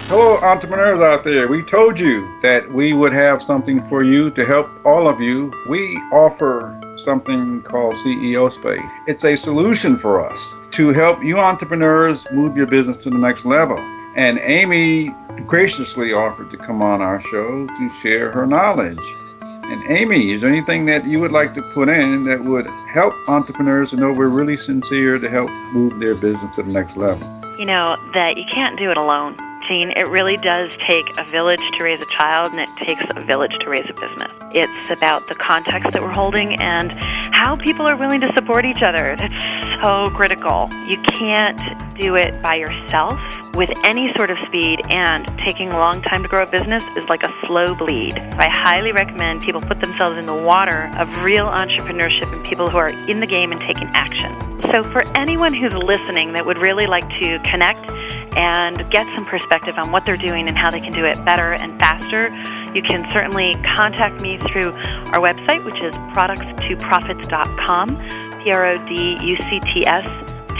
Hello, 0.08 0.38
entrepreneurs 0.38 1.00
out 1.00 1.24
there. 1.24 1.48
We 1.48 1.64
told 1.64 2.00
you 2.00 2.40
that 2.44 2.72
we 2.72 2.94
would 2.94 3.12
have 3.12 3.42
something 3.42 3.84
for 3.90 4.04
you 4.04 4.30
to 4.30 4.46
help 4.46 4.70
all 4.86 5.08
of 5.08 5.20
you. 5.20 5.52
We 5.68 5.98
offer 6.14 6.80
something 6.96 7.64
called 7.64 7.96
CEO 7.96 8.52
Space. 8.52 8.88
It's 9.08 9.26
a 9.26 9.36
solution 9.36 9.98
for 9.98 10.24
us 10.24 10.54
to 10.74 10.90
help 10.90 11.24
you 11.24 11.40
entrepreneurs 11.40 12.28
move 12.32 12.56
your 12.56 12.68
business 12.68 12.98
to 12.98 13.10
the 13.10 13.18
next 13.18 13.46
level. 13.46 13.80
And 14.16 14.38
Amy 14.44 15.10
graciously 15.48 16.14
offered 16.14 16.52
to 16.52 16.58
come 16.58 16.84
on 16.84 17.02
our 17.02 17.20
show 17.20 17.66
to 17.66 17.90
share 18.04 18.32
her 18.32 18.46
knowledge. 18.46 19.02
And 19.42 19.90
Amy, 19.90 20.34
is 20.34 20.42
there 20.42 20.52
anything 20.52 20.86
that 20.86 21.08
you 21.08 21.20
would 21.20 21.32
like 21.32 21.56
to 21.56 21.64
put 21.74 21.90
in 21.90 22.26
that 22.26 22.44
would 22.44 22.68
help 22.94 23.16
entrepreneurs 23.28 23.90
to 23.90 23.96
know 23.96 24.12
we're 24.12 24.30
really 24.30 24.56
sincere 24.56 25.18
to 25.18 25.30
help 25.32 25.50
move 25.74 26.00
their 26.00 26.14
business 26.14 26.56
to 26.58 26.62
the 26.62 26.72
next 26.72 26.96
level? 26.96 27.28
You 27.58 27.66
know, 27.66 27.98
that 28.14 28.38
you 28.38 28.44
can't 28.54 28.78
do 28.78 28.92
it 28.92 28.98
alone 28.98 29.36
it 29.70 30.08
really 30.10 30.38
does 30.38 30.76
take 30.86 31.18
a 31.18 31.24
village 31.26 31.62
to 31.74 31.84
raise 31.84 32.02
a 32.02 32.06
child, 32.06 32.52
and 32.52 32.60
it 32.60 32.70
takes 32.78 33.04
a 33.16 33.22
village 33.22 33.58
to 33.60 33.70
raise 33.70 33.86
a 33.90 33.94
business. 33.94 34.32
It's 34.54 34.90
about 34.92 35.28
the 35.28 35.36
context 35.36 35.92
that 35.92 36.02
we're 36.02 36.14
holding 36.14 36.60
and 36.62 36.92
how 37.34 37.56
people 37.56 37.88
are 37.88 37.96
willing 37.96 38.22
to 38.22 38.32
support 38.34 38.66
each 38.66 38.82
other. 38.82 39.16
That's 39.18 39.82
so 39.84 40.06
critical. 40.16 40.70
You 40.86 41.02
can't 41.02 41.60
do 41.98 42.16
it 42.16 42.42
by 42.42 42.56
yourself 42.56 43.20
with 43.56 43.70
any 43.84 44.14
sort 44.14 44.30
of 44.30 44.38
speed, 44.40 44.82
and 44.90 45.26
taking 45.40 45.72
a 45.72 45.78
long 45.78 46.02
time 46.02 46.22
to 46.22 46.30
grow 46.30 46.44
a 46.44 46.50
business 46.50 46.84
is 46.96 47.06
like 47.06 47.24
a 47.24 47.34
slow 47.46 47.74
bleed. 47.74 48.18
I 48.38 48.50
highly 48.50 48.92
recommend 48.92 49.42
people 49.42 49.62
put 49.62 49.80
themselves 49.80 50.20
in 50.20 50.26
the 50.26 50.36
water 50.36 50.92
of 50.98 51.08
real 51.24 51.48
entrepreneurship 51.48 52.32
and 52.34 52.46
people 52.46 52.70
who 52.70 52.78
are 52.78 52.90
in 53.10 53.20
the 53.20 53.28
game 53.28 53.52
and 53.52 53.62
taking 53.62 53.88
action. 53.94 54.32
So, 54.72 54.84
for 54.84 55.04
anyone 55.18 55.54
who's 55.54 55.74
listening 55.74 56.34
that 56.34 56.46
would 56.46 56.60
really 56.60 56.86
like 56.86 57.10
to 57.20 57.40
connect 57.40 57.90
and 58.36 58.90
get 58.90 59.08
some 59.16 59.26
perspective 59.56 59.84
on 59.84 59.92
what 59.92 60.06
they're 60.06 60.16
doing 60.18 60.48
and 60.48 60.56
how 60.58 60.70
they 60.70 60.82
can 60.82 60.92
do 60.92 61.06
it 61.06 61.24
better 61.24 61.54
and 61.54 61.72
faster, 61.80 62.28
you 62.74 62.82
can 62.82 63.10
certainly 63.12 63.56
contact 63.64 64.20
me 64.22 64.38
through 64.38 64.74
our 65.14 65.22
website, 65.22 65.64
which 65.64 65.80
is 65.82 65.96
products2profits.com, 66.14 68.42
P 68.42 68.52
R 68.52 68.70
O 68.70 68.76
D 68.88 69.18
U 69.22 69.38
C 69.38 69.62
T 69.62 69.86
S 69.86 70.06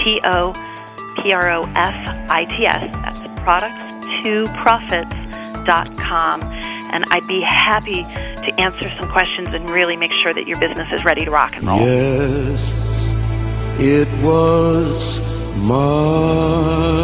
T 0.02 0.22
O 0.24 0.54
P 1.18 1.34
R 1.34 1.50
O 1.50 1.64
F 1.76 2.30
I 2.30 2.46
T 2.46 2.66
S. 2.66 2.90
That's 3.04 3.20
products2profits.com. 3.42 6.42
And 6.94 7.04
I'd 7.10 7.28
be 7.28 7.42
happy 7.42 8.04
to 8.04 8.62
answer 8.62 8.90
some 8.98 9.12
questions 9.12 9.50
and 9.50 9.70
really 9.70 9.98
make 9.98 10.14
sure 10.14 10.34
that 10.34 10.48
your 10.48 10.58
business 10.60 10.90
is 10.94 11.04
ready 11.04 11.26
to 11.26 11.32
rock 11.32 11.58
and 11.58 11.68
roll. 11.68 11.80
Yes, 11.80 13.12
it 13.78 14.08
was 14.24 15.20
my 15.58 16.96